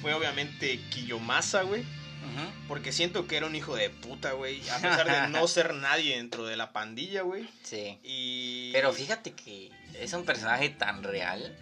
Fue 0.00 0.14
obviamente 0.14 0.80
Kiyomasa, 0.88 1.62
güey. 1.64 1.84
Porque 2.68 2.92
siento 2.92 3.26
que 3.26 3.36
era 3.36 3.46
un 3.46 3.54
hijo 3.54 3.74
de 3.74 3.90
puta, 3.90 4.32
güey. 4.32 4.60
A 4.70 4.76
pesar 4.76 5.10
de 5.10 5.28
no 5.28 5.46
ser 5.48 5.74
nadie 5.74 6.16
dentro 6.16 6.46
de 6.46 6.56
la 6.56 6.72
pandilla, 6.72 7.22
güey. 7.22 7.48
Sí. 7.62 7.98
Y... 8.02 8.70
Pero 8.72 8.92
fíjate 8.92 9.32
que 9.32 9.70
es 10.00 10.12
un 10.12 10.24
personaje 10.24 10.68
tan 10.70 11.02
real. 11.02 11.56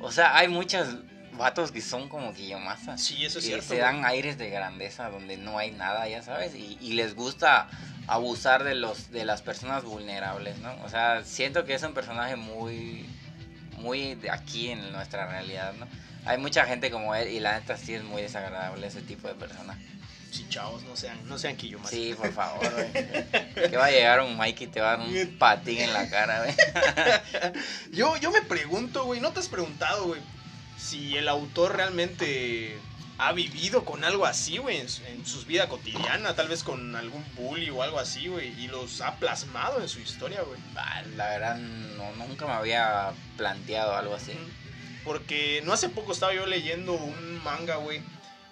O 0.00 0.12
sea, 0.12 0.36
hay 0.36 0.48
muchos 0.48 0.88
vatos 1.36 1.72
que 1.72 1.80
son 1.80 2.08
como 2.08 2.34
Kiyomasa. 2.34 2.98
Sí, 2.98 3.24
eso 3.24 3.38
es 3.38 3.44
que 3.44 3.50
cierto. 3.50 3.66
se 3.68 3.74
güey. 3.74 3.80
dan 3.80 4.04
aires 4.04 4.38
de 4.38 4.50
grandeza 4.50 5.10
donde 5.10 5.36
no 5.36 5.58
hay 5.58 5.70
nada, 5.70 6.08
ya 6.08 6.22
sabes, 6.22 6.54
y, 6.54 6.78
y 6.80 6.92
les 6.92 7.14
gusta 7.14 7.68
abusar 8.06 8.64
de 8.64 8.74
los 8.74 9.10
de 9.10 9.24
las 9.24 9.42
personas 9.42 9.84
vulnerables, 9.84 10.58
¿no? 10.58 10.74
O 10.84 10.88
sea, 10.88 11.24
siento 11.24 11.64
que 11.64 11.74
es 11.74 11.82
un 11.82 11.94
personaje 11.94 12.36
muy 12.36 13.06
muy 13.78 14.14
de 14.16 14.30
aquí 14.30 14.68
en 14.70 14.92
nuestra 14.92 15.26
realidad, 15.26 15.72
¿no? 15.74 15.86
Hay 16.24 16.38
mucha 16.38 16.64
gente 16.66 16.90
como 16.90 17.14
él 17.14 17.28
y 17.28 17.40
la 17.40 17.58
neta 17.58 17.76
sí 17.76 17.94
es 17.94 18.02
muy 18.04 18.22
desagradable 18.22 18.86
ese 18.86 19.02
tipo 19.02 19.28
de 19.28 19.34
persona. 19.34 19.78
Sí, 20.30 20.46
chavos, 20.48 20.82
no 20.84 20.96
sean, 20.96 21.18
no 21.28 21.36
sean 21.36 21.56
Kiyomasa. 21.56 21.90
Sí, 21.90 22.14
por 22.16 22.32
favor, 22.32 22.72
güey. 22.72 23.70
Que 23.70 23.76
va 23.76 23.86
a 23.86 23.90
llegar 23.90 24.20
un 24.22 24.38
Mike 24.38 24.64
y 24.64 24.66
te 24.68 24.80
va 24.80 24.92
a 24.92 24.96
dar 24.96 25.06
un 25.06 25.36
patín 25.38 25.78
en 25.80 25.92
la 25.92 26.08
cara, 26.08 26.42
güey. 26.44 26.54
Yo, 27.92 28.16
yo 28.16 28.30
me 28.30 28.40
pregunto, 28.42 29.04
güey, 29.04 29.20
¿no 29.20 29.32
te 29.32 29.40
has 29.40 29.48
preguntado, 29.48 30.06
güey? 30.06 30.20
Si 30.78 31.16
el 31.16 31.28
autor 31.28 31.76
realmente 31.76 32.78
ha 33.18 33.32
vivido 33.32 33.84
con 33.84 34.02
algo 34.04 34.24
así, 34.24 34.56
güey, 34.58 34.78
en, 34.80 34.88
su- 34.88 35.04
en 35.04 35.24
su 35.26 35.44
vida 35.44 35.68
cotidiana, 35.68 36.34
tal 36.34 36.48
vez 36.48 36.62
con 36.64 36.96
algún 36.96 37.24
bully 37.36 37.68
o 37.70 37.82
algo 37.82 37.98
así, 37.98 38.26
güey, 38.28 38.48
y 38.58 38.68
los 38.68 39.00
ha 39.02 39.16
plasmado 39.16 39.80
en 39.82 39.88
su 39.88 40.00
historia, 40.00 40.40
güey. 40.42 40.58
Ah, 40.76 41.02
La 41.16 41.28
verdad, 41.28 41.56
no, 41.58 42.10
nunca 42.26 42.46
me 42.46 42.52
había 42.54 43.12
planteado 43.36 43.94
algo 43.94 44.14
así. 44.14 44.32
Porque 45.04 45.62
no 45.64 45.72
hace 45.72 45.88
poco 45.88 46.12
estaba 46.12 46.34
yo 46.34 46.46
leyendo 46.46 46.92
un 46.92 47.42
manga, 47.42 47.76
güey, 47.76 48.00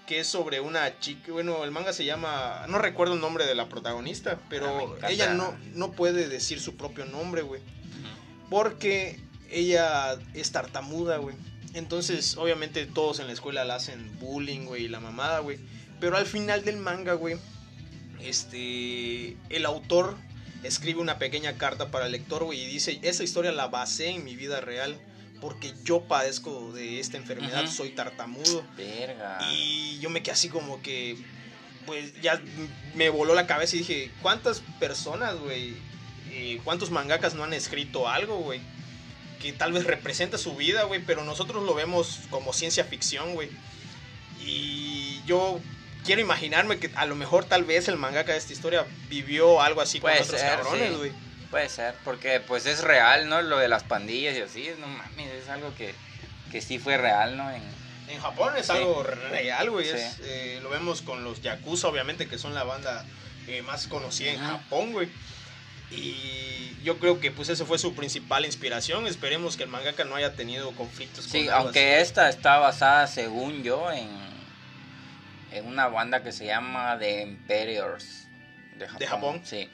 que 0.07 0.19
es 0.21 0.27
sobre 0.27 0.61
una 0.61 0.99
chica, 0.99 1.31
bueno, 1.33 1.63
el 1.63 1.71
manga 1.71 1.93
se 1.93 2.05
llama, 2.05 2.65
no 2.69 2.79
recuerdo 2.79 3.15
el 3.15 3.21
nombre 3.21 3.47
de 3.47 3.55
la 3.55 3.69
protagonista, 3.69 4.33
Ah, 4.41 4.47
pero 4.49 4.81
encanta. 4.97 5.11
ella 5.11 5.35
no, 5.35 5.57
no 5.75 5.93
puede 5.93 6.29
decir 6.29 6.61
su 6.61 6.77
propio 6.77 7.05
nombre, 7.05 7.43
güey. 7.43 7.63
Porque 8.49 9.21
ella 9.51 10.19
es 10.35 10.51
tartamuda, 10.51 11.19
güey. 11.19 11.37
Entonces, 11.75 12.37
obviamente, 12.37 12.85
todos 12.87 13.21
en 13.21 13.29
la 13.29 13.33
escuela 13.33 13.65
la 13.65 13.77
hacen 13.77 14.19
bullying, 14.19 14.67
güey, 14.67 14.87
y 14.87 14.89
la 14.89 14.99
mamada, 14.99 15.39
güey. 15.39 15.59
Pero 16.01 16.17
al 16.17 16.27
final 16.27 16.65
del 16.65 16.79
manga, 16.79 17.13
güey, 17.15 17.37
este, 18.21 19.37
el 19.49 19.67
autor 19.67 20.17
escribe 20.63 21.01
una 21.01 21.19
pequeña 21.19 21.57
carta 21.57 21.91
para 21.91 22.07
el 22.07 22.13
lector, 22.13 22.45
güey, 22.45 22.61
y 22.61 22.67
dice, 22.67 22.99
esa 23.03 23.23
historia 23.23 23.53
la 23.53 23.69
basé 23.69 24.09
en 24.11 24.25
mi 24.25 24.35
vida 24.37 24.61
real. 24.61 24.99
Porque 25.41 25.73
yo 25.85 26.03
padezco 26.03 26.73
de 26.73 27.01
esta 27.01 27.17
enfermedad, 27.17 27.67
soy 27.67 27.91
tartamudo. 27.91 28.63
Verga. 28.77 29.39
Y 29.51 29.99
yo 30.01 30.11
me 30.11 30.23
quedé 30.23 30.33
así 30.33 30.49
como 30.49 30.83
que, 30.83 31.17
pues 31.87 32.21
ya 32.21 32.41
me 32.95 33.09
voló 33.09 33.35
la 33.35 33.47
cabeza 33.47 33.77
y 33.77 33.81
dije, 33.81 34.11
¿cuántas 34.21 34.63
personas, 34.79 35.39
güey? 35.39 35.75
eh, 36.31 36.61
¿Cuántos 36.65 36.91
mangakas 36.91 37.35
no 37.35 37.45
han 37.45 37.53
escrito 37.53 38.09
algo, 38.09 38.37
güey? 38.37 38.61
Que 39.41 39.53
tal 39.53 39.73
vez 39.73 39.85
representa 39.85 40.39
su 40.39 40.55
vida, 40.55 40.85
güey, 40.85 41.03
pero 41.05 41.25
nosotros 41.25 41.65
lo 41.65 41.75
vemos 41.75 42.21
como 42.31 42.53
ciencia 42.53 42.85
ficción, 42.85 43.35
güey. 43.35 43.49
Y 44.45 45.21
yo 45.27 45.61
quiero 46.05 46.21
imaginarme 46.21 46.79
que 46.79 46.91
a 46.95 47.07
lo 47.07 47.15
mejor 47.15 47.45
tal 47.45 47.65
vez 47.65 47.89
el 47.89 47.97
mangaka 47.97 48.33
de 48.33 48.39
esta 48.39 48.53
historia 48.53 48.87
vivió 49.09 49.61
algo 49.61 49.81
así 49.81 50.01
Puede 50.01 50.19
con 50.19 50.25
otros 50.25 50.41
ser, 50.41 50.51
cabrones, 50.57 50.93
sí. 51.03 51.13
Puede 51.51 51.69
ser, 51.69 51.95
porque 52.05 52.41
pues 52.41 52.67
es 52.67 52.83
real, 52.83 53.29
¿no? 53.29 53.43
Lo 53.43 53.59
de 53.59 53.69
las 53.69 53.83
pandillas 53.83 54.37
y 54.37 54.41
así, 54.43 54.71
no 54.79 54.87
mames, 54.87 55.33
es 55.33 55.49
algo 55.49 55.75
que, 55.75 55.95
que 56.53 56.61
sí 56.61 56.79
fue 56.79 56.97
real, 56.97 57.37
¿no? 57.37 57.51
En, 57.51 57.63
En 58.09 58.21
Japón 58.21 58.55
es 58.57 58.67
Sí. 58.67 58.73
algo 58.73 59.03
real, 59.03 59.71
güey. 59.71 59.87
Sí. 59.87 59.97
eh, 60.23 60.59
lo 60.63 60.69
vemos 60.71 61.03
con 61.03 61.23
los 61.25 61.43
Yakuza, 61.43 61.89
obviamente, 61.89 62.27
que 62.29 62.39
son 62.39 62.55
la 62.55 62.63
banda 62.65 63.05
eh, 63.49 63.63
más 63.63 63.87
conocida 63.89 64.33
en. 64.33 64.39
Japón, 64.41 64.93
güey. 64.93 65.09
Y 65.91 66.77
yo 66.85 66.99
creo 66.99 67.19
que 67.21 67.31
pues 67.33 67.49
eso 67.49 67.67
fue 67.67 67.79
su 67.79 67.95
principal 67.95 68.45
inspiración. 68.47 69.07
Esperemos 69.07 69.57
que 69.57 69.65
el 69.65 69.69
mangaka 69.71 70.05
no 70.05 70.15
haya 70.15 70.35
tenido 70.37 70.73
conflictos 70.73 71.25
Sí, 71.25 71.47
con 71.47 71.55
aunque 71.55 71.95
así. 71.97 72.03
esta 72.03 72.29
está 72.29 72.59
basada, 72.59 73.07
según 73.09 73.63
yo, 73.65 73.91
en, 73.91 74.09
en 75.53 75.67
una 75.67 75.89
banda 75.89 76.23
que 76.23 76.31
se 76.33 76.47
llama 76.47 76.97
The 76.99 77.23
Emperors 77.23 78.27
de 78.77 78.87
Japón. 78.89 79.09
Japón? 79.09 79.43
Sí, 79.45 79.69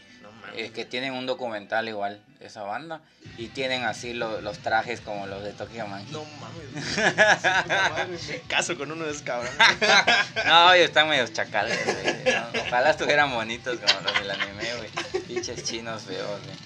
Eh, 0.55 0.71
que 0.71 0.85
tienen 0.85 1.13
un 1.13 1.27
documental 1.27 1.89
igual, 1.89 2.21
esa 2.41 2.63
banda, 2.63 3.01
y 3.37 3.49
tienen 3.49 3.85
así 3.85 4.13
lo- 4.15 4.41
los 4.41 4.59
trajes 4.59 5.01
como 5.01 5.27
los 5.27 5.43
de 5.43 5.53
Tokyo 5.53 5.87
Man. 5.87 6.05
No 6.11 6.25
mames. 6.41 6.97
güey. 6.97 8.19
Me 8.33 8.39
caso 8.49 8.77
con 8.79 8.91
uno 8.93 9.05
de 9.05 9.11
esos 9.11 9.23
cabrones. 9.23 9.53
No, 10.47 10.73
ellos 10.73 10.89
están 10.89 11.09
medio 11.09 11.27
chacales, 11.29 11.79
güey. 11.85 12.35
No, 12.35 12.61
Ojalá 12.67 12.91
estuvieran 12.91 13.31
bonitos 13.33 13.79
como 13.79 14.01
los 14.01 14.19
del 14.21 14.31
anime, 14.31 14.65
güey. 14.77 15.23
Pinches 15.25 15.65
chinos 15.65 16.03
feos, 16.05 16.41
güey. 16.45 16.57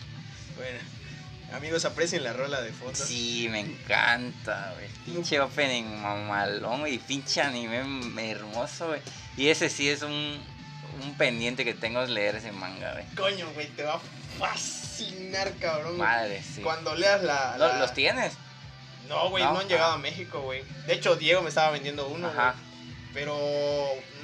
bueno, 0.57 0.79
amigos, 1.57 1.85
aprecien 1.85 2.23
la 2.25 2.33
rola 2.33 2.61
de 2.61 2.73
fondo. 2.73 2.95
Sí, 2.95 3.49
me 3.51 3.61
encanta, 3.61 4.73
güey. 4.77 4.89
Pinche 5.05 5.41
opening 5.41 5.85
mamalón 6.01 6.87
y 6.87 6.99
pinche 6.99 7.41
anime 7.41 8.31
hermoso, 8.31 8.89
güey. 8.89 9.01
Y 9.37 9.49
ese 9.49 9.69
sí 9.71 9.89
es 9.89 10.03
un, 10.03 10.39
un 11.03 11.15
pendiente 11.17 11.65
que 11.65 11.75
tengo 11.75 12.03
es 12.03 12.11
leer 12.11 12.37
ese 12.37 12.53
manga, 12.53 12.93
güey. 12.93 13.05
Coño, 13.17 13.51
güey, 13.55 13.69
te 13.69 13.83
va 13.85 13.95
a 13.95 14.01
fascinar, 14.39 15.53
cabrón. 15.61 15.97
Madre, 15.99 16.43
sí. 16.43 16.61
Cuando 16.63 16.95
leas 16.95 17.23
la. 17.23 17.57
¿Lo- 17.59 17.69
la- 17.69 17.79
¿Los 17.79 17.95
tienes? 17.95 18.33
No, 19.09 19.29
güey, 19.31 19.43
No, 19.43 19.55
no, 19.55 19.61
han 19.61 19.69
llegado 19.69 19.93
ah. 19.93 19.97
a 19.97 19.99
México, 19.99 20.41
güey. 20.41 20.63
De 20.87 20.95
hecho, 20.95 21.17
Diego 21.17 21.43
me 21.43 21.49
estaba 21.49 21.71
vendiendo 21.71 22.07
uno, 22.09 22.29
Ajá. 22.29 22.53
güey. 22.53 22.71
Pero 23.13 23.37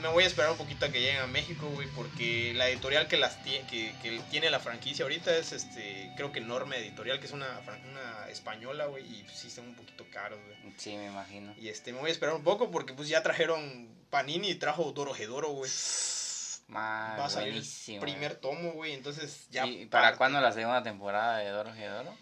me 0.01 0.07
voy 0.09 0.23
a 0.23 0.27
esperar 0.29 0.53
un 0.53 0.57
poquito 0.59 0.87
a 0.87 0.91
que 0.91 1.01
lleguen 1.01 1.21
a 1.21 1.27
México, 1.27 1.69
güey, 1.75 1.89
porque 1.89 2.53
la 2.55 2.69
editorial 2.69 3.09
que 3.09 3.17
las 3.17 3.43
tie- 3.45 3.67
que, 3.67 3.93
que 4.01 4.21
tiene 4.31 4.49
la 4.49 4.61
franquicia 4.61 5.05
ahorita 5.05 5.35
es, 5.37 5.51
este, 5.51 6.13
creo 6.17 6.31
que 6.31 6.39
Enorme 6.39 6.77
Editorial, 6.77 7.19
que 7.19 7.27
es 7.27 7.33
una, 7.33 7.49
una 7.91 8.29
española, 8.31 8.87
güey, 8.87 9.03
y 9.05 9.27
sí 9.35 9.49
están 9.49 9.65
un 9.65 9.75
poquito 9.75 10.05
caros, 10.13 10.39
güey. 10.47 10.73
Sí, 10.77 10.97
me 10.97 11.07
imagino. 11.07 11.53
Y 11.61 11.69
este, 11.69 11.93
me 11.93 11.99
voy 11.99 12.11
a 12.11 12.13
esperar 12.13 12.37
un 12.37 12.45
poco 12.45 12.71
porque 12.71 12.93
pues 12.93 13.09
ya 13.09 13.25
trajeron 13.25 13.89
Panini 14.09 14.51
y 14.51 14.55
trajo 14.55 14.93
Doro 14.93 15.17
Hedoro, 15.17 15.49
güey. 15.49 15.69
Man, 16.69 17.19
Va 17.19 17.27
a 17.27 17.31
salir 17.31 17.55
el 17.55 18.01
primer 18.01 18.35
tomo, 18.37 18.73
güey, 18.73 18.93
entonces 18.93 19.47
ya... 19.51 19.67
¿Y 19.67 19.87
para 19.87 20.07
parte. 20.07 20.19
cuándo 20.19 20.41
la 20.41 20.53
segunda 20.53 20.83
temporada 20.83 21.39
de 21.39 21.51
Doro 21.51 21.73
Gedoro? 21.73 22.15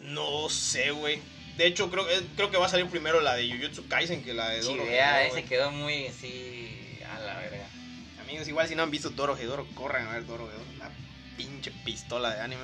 No 0.00 0.48
sé, 0.48 0.90
güey. 0.90 1.20
De 1.56 1.66
hecho, 1.66 1.90
creo, 1.90 2.08
eh, 2.08 2.24
creo 2.36 2.50
que 2.50 2.56
va 2.56 2.66
a 2.66 2.68
salir 2.68 2.86
primero 2.86 3.20
la 3.20 3.34
de 3.34 3.50
Jujutsu 3.50 3.88
Kaisen 3.88 4.22
que 4.22 4.34
la 4.34 4.48
de 4.50 4.60
Doro 4.60 4.82
Chivea, 4.82 5.24
Hedoro, 5.24 5.38
ese 5.38 5.48
quedó 5.48 5.70
muy 5.70 6.06
así 6.06 6.98
a 7.12 7.18
la 7.20 7.38
verga. 7.38 7.66
Amigos, 8.20 8.46
igual 8.48 8.68
si 8.68 8.74
no 8.74 8.82
han 8.82 8.90
visto 8.90 9.10
Doro 9.10 9.36
Hedoro, 9.36 9.66
corran 9.74 10.06
a 10.06 10.12
ver 10.12 10.26
Doro 10.26 10.48
Hedoro. 10.48 10.64
Una 10.76 10.90
pinche 11.36 11.72
pistola 11.84 12.34
de 12.34 12.40
anime. 12.40 12.62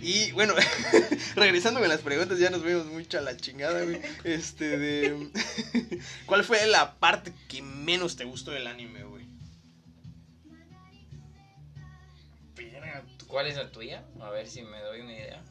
Y 0.00 0.30
bueno, 0.32 0.54
regresando 1.34 1.80
con 1.80 1.88
las 1.88 2.02
preguntas, 2.02 2.38
ya 2.38 2.50
nos 2.50 2.62
vemos 2.62 2.86
mucho 2.86 3.18
a 3.18 3.20
la 3.20 3.36
chingada, 3.36 3.82
güey. 3.82 4.00
Este, 4.22 4.78
de. 4.78 5.30
¿Cuál 6.26 6.44
fue 6.44 6.64
la 6.66 6.94
parte 6.94 7.32
que 7.48 7.62
menos 7.62 8.16
te 8.16 8.24
gustó 8.24 8.52
del 8.52 8.68
anime, 8.68 8.97
¿Cuál 13.28 13.46
es 13.46 13.56
la 13.56 13.70
tuya? 13.70 14.02
A 14.20 14.30
ver 14.30 14.48
si 14.48 14.62
me 14.62 14.80
doy 14.80 15.00
una 15.00 15.12
idea. 15.12 15.42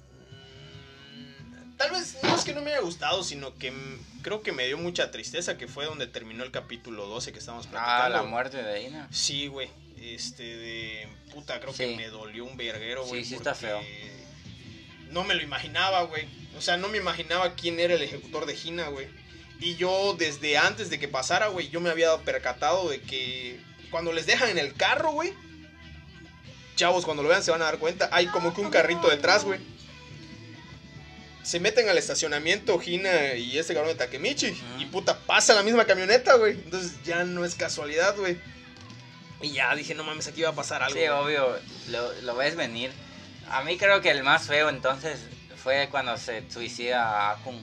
Mm, 1.15 1.78
Tal 1.78 1.91
vez 1.91 2.17
no 2.23 2.36
es 2.36 2.43
que 2.43 2.53
no 2.53 2.61
me 2.61 2.71
haya 2.71 2.82
gustado, 2.82 3.23
sino 3.23 3.53
que 3.55 3.71
creo 4.23 4.41
que 4.41 4.51
me 4.51 4.65
dio 4.65 4.78
mucha 4.78 5.11
tristeza, 5.11 5.57
que 5.57 5.67
fue 5.67 5.86
donde 5.86 6.07
terminó 6.07 6.43
el 6.43 6.51
capítulo 6.51 7.05
12 7.07 7.32
que 7.32 7.39
estábamos 7.39 7.67
platicando. 7.67 8.03
Ah, 8.03 8.09
la 8.09 8.23
muerte 8.23 8.61
de 8.63 8.82
Ina. 8.84 9.07
Sí, 9.11 9.47
güey. 9.47 9.69
Este 10.01 10.43
de 10.43 11.07
puta, 11.34 11.59
creo 11.59 11.73
Sí. 11.73 11.80
que 11.86 11.95
me 11.95 12.07
dolió 12.09 12.45
un 12.45 12.57
verguero, 12.57 13.05
güey. 13.05 13.23
Sí, 13.23 13.30
sí 13.30 13.36
está 13.36 13.55
feo. 13.55 13.80
No 15.11 15.23
me 15.23 15.36
lo 15.36 15.41
imaginaba, 15.41 16.01
güey. 16.03 16.28
O 16.57 16.61
sea, 16.61 16.78
no 16.78 16.88
me 16.89 16.97
imaginaba 16.97 17.55
quién 17.55 17.80
era 17.80 17.93
el 17.93 18.01
ejecutor 18.01 18.45
de 18.45 18.55
Gina, 18.55 18.88
güey. 18.89 19.07
Y 19.59 19.75
yo 19.75 20.15
desde 20.17 20.57
antes 20.57 20.89
de 20.89 20.99
que 20.99 21.07
pasara, 21.07 21.47
güey, 21.47 21.69
yo 21.69 21.80
me 21.80 21.89
había 21.89 22.15
percatado 22.17 22.89
de 22.89 23.01
que 23.01 23.59
cuando 23.89 24.11
les 24.13 24.25
dejan 24.28 24.49
en 24.49 24.57
el 24.59 24.73
carro, 24.73 25.11
güey, 25.13 25.34
chavos, 26.78 27.03
cuando 27.03 27.23
lo 27.23 27.28
vean 27.30 27.43
se 27.43 27.51
van 27.51 27.61
a 27.61 27.65
dar 27.65 27.80
cuenta, 27.80 28.07
hay 28.13 28.28
como 28.28 28.53
que 28.53 28.61
un 28.61 28.69
carrito 28.69 29.09
detrás, 29.09 29.43
güey. 29.43 29.59
Se 31.43 31.59
meten 31.59 31.89
al 31.89 31.97
estacionamiento 31.97 32.78
Gina 32.80 33.34
y 33.34 33.57
este 33.57 33.73
cabrón 33.73 33.93
de 33.93 33.97
Takemichi. 33.97 34.53
Y 34.80 34.86
puta, 34.86 35.17
pasa 35.17 35.53
la 35.53 35.63
misma 35.63 35.86
camioneta, 35.86 36.36
güey. 36.36 36.53
Entonces 36.53 36.93
ya 37.03 37.23
no 37.25 37.43
es 37.43 37.55
casualidad, 37.55 38.15
güey. 38.15 38.38
Y 39.41 39.51
ya 39.51 39.75
dije, 39.75 39.93
no 39.93 40.03
mames, 40.03 40.28
aquí 40.28 40.41
va 40.41 40.49
a 40.49 40.55
pasar 40.55 40.84
algo. 40.84 40.97
Sí, 40.97 41.07
obvio, 41.07 41.57
lo, 41.89 42.13
lo 42.21 42.36
ves 42.36 42.55
venir. 42.55 42.91
A 43.49 43.63
mí 43.63 43.78
creo 43.78 44.01
que 44.01 44.11
el 44.11 44.23
más 44.23 44.47
feo 44.47 44.69
entonces 44.69 45.19
fue 45.61 45.88
cuando 45.89 46.17
se 46.17 46.43
suicida 46.51 47.03
a 47.03 47.32
Akun, 47.32 47.61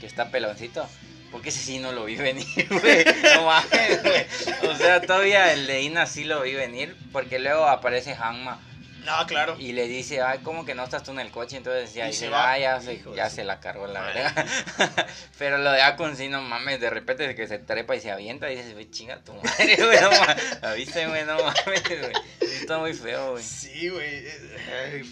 que 0.00 0.06
está 0.06 0.30
peloncito. 0.30 0.86
Porque 1.32 1.48
ese 1.48 1.60
sí 1.60 1.78
no 1.78 1.90
lo 1.92 2.04
vi 2.04 2.16
venir, 2.16 2.46
güey. 2.70 3.04
No 3.34 3.46
mames, 3.46 4.02
güey. 4.02 4.26
O 4.70 4.76
sea, 4.76 5.00
todavía 5.00 5.52
el 5.52 5.66
de 5.66 5.80
Ina 5.82 6.06
sí 6.06 6.24
lo 6.24 6.42
vi 6.42 6.52
venir. 6.54 6.94
Porque 7.10 7.38
luego 7.40 7.64
aparece 7.66 8.14
Hanma. 8.14 8.60
No, 9.04 9.26
claro. 9.26 9.56
Y 9.58 9.72
le 9.72 9.88
dice, 9.88 10.20
ay, 10.22 10.38
¿cómo 10.44 10.64
que 10.64 10.76
no 10.76 10.84
estás 10.84 11.02
tú 11.02 11.10
en 11.10 11.18
el 11.18 11.32
coche? 11.32 11.56
Entonces 11.56 11.92
ya 11.92 12.04
Y 12.06 12.12
dice, 12.12 12.30
ah, 12.32 12.56
ya, 12.56 12.80
se, 12.80 12.94
Hijo 12.94 13.10
de 13.10 13.16
ya 13.16 13.28
su- 13.30 13.34
se 13.36 13.44
la 13.44 13.58
cargó 13.58 13.88
la 13.88 14.00
verga. 14.02 14.46
Pero 15.38 15.58
lo 15.58 15.72
de 15.72 15.82
Akun 15.82 16.16
sí, 16.16 16.28
no 16.28 16.40
mames, 16.40 16.78
de 16.80 16.88
repente 16.88 17.26
de 17.26 17.34
que 17.34 17.48
se 17.48 17.58
trepa 17.58 17.96
y 17.96 18.00
se 18.00 18.12
avienta 18.12 18.48
y 18.48 18.54
dices, 18.54 18.74
güey, 18.74 18.88
chinga 18.92 19.18
tu 19.24 19.32
madre, 19.34 19.74
güey, 19.76 20.00
no 20.00 20.10
mames. 20.12 20.36
¿Viste, 20.76 21.06
güey? 21.08 21.24
No 21.24 21.34
mames, 21.36 21.82
güey. 21.82 22.12
Está 22.60 22.78
muy 22.78 22.94
feo, 22.94 23.32
güey. 23.32 23.42
Sí, 23.42 23.88
güey. 23.88 24.22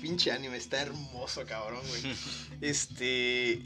pinche 0.00 0.30
anime, 0.30 0.58
está 0.58 0.82
hermoso, 0.82 1.44
cabrón, 1.44 1.82
güey. 1.88 2.14
Este. 2.60 3.60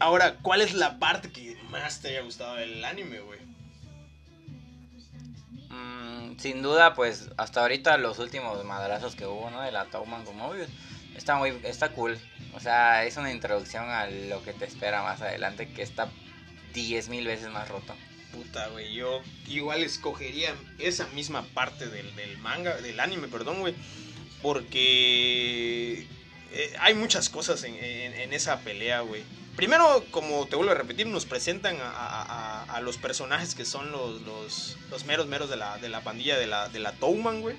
Ahora, 0.00 0.36
¿cuál 0.40 0.62
es 0.62 0.72
la 0.72 0.98
parte 0.98 1.30
que 1.30 1.56
más 1.70 2.00
te 2.00 2.08
haya 2.08 2.22
gustado 2.22 2.56
del 2.56 2.82
anime, 2.86 3.20
güey? 3.20 3.38
Mm, 5.68 6.38
sin 6.38 6.62
duda, 6.62 6.94
pues 6.94 7.28
hasta 7.36 7.60
ahorita 7.60 7.98
los 7.98 8.18
últimos 8.18 8.64
madrazos 8.64 9.14
que 9.14 9.26
hubo, 9.26 9.50
¿no? 9.50 9.60
De 9.60 9.70
la 9.70 9.84
Tauman 9.84 10.24
con 10.24 10.38
Mobius. 10.38 10.68
Está 11.14 11.36
muy, 11.36 11.60
está 11.64 11.90
cool. 11.90 12.18
O 12.54 12.60
sea, 12.60 13.04
es 13.04 13.18
una 13.18 13.30
introducción 13.30 13.90
a 13.90 14.06
lo 14.06 14.42
que 14.42 14.54
te 14.54 14.64
espera 14.64 15.02
más 15.02 15.20
adelante, 15.20 15.68
que 15.68 15.82
está 15.82 16.08
10 16.72 17.10
mil 17.10 17.26
veces 17.26 17.50
más 17.50 17.68
roto. 17.68 17.94
Puta, 18.32 18.68
güey. 18.68 18.94
Yo 18.94 19.20
igual 19.48 19.82
escogería 19.82 20.54
esa 20.78 21.08
misma 21.08 21.42
parte 21.42 21.90
del, 21.90 22.16
del 22.16 22.38
manga, 22.38 22.74
del 22.78 23.00
anime, 23.00 23.28
perdón, 23.28 23.60
güey. 23.60 23.74
Porque 24.40 26.06
eh, 26.52 26.74
hay 26.80 26.94
muchas 26.94 27.28
cosas 27.28 27.62
en, 27.64 27.74
en- 27.76 28.14
en 28.14 28.32
esa 28.32 28.60
pelea, 28.60 29.00
güey. 29.00 29.22
Primero, 29.56 30.04
como 30.10 30.46
te 30.46 30.56
vuelvo 30.56 30.72
a 30.72 30.74
repetir, 30.76 31.06
nos 31.06 31.26
presentan 31.26 31.76
a, 31.80 31.90
a- 31.90 32.22
a- 32.22 32.62
a 32.76 32.80
los 32.80 32.96
personajes 32.96 33.54
que 33.54 33.64
son 33.64 33.90
los, 33.92 34.22
los, 34.22 34.76
los 34.90 35.04
meros 35.04 35.26
meros 35.26 35.50
de 35.50 35.56
la, 35.56 35.76
de 35.78 35.88
la 35.88 36.02
pandilla 36.02 36.38
de 36.38 36.46
la, 36.46 36.68
de 36.68 36.78
la 36.80 36.92
Touman, 36.92 37.40
güey. 37.40 37.56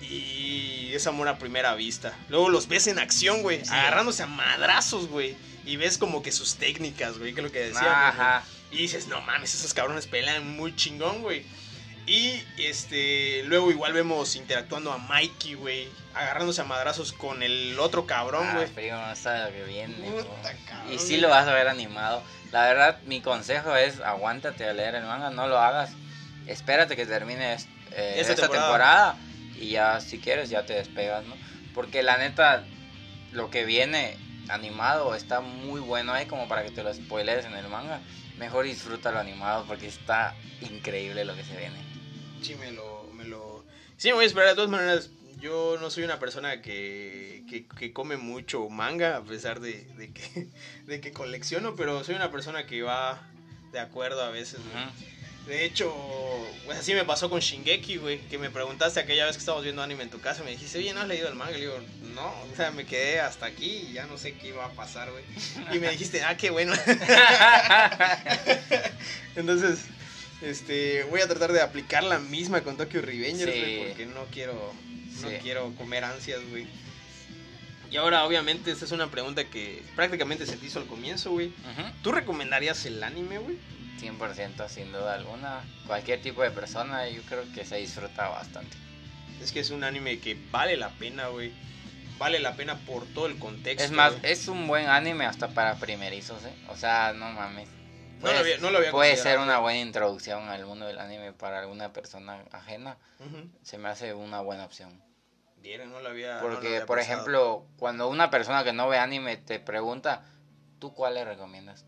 Y 0.00 0.90
es 0.94 1.06
amor 1.06 1.28
a 1.28 1.38
primera 1.38 1.74
vista. 1.74 2.16
Luego 2.28 2.48
los 2.48 2.68
ves 2.68 2.86
en 2.86 2.98
acción, 2.98 3.42
güey, 3.42 3.64
Sí. 3.64 3.70
agarrándose 3.72 4.22
a 4.22 4.26
madrazos, 4.26 5.08
güey. 5.08 5.36
Y 5.64 5.76
ves 5.76 5.96
como 5.96 6.22
que 6.22 6.32
sus 6.32 6.56
técnicas, 6.56 7.18
güey, 7.18 7.32
que 7.34 7.40
es 7.40 7.44
lo 7.46 7.52
que 7.52 7.70
güey. 7.70 7.84
Ajá. 7.84 8.42
Y 8.72 8.78
dices, 8.78 9.06
no 9.06 9.20
mames, 9.22 9.54
esos 9.54 9.74
cabrones 9.74 10.06
pelean 10.06 10.56
muy 10.56 10.74
chingón, 10.74 11.22
güey. 11.22 11.44
Y 12.06 12.42
este, 12.58 13.42
luego 13.44 13.70
igual 13.70 13.92
vemos 13.92 14.34
interactuando 14.34 14.92
a 14.92 14.98
Mikey, 14.98 15.54
güey, 15.54 15.88
agarrándose 16.14 16.60
a 16.60 16.64
madrazos 16.64 17.12
con 17.12 17.42
el 17.44 17.78
otro 17.78 18.06
cabrón, 18.06 18.46
Ah, 18.50 18.54
güey. 18.56 18.66
frío, 18.66 18.96
no 19.00 19.14
sabe 19.14 19.44
lo 19.50 19.56
que 19.56 19.64
viene. 19.64 19.94
Puta, 20.10 20.52
cabrón, 20.68 20.92
Y 20.92 20.98
sí 20.98 21.18
lo 21.18 21.28
vas 21.28 21.46
a 21.46 21.52
ver 21.54 21.68
animado. 21.68 22.22
La 22.50 22.64
verdad, 22.66 23.00
mi 23.06 23.20
consejo 23.20 23.76
es 23.76 24.00
aguántate 24.00 24.64
a 24.68 24.72
leer 24.72 24.96
el 24.96 25.04
manga, 25.04 25.30
no 25.30 25.46
lo 25.46 25.58
hagas. 25.58 25.92
Espérate 26.46 26.96
que 26.96 27.06
termine 27.06 27.54
eh, 27.54 28.14
Esta 28.18 28.32
esta, 28.32 28.48
temporada. 28.48 29.12
temporada. 29.12 29.16
y 29.60 29.70
ya 29.70 30.00
si 30.00 30.18
quieres 30.18 30.50
ya 30.50 30.66
te 30.66 30.74
despegas, 30.74 31.24
¿no? 31.24 31.36
Porque 31.72 32.02
la 32.02 32.18
neta, 32.18 32.64
lo 33.30 33.48
que 33.48 33.64
viene 33.64 34.18
animado 34.48 35.14
está 35.14 35.40
muy 35.40 35.80
bueno 35.80 36.12
ahí 36.12 36.26
como 36.26 36.48
para 36.48 36.64
que 36.64 36.72
te 36.72 36.82
lo 36.82 36.92
spoilees 36.92 37.44
en 37.44 37.54
el 37.54 37.68
manga. 37.68 38.00
Mejor 38.38 38.64
disfruta 38.64 39.12
lo 39.12 39.20
animado 39.20 39.64
porque 39.68 39.86
está 39.86 40.34
increíble 40.62 41.24
lo 41.24 41.36
que 41.36 41.44
se 41.44 41.56
viene. 41.56 41.76
Sí, 42.42 42.54
me 42.56 42.72
lo, 42.72 43.08
me 43.14 43.24
lo... 43.24 43.64
Sí, 43.96 44.08
me 44.08 44.14
voy 44.14 44.24
a 44.24 44.26
esperar. 44.26 44.50
De 44.50 44.56
todas 44.56 44.70
maneras, 44.70 45.10
yo 45.40 45.76
no 45.80 45.90
soy 45.90 46.04
una 46.04 46.18
persona 46.18 46.62
que, 46.62 47.44
que, 47.48 47.66
que 47.66 47.92
come 47.92 48.16
mucho 48.16 48.68
manga, 48.68 49.16
a 49.16 49.22
pesar 49.22 49.60
de, 49.60 49.84
de 49.96 50.12
que, 50.12 50.48
de 50.86 51.00
que 51.00 51.12
colecciono, 51.12 51.74
pero 51.76 52.02
soy 52.04 52.14
una 52.14 52.30
persona 52.30 52.66
que 52.66 52.82
va 52.82 53.22
de 53.72 53.80
acuerdo 53.80 54.22
a 54.22 54.30
veces, 54.30 54.60
güey. 54.72 54.84
De 55.46 55.64
hecho, 55.64 55.92
pues 56.66 56.78
así 56.78 56.94
me 56.94 57.04
pasó 57.04 57.28
con 57.28 57.40
Shingeki, 57.40 57.96
güey, 57.96 58.20
que 58.28 58.38
me 58.38 58.48
preguntaste 58.48 59.00
aquella 59.00 59.26
vez 59.26 59.34
que 59.34 59.40
estábamos 59.40 59.64
viendo 59.64 59.82
anime 59.82 60.04
en 60.04 60.10
tu 60.10 60.20
casa, 60.20 60.44
me 60.44 60.52
dijiste, 60.52 60.78
oye, 60.78 60.94
¿no 60.94 61.00
has 61.00 61.08
leído 61.08 61.28
el 61.28 61.34
manga? 61.34 61.50
Y 61.50 61.54
le 61.54 61.60
digo, 61.62 61.78
no, 62.14 62.28
o 62.28 62.56
sea, 62.56 62.70
me 62.70 62.86
quedé 62.86 63.18
hasta 63.18 63.46
aquí 63.46 63.88
y 63.88 63.94
ya 63.94 64.06
no 64.06 64.18
sé 64.18 64.34
qué 64.34 64.48
iba 64.48 64.64
a 64.64 64.70
pasar, 64.70 65.10
güey. 65.10 65.24
Y 65.74 65.80
me 65.80 65.90
dijiste, 65.90 66.22
ah, 66.22 66.36
qué 66.36 66.50
bueno. 66.50 66.72
Entonces, 69.34 69.80
este, 70.42 71.04
voy 71.04 71.20
a 71.20 71.28
tratar 71.28 71.52
de 71.52 71.60
aplicar 71.60 72.02
la 72.04 72.18
misma 72.18 72.62
con 72.62 72.76
Tokyo 72.76 73.00
Revengers, 73.00 73.52
Sí. 73.52 73.60
güey, 73.60 73.86
porque 73.88 74.06
no 74.06 74.24
quiero, 74.26 74.72
no 75.20 75.28
Sí. 75.28 75.36
quiero 75.42 75.72
comer 75.76 76.04
ansias, 76.04 76.40
güey. 76.50 76.66
Y 77.90 77.96
ahora, 77.96 78.24
obviamente, 78.24 78.70
esta 78.70 78.84
es 78.86 78.92
una 78.92 79.10
pregunta 79.10 79.44
que 79.44 79.82
prácticamente 79.94 80.46
se 80.46 80.56
te 80.56 80.66
hizo 80.66 80.78
al 80.78 80.86
comienzo, 80.86 81.30
güey. 81.30 81.48
Ujú. 81.48 81.82
¿Tú 82.02 82.12
recomendarías 82.12 82.84
el 82.86 83.02
anime, 83.02 83.38
güey? 83.38 83.56
100% 84.00 84.68
sin 84.68 84.90
duda 84.92 85.14
alguna. 85.14 85.60
Cualquier 85.86 86.20
tipo 86.22 86.42
de 86.42 86.50
persona 86.50 87.08
yo 87.08 87.22
creo 87.22 87.44
que 87.54 87.64
se 87.64 87.76
disfruta 87.76 88.28
bastante. 88.28 88.76
Es 89.42 89.52
que 89.52 89.60
es 89.60 89.70
un 89.70 89.84
anime 89.84 90.18
que 90.18 90.36
vale 90.50 90.76
la 90.76 90.88
pena, 90.90 91.28
güey. 91.28 91.52
Vale 92.18 92.38
la 92.40 92.56
pena 92.56 92.78
por 92.78 93.04
todo 93.06 93.26
el 93.26 93.38
contexto. 93.38 93.84
Es 93.84 93.90
más, 93.90 94.18
güey. 94.18 94.32
es 94.32 94.48
un 94.48 94.66
buen 94.66 94.86
anime 94.88 95.26
hasta 95.26 95.48
para 95.48 95.74
primerizos, 95.76 96.42
¿eh? 96.44 96.52
O 96.68 96.76
sea, 96.76 97.12
no 97.12 97.30
mames. 97.32 97.68
No, 98.22 98.32
lo 98.32 98.38
había, 98.38 98.58
no 98.58 98.70
lo 98.70 98.78
había 98.78 98.90
Puede 98.90 99.16
ser 99.16 99.38
una 99.38 99.58
buena 99.58 99.80
introducción 99.80 100.48
al 100.48 100.64
mundo 100.66 100.86
del 100.86 100.98
anime 100.98 101.32
para 101.32 101.60
alguna 101.60 101.92
persona 101.92 102.44
ajena. 102.52 102.96
Se 103.62 103.78
me 103.78 103.88
hace 103.88 104.14
una 104.14 104.40
buena 104.40 104.64
opción. 104.64 105.00
Vieron, 105.58 105.92
no 105.92 106.00
lo 106.00 106.08
había. 106.08 106.36
no 106.36 106.42
lo 106.42 106.50
Porque, 106.54 106.66
había 106.68 106.86
por 106.86 106.98
pensado. 106.98 107.18
ejemplo, 107.20 107.66
cuando 107.78 108.08
una 108.08 108.30
persona 108.30 108.64
que 108.64 108.72
no 108.72 108.88
ve 108.88 108.98
anime 108.98 109.36
te 109.36 109.60
pregunta, 109.60 110.24
¿tú 110.80 110.92
cuál 110.94 111.14
le 111.14 111.24
recomiendas? 111.24 111.84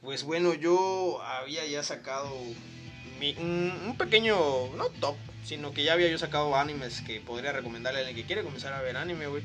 Pues 0.00 0.24
bueno, 0.24 0.54
yo 0.54 1.22
había 1.22 1.64
ya 1.66 1.82
sacado 1.82 2.28
mi- 3.20 3.34
un, 3.38 3.80
un 3.86 3.96
pequeño, 3.96 4.36
no 4.76 4.88
top, 5.00 5.16
sino 5.44 5.72
que 5.72 5.84
ya 5.84 5.92
había 5.92 6.08
yo 6.08 6.18
sacado 6.18 6.56
animes 6.56 7.02
que 7.02 7.20
podría 7.20 7.52
recomendarle 7.52 8.00
a 8.00 8.02
alguien 8.06 8.16
que 8.16 8.26
quiere 8.26 8.42
comenzar 8.42 8.72
a 8.72 8.82
ver 8.82 8.96
anime, 8.96 9.26
güey. 9.28 9.42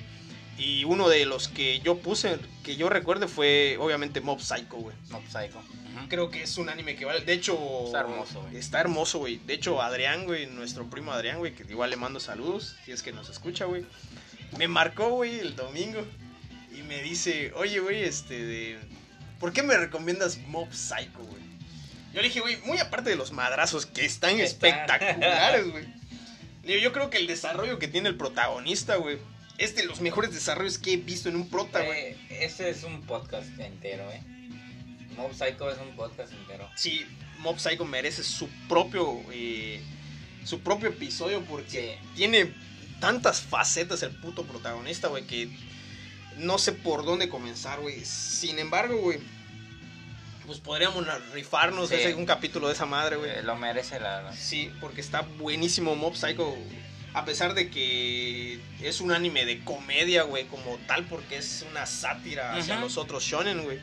Y 0.58 0.84
uno 0.86 1.08
de 1.08 1.26
los 1.26 1.48
que 1.48 1.80
yo 1.82 1.98
puse, 2.00 2.38
que 2.64 2.76
yo 2.76 2.90
recuerde, 2.90 3.28
fue 3.28 3.78
obviamente 3.80 4.22
Mob 4.22 4.40
Psycho, 4.42 4.78
güey. 4.78 4.96
No, 5.10 5.22
Psycho. 5.30 5.62
Creo 6.10 6.30
que 6.30 6.44
es 6.44 6.58
un 6.58 6.70
anime 6.70 6.96
que 6.96 7.06
vale. 7.06 7.22
De 7.22 7.34
hecho, 7.34 7.86
Está 7.86 8.00
hermoso, 8.02 8.42
güey. 8.42 8.58
Está 8.58 8.80
hermoso, 8.80 9.20
güey. 9.20 9.38
De 9.46 9.54
hecho, 9.54 9.82
Adrián, 9.82 10.26
güey, 10.26 10.48
nuestro 10.48 10.90
primo 10.90 11.12
Adrián, 11.12 11.40
güey, 11.40 11.54
que 11.54 11.64
igual 11.70 11.90
le 11.90 11.96
mando 11.96 12.20
saludos, 12.20 12.76
si 12.86 12.92
es 12.92 13.04
que 13.04 13.12
nos 13.12 13.30
escucha, 13.30 13.66
güey. 13.66 13.86
Me 14.58 14.68
marcó, 14.68 15.10
güey, 15.10 15.40
el 15.40 15.56
domingo 15.56 16.04
y 16.78 16.82
me 16.84 17.02
dice, 17.02 17.52
oye, 17.56 17.80
güey, 17.80 18.04
este, 18.04 18.46
de. 18.46 18.80
¿Por 19.40 19.54
qué 19.54 19.62
me 19.64 19.78
recomiendas 19.78 20.38
Mob 20.48 20.72
Psycho, 20.74 21.20
güey? 21.20 21.44
Yo 22.14 22.22
le 22.22 22.30
dije, 22.30 22.40
güey, 22.40 22.58
muy 22.66 22.80
aparte 22.80 23.10
de 23.10 23.16
los 23.16 23.32
madrazos 23.32 23.86
que 23.86 24.06
están 24.06 24.40
Está. 24.40 24.68
espectaculares, 24.68 25.72
güey. 25.72 25.86
Yo 26.82 26.92
creo 26.92 27.10
que 27.10 27.18
el 27.18 27.28
desarrollo 27.28 27.80
que 27.80 27.88
tiene 27.88 28.10
el 28.10 28.16
protagonista, 28.16 28.96
güey, 28.96 29.18
es 29.58 29.76
de 29.76 29.86
los 29.86 30.02
mejores 30.02 30.34
desarrollos 30.34 30.78
que 30.78 30.94
he 30.94 30.98
visto 30.98 31.30
en 31.30 31.36
un 31.36 31.50
prota, 31.50 31.82
güey. 31.84 32.00
Eh, 32.00 32.18
ese 32.42 32.70
es 32.70 32.84
un 32.84 33.02
podcast 33.04 33.48
entero, 33.60 34.10
¿eh? 34.12 34.22
Mob 35.16 35.34
Psycho 35.34 35.72
es 35.72 35.80
un 35.80 35.96
podcast 35.96 36.32
entero. 36.34 36.70
sí, 36.76 37.06
Mob 37.40 37.58
Psycho 37.60 37.86
merece 37.86 38.24
su 38.24 38.48
propio 38.70 39.20
eh, 39.32 39.82
su 40.44 40.60
propio 40.62 40.90
episodio 40.90 41.42
porque 41.46 41.98
Sí. 42.02 42.08
tiene 42.16 42.54
tantas 43.00 43.42
facetas 43.42 44.02
el 44.04 44.12
puto 44.12 44.44
protagonista, 44.46 45.08
güey, 45.08 45.26
que 45.26 45.50
no 46.38 46.58
sé 46.58 46.72
por 46.72 47.04
dónde 47.04 47.30
comenzar, 47.30 47.80
güey. 47.80 48.06
Sin 48.06 48.58
embargo, 48.60 48.98
güey, 49.02 49.20
pues 50.46 50.60
podríamos 50.60 51.06
rifarnos 51.34 51.90
Sí. 51.90 51.96
ese- 51.96 52.14
un 52.16 52.26
capítulo 52.26 52.68
de 52.68 52.74
esa 52.74 52.86
madre, 52.86 53.18
güey. 53.18 53.32
Eh, 53.32 53.44
lo 53.44 53.56
merece, 53.56 54.00
la 54.00 54.18
verdad. 54.18 54.36
Sí, 54.38 54.72
porque 54.80 55.02
está 55.02 55.22
buenísimo 55.22 55.96
Mob 55.96 56.16
Psycho. 56.16 56.56
A 57.14 57.26
pesar 57.26 57.54
de 57.54 57.70
que 57.70 58.60
es 58.82 59.02
un 59.02 59.12
anime 59.12 59.46
de 59.46 59.64
comedia, 59.64 60.24
güey, 60.24 60.46
como 60.46 60.78
tal, 60.88 61.06
porque 61.06 61.38
es 61.38 61.66
una 61.72 61.86
sátira 61.86 62.56
hacia 62.56 62.80
los 62.80 62.98
otros 62.98 63.24
shonen, 63.24 63.64
güey. 63.64 63.80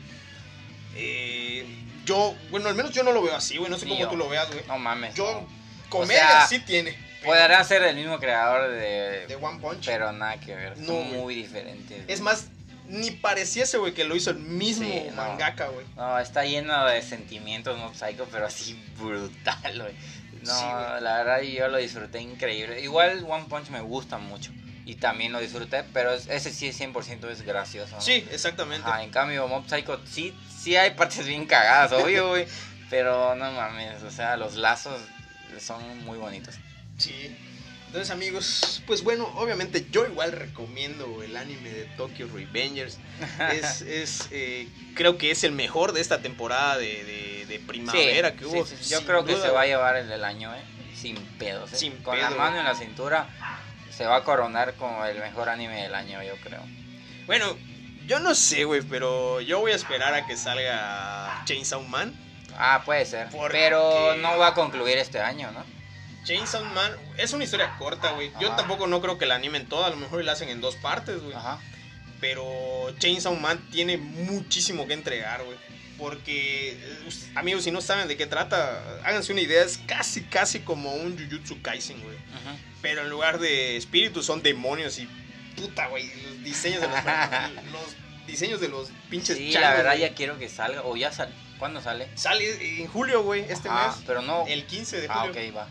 Eh, 0.95 1.65
yo, 2.05 2.35
bueno, 2.51 2.69
al 2.69 2.75
menos 2.75 2.91
yo 2.91 3.03
no 3.03 3.11
lo 3.11 3.21
veo 3.21 3.35
así, 3.35 3.57
güey. 3.57 3.69
No 3.69 3.77
sé 3.77 3.87
cómo 3.87 4.07
tú 4.07 4.15
lo 4.15 4.29
veas, 4.29 4.47
güey. 4.51 4.63
No 4.67 4.77
mames. 4.77 5.15
Yo, 5.15 5.41
no. 5.41 5.89
comedia 5.89 6.27
sea, 6.27 6.47
sí 6.47 6.59
tiene. 6.59 6.95
Podrá 7.23 7.63
ser 7.63 7.83
el 7.83 7.95
mismo 7.95 8.19
creador 8.19 8.69
de. 8.71 9.25
De 9.27 9.35
One 9.35 9.59
Punch. 9.59 9.85
Pero 9.85 10.11
nada 10.11 10.39
que 10.39 10.55
ver. 10.55 10.77
No, 10.77 10.93
güey. 10.93 11.05
muy 11.05 11.35
diferentes. 11.35 12.03
Es 12.07 12.21
más, 12.21 12.49
ni 12.87 13.11
pareciese, 13.11 13.77
güey, 13.77 13.93
que 13.93 14.03
lo 14.03 14.15
hizo 14.15 14.29
el 14.29 14.37
mismo 14.37 14.87
Sí, 14.87 15.07
no. 15.09 15.15
mangaka, 15.15 15.67
güey. 15.67 15.85
No, 15.95 16.19
está 16.19 16.45
lleno 16.45 16.85
de 16.85 17.01
sentimientos, 17.01 17.77
Mob 17.77 17.95
Psycho, 17.95 18.27
pero 18.31 18.45
así 18.45 18.79
brutal, 18.97 19.81
güey. 19.81 19.95
No, 20.45 20.53
Sí, 20.59 20.65
la 21.03 21.17
verdad 21.17 21.41
yo 21.41 21.67
lo 21.67 21.77
disfruté 21.77 22.19
increíble. 22.21 22.81
Igual 22.81 23.25
One 23.27 23.45
Punch 23.49 23.69
me 23.69 23.81
gusta 23.81 24.17
mucho. 24.17 24.51
Y 24.85 24.95
también 24.95 25.31
lo 25.31 25.39
disfruté, 25.39 25.83
pero 25.93 26.13
es- 26.13 26.27
ese 26.27 26.51
sí 26.53 26.71
100% 26.71 27.29
es 27.29 27.41
gracioso. 27.41 27.95
¿no? 27.95 28.01
Sí, 28.01 28.23
exactamente. 28.31 28.87
Ajá, 28.87 29.03
en 29.03 29.09
cambio 29.09 29.47
Mob 29.47 29.67
Psycho 29.67 29.99
sí, 30.05 30.33
sí 30.55 30.75
hay 30.77 30.91
partes 30.91 31.25
bien 31.25 31.45
cagadas, 31.47 31.91
obvio, 31.91 32.29
güey. 32.29 32.45
Pero 32.91 33.33
no 33.35 33.51
mames, 33.51 34.03
o 34.03 34.11
sea, 34.11 34.37
los 34.37 34.55
lazos 34.55 35.01
son 35.59 36.05
muy 36.05 36.17
bonitos. 36.19 36.55
Sí. 36.97 37.35
Entonces, 37.95 38.11
amigos, 38.13 38.83
pues 38.87 39.03
bueno, 39.05 39.23
obviamente 39.37 39.87
yo 39.89 40.05
igual 40.05 40.33
recomiendo 40.33 41.23
el 41.23 41.37
anime 41.37 41.69
de 41.69 41.85
Tokyo 41.95 42.27
Revengers. 42.27 42.97
es, 43.53 43.79
es 43.83 44.27
eh, 44.31 44.67
creo 44.95 45.17
que 45.17 45.31
es 45.31 45.45
el 45.45 45.53
mejor 45.53 45.93
de 45.93 46.01
esta 46.01 46.21
temporada 46.21 46.77
de, 46.77 47.05
de- 47.05 47.45
de 47.45 47.59
primavera 47.59 48.31
Sí, 48.31 48.35
que 48.35 48.45
hubo. 48.47 48.65
sí, 48.65 48.75
sí, 48.81 48.89
Yo 48.89 49.05
creo 49.05 49.23
que 49.23 49.37
se 49.37 49.47
va 49.49 49.61
a 49.61 49.65
llevar 49.65 49.95
el 49.95 50.09
del 50.09 50.25
año, 50.25 50.53
¿eh? 50.53 50.61
Sin 50.93 51.15
pedos, 51.39 51.71
¿eh? 51.71 51.77
Sin 51.77 51.93
Con 52.03 52.19
la 52.19 52.31
mano 52.31 52.59
en 52.59 52.65
la 52.65 52.75
cintura 52.75 53.29
se 53.95 54.05
va 54.05 54.17
a 54.17 54.23
coronar 54.25 54.73
como 54.73 55.05
el 55.05 55.17
mejor 55.19 55.47
anime 55.47 55.83
del 55.83 55.95
año, 55.95 56.21
yo 56.21 56.35
creo. 56.43 56.63
Bueno, 57.27 57.55
yo 58.07 58.19
no 58.19 58.35
sé, 58.35 58.65
güey, 58.65 58.81
pero 58.81 59.39
yo 59.39 59.61
voy 59.61 59.71
a 59.71 59.75
esperar 59.75 60.13
a 60.15 60.25
que 60.27 60.35
salga 60.35 61.43
Chainsaw 61.45 61.81
Man. 61.83 62.13
Ah, 62.57 62.81
puede 62.83 63.05
ser. 63.05 63.29
Porque- 63.29 63.57
Pero 63.57 64.15
no 64.17 64.37
va 64.37 64.47
a 64.47 64.53
concluir 64.53 64.97
este 64.97 65.21
año, 65.21 65.49
¿no? 65.53 65.63
Chainsaw 66.25 66.63
Man 66.65 66.91
es 67.17 67.31
una 67.33 67.43
historia 67.43 67.75
corta, 67.77 68.11
güey. 68.11 68.31
Yo 68.41 68.47
Ajá. 68.49 68.57
tampoco 68.57 68.87
no 68.87 68.99
creo 69.01 69.17
que 69.17 69.25
la 69.25 69.35
animen 69.35 69.67
toda, 69.67 69.87
a 69.87 69.89
lo 69.91 69.95
mejor 69.95 70.23
la 70.23 70.33
hacen 70.33 70.49
en 70.49 70.59
dos 70.61 70.75
partes, 70.75 71.21
güey. 71.21 71.33
Ajá. 71.35 71.59
Pero 72.19 72.43
Chainsaw 72.99 73.35
Man 73.35 73.59
tiene 73.71 73.97
muchísimo 73.97 74.87
que 74.87 74.93
entregar, 74.93 75.43
güey. 75.43 75.57
Porque, 75.97 76.73
eh, 76.73 77.09
amigos, 77.35 77.63
si 77.63 77.71
no 77.71 77.79
saben 77.79 78.07
de 78.09 78.17
qué 78.17 78.25
trata, 78.27 78.99
háganse 79.05 79.31
una 79.31 79.41
idea, 79.41 79.63
es 79.63 79.77
casi, 79.87 80.23
casi 80.23 80.59
como 80.59 80.93
un 80.93 81.17
Jujutsu 81.17 81.61
Kaisen, 81.61 82.01
güey. 82.01 82.15
Ujú. 82.15 82.57
Pero 82.81 83.01
en 83.03 83.09
lugar 83.09 83.39
de 83.39 83.77
espíritus 83.77 84.25
son 84.25 84.41
demonios 84.43 84.99
y 84.99 85.07
puta, 85.55 85.87
güey, 85.87 86.11
los 86.23 86.43
diseños 86.43 86.81
de 86.81 86.87
los, 86.87 86.97
los 87.71 87.95
diseños 88.27 88.59
de 88.59 88.67
los 88.67 88.89
pinches 89.09 89.37
Sí, 89.37 89.51
changos, 89.53 89.69
la 89.69 89.75
verdad 89.75 89.91
güey. 89.91 90.01
ya 90.01 90.13
quiero 90.15 90.37
que 90.37 90.49
salga. 90.49 90.81
O 90.83 90.97
ya 90.97 91.11
sale. 91.13 91.31
¿Cuándo 91.59 91.81
sale? 91.81 92.09
Sale 92.15 92.79
en 92.81 92.87
julio, 92.87 93.23
güey, 93.23 93.45
este 93.47 93.69
ah, 93.71 93.93
mes. 93.95 94.03
pero 94.05 94.21
no. 94.21 94.45
El 94.47 94.65
15 94.65 94.99
de 94.99 95.07
Ah, 95.09 95.25
julio. 95.27 95.31
ok, 95.49 95.55
va. 95.55 95.69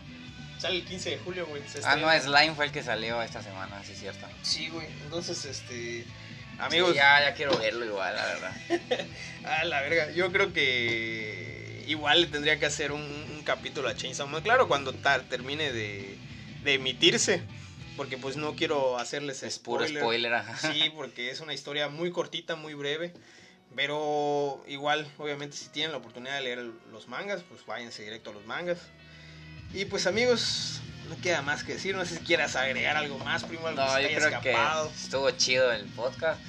Sale 0.65 0.77
el 0.79 0.85
15 0.85 1.09
de 1.11 1.17
julio, 1.19 1.45
güey. 1.47 1.61
Ah, 1.83 1.95
no. 1.95 2.11
Slime 2.19 2.55
fue 2.55 2.65
el 2.65 2.71
que 2.71 2.83
salió 2.83 3.21
esta 3.21 3.41
semana, 3.41 3.81
sí, 3.83 3.91
es 3.93 3.99
cierto. 3.99 4.27
Sí, 4.41 4.69
güey. 4.69 4.87
Entonces, 5.03 5.43
este. 5.45 6.05
Amigos, 6.57 6.91
Sí, 6.91 6.95
ya, 6.97 7.19
ya 7.21 7.33
quiero 7.33 7.57
verlo 7.57 7.85
igual, 7.85 8.15
la 8.15 8.25
verdad. 8.25 8.55
a 9.45 9.65
la 9.65 9.81
verga. 9.81 10.11
Yo 10.11 10.31
creo 10.31 10.53
que 10.53 11.83
igual 11.87 12.21
le 12.21 12.27
tendría 12.27 12.57
que 12.59 12.65
hacer 12.65 12.91
un, 12.91 13.01
un 13.01 13.41
capítulo 13.43 13.89
a 13.89 13.95
Chainsaw 13.95 14.27
Man. 14.27 14.41
Claro, 14.41 14.67
cuando 14.67 14.93
ta- 14.93 15.21
termine 15.23 15.71
de, 15.73 16.17
de 16.63 16.73
emitirse. 16.75 17.41
Porque 17.97 18.17
pues 18.17 18.35
no 18.35 18.55
quiero 18.55 18.97
hacerles 18.97 19.41
Es 19.43 19.57
puro 19.59 19.83
spoiler. 19.85 20.01
spoiler, 20.03 20.33
ajá. 20.33 20.73
Sí, 20.73 20.91
porque 20.93 21.29
es 21.31 21.39
una 21.39 21.53
historia 21.53 21.87
muy 21.87 22.11
cortita, 22.11 22.55
muy 22.55 22.73
breve. 22.73 23.13
Pero 23.75 24.63
igual, 24.67 25.07
obviamente, 25.17 25.55
si 25.57 25.67
tienen 25.69 25.91
la 25.91 25.97
oportunidad 25.97 26.35
de 26.37 26.41
leer 26.43 26.59
los 26.91 27.07
mangas, 27.07 27.43
pues 27.43 27.65
váyanse 27.65 28.03
directo 28.03 28.29
a 28.29 28.33
los 28.33 28.45
mangas. 28.45 28.79
Y 29.75 29.85
pues 29.85 30.07
amigos, 30.07 30.79
no 31.09 31.19
queda 31.21 31.41
más 31.41 31.63
que 31.63 31.73
decir. 31.73 31.95
No 31.95 32.05
sé 32.05 32.17
si 32.17 32.23
quieras 32.23 32.55
agregar 32.55 32.95
algo 32.95 33.17
más, 33.19 33.43
primo, 33.43 33.67
algo 33.67 33.81
No, 33.85 33.95
que 33.95 34.03
yo 34.03 34.07
creo 34.07 34.29
escapado. 34.29 34.89
que 34.89 34.95
estuvo 35.03 35.29
chido 35.31 35.71
el 35.71 35.85
podcast. 35.87 36.39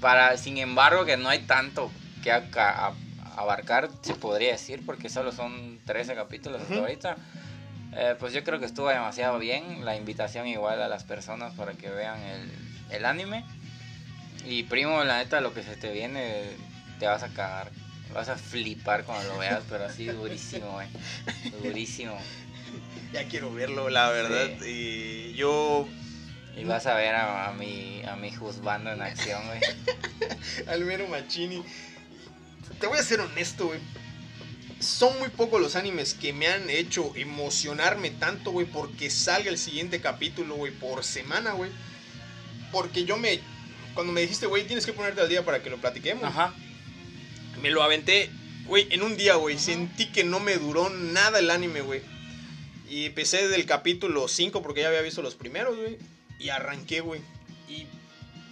Para, 0.00 0.36
sin 0.38 0.56
embargo, 0.56 1.04
que 1.04 1.18
no 1.18 1.28
hay 1.28 1.40
tanto 1.40 1.92
que 2.22 2.32
aca- 2.32 2.86
a- 2.88 2.94
abarcar, 3.36 3.90
se 4.02 4.14
podría 4.14 4.52
decir, 4.52 4.84
porque 4.86 5.10
solo 5.10 5.30
son 5.30 5.78
13 5.84 6.14
capítulos 6.14 6.62
hasta 6.62 6.72
Ujú. 6.74 6.82
ahorita. 6.82 7.16
Eh, 7.92 8.16
pues 8.18 8.32
yo 8.32 8.42
creo 8.44 8.58
que 8.58 8.66
estuvo 8.66 8.88
demasiado 8.88 9.38
bien. 9.38 9.84
La 9.84 9.96
invitación 9.96 10.46
igual 10.46 10.80
a 10.80 10.88
las 10.88 11.04
personas 11.04 11.52
para 11.54 11.74
que 11.74 11.90
vean 11.90 12.18
el, 12.22 12.50
el 12.90 13.04
anime. 13.04 13.44
Y 14.46 14.62
primo, 14.62 15.04
la 15.04 15.18
neta, 15.18 15.42
lo 15.42 15.52
que 15.52 15.62
se 15.62 15.76
te 15.76 15.92
viene, 15.92 16.44
te 16.98 17.06
vas 17.06 17.22
a 17.22 17.28
cagar. 17.28 17.70
Vas 18.14 18.28
a 18.30 18.36
flipar 18.36 19.04
cuando 19.04 19.28
lo 19.34 19.38
veas, 19.38 19.62
pero 19.68 19.84
así 19.84 20.06
durísimo, 20.06 20.80
eh. 20.80 20.88
Durísimo. 21.62 22.16
Ya 23.12 23.26
quiero 23.28 23.52
verlo, 23.52 23.90
la 23.90 24.10
verdad. 24.10 24.50
Y 24.64 25.34
yo, 25.34 25.88
Y 26.56 26.64
vas 26.64 26.86
a 26.86 26.94
ver 26.94 27.14
a, 27.14 27.48
a 27.48 27.52
mi, 27.54 28.02
a 28.04 28.16
mi 28.16 28.30
juzgando 28.32 28.92
en 28.92 29.02
acción, 29.02 29.42
güey. 29.46 29.60
al 30.68 30.84
mero 30.84 31.08
Machini, 31.08 31.62
te 32.78 32.86
voy 32.86 32.98
a 32.98 33.02
ser 33.02 33.20
honesto, 33.20 33.66
güey. 33.66 33.80
Son 34.78 35.18
muy 35.18 35.28
pocos 35.28 35.60
los 35.60 35.76
animes 35.76 36.14
que 36.14 36.32
me 36.32 36.46
han 36.46 36.70
hecho 36.70 37.12
emocionarme 37.14 38.10
tanto, 38.10 38.50
güey, 38.50 38.66
porque 38.66 39.10
salga 39.10 39.50
el 39.50 39.58
siguiente 39.58 40.00
capítulo, 40.00 40.54
güey, 40.54 40.72
por 40.72 41.04
semana, 41.04 41.52
güey. 41.52 41.70
Porque 42.72 43.04
yo 43.04 43.16
me. 43.16 43.40
Cuando 43.94 44.12
me 44.12 44.22
dijiste, 44.22 44.46
güey, 44.46 44.66
tienes 44.66 44.86
que 44.86 44.92
ponerte 44.92 45.20
al 45.20 45.28
día 45.28 45.44
para 45.44 45.62
que 45.62 45.68
lo 45.68 45.78
platiquemos. 45.78 46.24
Ajá. 46.24 46.54
Me 47.60 47.70
lo 47.70 47.82
aventé, 47.82 48.30
güey, 48.66 48.86
en 48.90 49.02
un 49.02 49.16
día, 49.16 49.34
güey. 49.34 49.58
Sentí 49.58 50.06
que 50.06 50.24
no 50.24 50.40
me 50.40 50.56
duró 50.56 50.88
nada 50.88 51.40
el 51.40 51.50
anime, 51.50 51.82
güey. 51.82 52.00
Y 52.90 53.06
empecé 53.06 53.46
del 53.48 53.66
capítulo 53.66 54.26
5 54.26 54.62
porque 54.62 54.80
ya 54.80 54.88
había 54.88 55.00
visto 55.00 55.22
los 55.22 55.36
primeros, 55.36 55.76
güey. 55.76 55.96
Y 56.40 56.48
arranqué, 56.48 57.00
güey. 57.00 57.20
Y, 57.68 57.86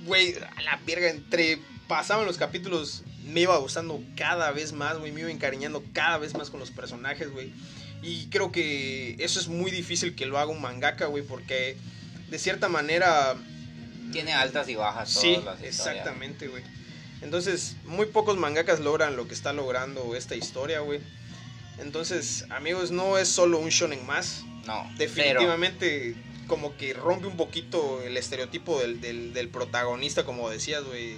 güey, 0.04 0.36
a 0.56 0.62
la 0.62 0.80
verga, 0.86 1.10
entre 1.10 1.58
pasaban 1.88 2.24
los 2.24 2.38
capítulos, 2.38 3.02
me 3.24 3.40
iba 3.40 3.56
gustando 3.58 4.00
cada 4.16 4.52
vez 4.52 4.72
más, 4.72 4.96
güey. 4.98 5.10
Me 5.10 5.22
iba 5.22 5.30
encariñando 5.30 5.82
cada 5.92 6.18
vez 6.18 6.34
más 6.34 6.50
con 6.50 6.60
los 6.60 6.70
personajes, 6.70 7.32
güey. 7.32 7.52
Y 8.00 8.26
creo 8.26 8.52
que 8.52 9.16
eso 9.18 9.40
es 9.40 9.48
muy 9.48 9.72
difícil 9.72 10.14
que 10.14 10.26
lo 10.26 10.38
haga 10.38 10.52
un 10.52 10.60
mangaka, 10.60 11.06
güey, 11.06 11.24
porque 11.24 11.76
de 12.30 12.38
cierta 12.38 12.68
manera 12.68 13.34
Tiene 14.12 14.34
altas 14.34 14.68
y 14.68 14.76
bajas 14.76 15.12
todas 15.12 15.20
Sí, 15.20 15.42
las 15.44 15.62
exactamente, 15.62 16.46
güey. 16.46 16.62
Entonces, 17.22 17.74
muy 17.86 18.06
pocos 18.06 18.36
mangakas 18.36 18.78
logran 18.78 19.16
lo 19.16 19.26
que 19.26 19.34
está 19.34 19.52
logrando 19.52 20.14
esta 20.14 20.36
historia, 20.36 20.78
güey. 20.78 21.00
Entonces, 21.78 22.44
amigos, 22.50 22.90
no 22.90 23.18
es 23.18 23.28
solo 23.28 23.58
un 23.58 23.68
shonen 23.70 24.04
más. 24.06 24.42
No. 24.66 24.90
Definitivamente, 24.96 26.14
como 26.46 26.76
que 26.76 26.92
rompe 26.94 27.26
un 27.26 27.36
poquito 27.36 28.02
el 28.02 28.16
estereotipo 28.16 28.80
del, 28.80 29.00
del, 29.00 29.32
del 29.32 29.48
protagonista, 29.48 30.24
como 30.24 30.50
decías, 30.50 30.82
güey. 30.84 31.16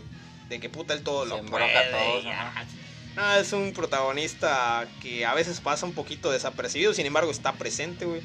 De 0.49 0.59
que 0.61 0.69
puta, 0.69 0.95
él 0.95 1.03
todo 1.03 1.23
Se 1.25 1.29
lo 1.31 1.43
puede. 1.47 1.77
a 1.77 1.91
todos, 1.91 2.25
y- 2.25 2.29
ajá. 2.29 2.65
Ah, 3.17 3.39
es 3.41 3.53
un 3.53 3.73
protagonista 3.73 4.87
que 5.03 5.27
a 5.27 5.35
veces 5.35 5.61
pasa 5.61 5.85
un 5.87 5.93
poquito 5.95 6.31
desapercibido, 6.31 6.95
sin 6.95 7.07
embargo 7.07 7.31
está 7.31 7.53
presente, 7.55 8.05
güey. 8.05 8.21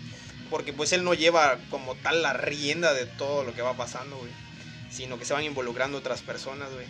Porque 0.49 0.73
pues 0.73 0.93
él 0.93 1.03
no 1.03 1.13
lleva 1.15 1.57
como 1.71 1.95
tal 1.95 2.21
la 2.21 2.33
rienda 2.33 2.93
de 2.93 3.05
todo 3.07 3.43
lo 3.43 3.53
que 3.53 3.61
va 3.63 3.75
pasando, 3.75 4.17
güey. 4.17 4.31
Sino 4.91 5.17
que 5.17 5.25
se 5.25 5.33
van 5.33 5.43
involucrando 5.43 5.97
otras 5.97 6.21
personas, 6.21 6.71
güey. 6.71 6.85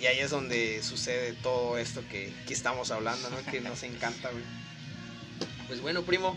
Y 0.00 0.06
ahí 0.06 0.18
es 0.20 0.30
donde 0.30 0.82
sucede 0.82 1.32
todo 1.42 1.78
esto 1.78 2.02
que, 2.10 2.32
que 2.46 2.52
estamos 2.54 2.90
hablando, 2.90 3.28
¿no? 3.30 3.36
Que 3.50 3.60
nos 3.60 3.82
encanta, 3.82 4.30
güey. 4.30 4.44
Pues 5.72 5.80
bueno, 5.80 6.02
primo. 6.02 6.36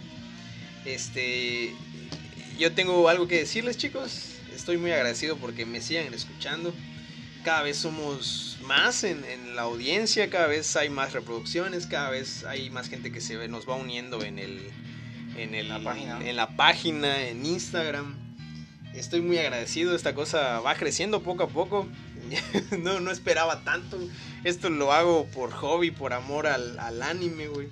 Este. 0.86 1.74
Yo 2.58 2.72
tengo 2.72 3.10
algo 3.10 3.28
que 3.28 3.36
decirles, 3.40 3.76
chicos. 3.76 4.36
Estoy 4.56 4.78
muy 4.78 4.94
agradecido 4.94 5.36
porque 5.36 5.66
me 5.66 5.82
sigan 5.82 6.14
escuchando. 6.14 6.74
Cada 7.44 7.62
vez 7.62 7.76
somos 7.76 8.58
más 8.62 9.04
en, 9.04 9.26
en 9.26 9.58
la 9.58 9.64
audiencia, 9.64 10.30
cada 10.30 10.48
vez 10.48 10.74
hay 10.78 10.90
más 10.90 11.12
reproducciones, 11.12 11.86
cada 11.86 12.12
vez 12.12 12.46
hay 12.46 12.70
más 12.70 12.88
gente 12.88 13.12
que 13.12 13.20
se 13.20 13.36
ve, 13.36 13.50
nos 13.50 13.68
va 13.68 13.76
uniendo 13.76 14.24
en 14.24 14.40
el, 14.40 14.72
en 15.36 15.54
el, 15.54 15.68
La 15.68 15.84
página. 15.84 16.22
en 16.26 16.36
la 16.38 16.56
página, 16.56 17.28
en 17.28 17.46
Instagram. 17.46 18.16
Estoy 18.94 19.20
muy 19.20 19.38
agradecido, 19.38 19.98
esta 19.98 20.16
cosa 20.16 20.62
va 20.62 20.76
creciendo 20.76 21.24
poco 21.24 21.44
a 21.44 21.50
poco. 21.50 21.90
no, 22.80 23.02
no 23.02 23.12
esperaba 23.12 23.66
tanto. 23.66 24.00
Esto 24.46 24.70
lo 24.70 24.94
hago 24.94 25.26
por 25.26 25.52
hobby, 25.52 25.92
por 25.92 26.14
amor 26.14 26.48
al, 26.48 26.80
al 26.80 27.04
anime, 27.04 27.50
güey. 27.50 27.68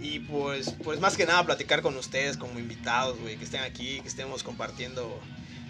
Y 0.00 0.20
pues, 0.20 0.74
pues 0.84 1.00
más 1.00 1.16
que 1.16 1.26
nada 1.26 1.44
platicar 1.44 1.82
con 1.82 1.96
ustedes 1.96 2.36
como 2.36 2.58
invitados, 2.58 3.18
güey, 3.20 3.36
que 3.36 3.44
estén 3.44 3.62
aquí, 3.62 4.00
que 4.00 4.08
estemos 4.08 4.42
compartiendo 4.42 5.20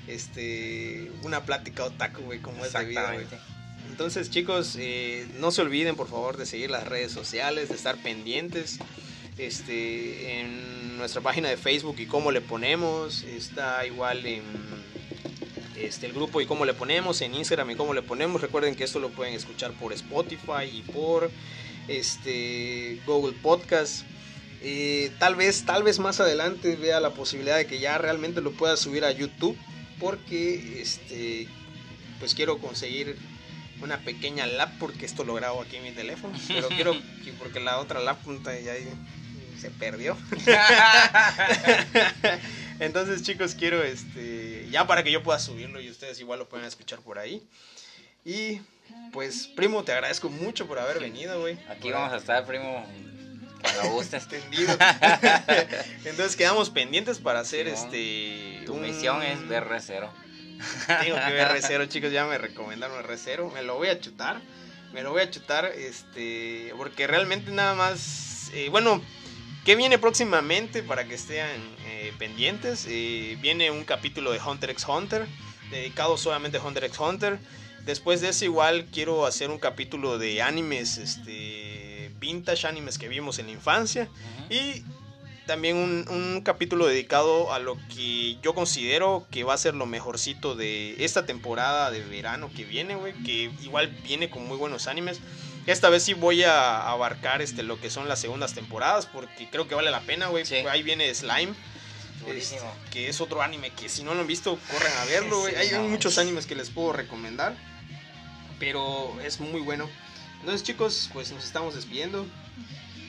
este 0.07 1.11
una 1.23 1.45
plática 1.45 1.85
otaku, 1.85 2.23
güey, 2.23 2.41
como 2.41 2.65
es 2.65 2.73
debido, 2.73 3.03
güey. 3.13 3.27
Entonces, 3.91 4.31
chicos, 4.31 4.77
eh, 4.79 5.27
no 5.39 5.51
se 5.51 5.63
olviden, 5.63 5.97
por 5.97 6.09
favor, 6.09 6.37
de 6.37 6.47
seguir 6.47 6.71
las 6.71 6.87
redes 6.87 7.11
sociales, 7.11 7.71
de 7.71 7.75
estar 7.75 7.97
pendientes. 7.97 8.79
Este, 9.39 10.41
en 10.41 10.99
nuestra 10.99 11.21
página 11.21 11.49
de 11.49 11.57
Facebook 11.57 11.97
y 11.99 12.07
cómo 12.07 12.33
le 12.33 12.41
ponemos. 12.41 13.23
Está 13.23 13.87
igual 13.87 14.27
en 14.27 14.43
este, 15.77 16.07
el 16.07 16.13
grupo 16.13 16.41
y 16.41 16.47
cómo 16.47 16.65
le 16.65 16.75
ponemos, 16.75 17.21
en 17.21 17.35
Instagram 17.35 17.71
y 17.71 17.77
cómo 17.77 17.95
le 17.95 18.03
ponemos. 18.03 18.41
Recuerden 18.41 18.75
que 18.75 18.85
esto 18.85 18.99
lo 18.99 19.11
pueden 19.11 19.35
escuchar 19.35 19.73
por 19.73 19.93
Spotify 19.93 20.65
y 20.73 20.83
por 20.83 21.31
este, 21.87 23.01
Google 23.07 23.37
Podcast. 23.41 24.05
Eh, 24.63 25.13
tal 25.19 25.37
vez, 25.37 25.65
tal 25.65 25.83
vez 25.83 25.99
más 25.99 26.21
adelante 26.21 26.77
vea 26.77 27.01
la 27.01 27.11
posibilidad 27.11 27.57
de 27.57 27.67
que 27.67 27.79
ya 27.79 27.99
realmente 27.99 28.41
lo 28.41 28.53
pueda 28.53 28.77
subir 28.77 29.05
a 29.05 29.13
YouTube. 29.13 29.57
Porque 29.99 30.81
este, 30.81 31.49
pues 32.21 32.35
quiero 32.35 32.59
conseguir 32.59 33.17
una 33.83 33.99
pequeña 33.99 34.47
lap 34.47 34.71
porque 34.79 35.07
esto 35.07 35.25
lo 35.25 35.35
grabo 35.35 35.63
aquí 35.63 35.77
en 35.77 35.85
mi 35.85 35.93
teléfono. 35.93 36.37
Pero 36.47 36.69
quiero 36.69 36.93
que 37.25 37.33
porque 37.39 37.61
la 37.61 37.79
otra 37.79 38.01
lap 38.01 38.19
ya 38.45 38.75
se 39.61 39.71
perdió. 39.71 40.17
Entonces, 42.81 43.23
chicos, 43.23 43.55
quiero 43.55 43.83
este 43.83 44.69
ya 44.71 44.87
para 44.87 45.03
que 45.03 45.11
yo 45.11 45.23
pueda 45.23 45.39
subirlo 45.39 45.81
y 45.81 45.91
ustedes 45.91 46.21
igual 46.21 46.39
lo 46.39 46.49
pueden 46.49 46.67
escuchar 46.67 47.01
por 47.01 47.19
ahí. 47.19 47.43
Y 48.25 48.61
pues, 49.13 49.49
primo, 49.49 49.85
te 49.85 49.93
agradezco 49.93 50.29
mucho 50.29 50.67
por 50.67 50.79
haber 50.79 51.01
venido, 51.01 51.41
güey. 51.41 51.59
Aquí 51.69 51.91
vamos 51.91 52.13
a 52.13 52.17
estar, 52.17 52.45
primo, 52.47 52.87
cuando 53.61 53.91
gustes. 53.93 54.25
Entendido. 54.25 54.77
Entonces 56.05 56.37
quedamos 56.37 56.71
pendientes 56.71 57.19
para 57.19 57.41
hacer 57.41 57.69
este. 57.69 58.63
Tu 58.67 58.75
misión 58.75 59.23
es 59.23 59.47
ver 59.49 59.65
R0. 59.65 60.11
Tengo 61.03 61.17
que 61.17 61.33
ver 61.33 61.49
R0, 61.49 61.89
chicos. 61.89 62.13
Ya 62.13 62.27
me 62.27 62.39
recomendaron 62.39 63.03
R0. 63.05 63.53
Me 63.53 63.63
lo 63.63 63.77
voy 63.77 63.89
a 63.89 64.01
chutar. 64.01 64.41
Me 64.93 65.03
lo 65.03 65.13
voy 65.13 65.23
a 65.23 65.31
chutar. 65.31 65.67
Este. 65.67 66.73
Porque 66.77 67.07
realmente 67.07 67.51
nada 67.51 67.75
más. 67.75 68.51
Eh, 68.53 68.69
bueno. 68.71 69.03
¿Qué 69.65 69.77
viene 69.77 69.99
próximamente 69.99 70.83
para 70.83 71.05
que 71.05 71.15
estén 71.15 71.45
eh, 71.85 72.15
pendientes? 72.19 72.87
Eh, 72.89 73.37
viene 73.43 73.71
un 73.71 73.85
capítulo 73.85 74.33
de 74.33 74.41
Hunter 74.41 74.71
x 74.71 74.87
Hunter, 74.89 75.27
dedicado 75.71 76.17
solamente 76.17 76.57
a 76.57 76.63
Hunter 76.63 76.85
x 76.85 76.99
Hunter. 76.99 77.39
Después 77.89 78.21
de 78.21 78.29
eso 78.29 78.45
igual 78.45 78.87
quiero 78.93 79.27
hacer 79.27 79.51
un 79.51 79.59
capítulo 79.59 80.19
de 80.19 80.43
animes, 80.43 80.99
este, 80.99 81.78
vintage 82.19 82.67
animes 82.67 82.99
que 82.99 83.09
vimos 83.09 83.39
en 83.39 83.47
la 83.47 83.53
infancia. 83.53 84.09
Y 84.51 84.85
también 85.47 85.77
un, 85.77 86.43
capítulo 86.45 86.87
dedicado 86.87 87.53
a 87.53 87.59
lo 87.59 87.79
que 87.89 88.39
yo 88.43 88.55
considero 88.55 89.27
que 89.31 89.45
va 89.45 89.55
a 89.55 89.59
ser 89.59 89.75
lo 89.75 89.87
mejorcito 89.87 90.55
de 90.55 91.03
esta 91.05 91.27
temporada 91.27 91.91
de 91.91 92.05
verano 92.05 92.51
que 92.55 92.65
viene, 92.65 92.95
güey. 92.95 93.15
Que 93.25 93.51
igual 93.63 93.89
viene 94.05 94.31
con 94.31 94.47
muy 94.47 94.57
buenos 94.57 94.87
animes. 94.87 95.21
Esta 95.67 95.89
vez 95.89 96.03
sí 96.03 96.15
voy 96.15 96.45
a 96.45 96.89
abarcar 96.89 97.43
este, 97.43 97.63
lo 97.63 97.81
que 97.81 97.91
son 97.91 98.09
las 98.09 98.21
segundas 98.21 98.55
temporadas 98.55 99.07
porque 99.07 99.49
creo 99.51 99.69
que 99.69 99.75
vale 99.75 99.91
la 99.91 100.01
pena, 100.01 100.29
güey. 100.29 100.45
Ahí 100.67 100.83
viene 100.83 101.13
Slime. 101.15 101.55
Este, 102.27 102.59
que 102.91 103.09
es 103.09 103.21
otro 103.21 103.41
anime 103.41 103.71
que 103.71 103.89
si 103.89 104.03
no 104.03 104.15
lo 104.15 104.21
han 104.21 104.27
visto, 104.27 104.59
corren 104.71 104.93
a 104.99 105.05
verlo, 105.07 105.41
güey. 105.41 105.55
Hay 105.57 105.79
muchos 105.79 106.19
animes 106.19 106.47
que 106.47 106.55
les 106.55 106.71
puedo 106.71 106.93
recomendar. 106.93 107.57
Pero 108.59 109.19
es 109.23 109.41
muy 109.41 109.61
bueno. 109.61 109.89
Entonces, 110.41 110.63
chicos, 110.63 111.11
pues 111.13 111.33
nos 111.33 111.45
estamos 111.45 111.75
despidiendo. 111.75 112.27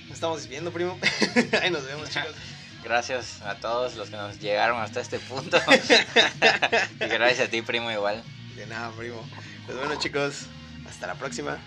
Nos 0.03 0.13
estamos 0.13 0.38
despidiendo, 0.38 0.71
primo. 0.71 0.97
Ahí 1.61 1.69
nos 1.69 1.86
vemos, 1.86 2.09
chicos. 2.13 2.36
Gracias 2.84 3.41
a 3.41 3.55
todos 3.55 3.95
los 3.95 4.09
que 4.09 4.15
nos 4.15 4.39
llegaron 4.39 4.82
hasta 4.82 5.01
este 5.01 5.19
punto. 5.19 5.57
y 6.99 7.05
gracias 7.05 7.47
a 7.47 7.51
ti, 7.51 7.61
primo, 7.61 7.91
igual. 7.91 8.23
De 8.55 8.65
nada, 8.65 8.91
primo. 8.91 9.23
Pues 9.65 9.77
bueno, 9.77 9.95
chicos, 9.99 10.45
hasta 10.88 11.07
la 11.07 11.15
próxima. 11.15 11.59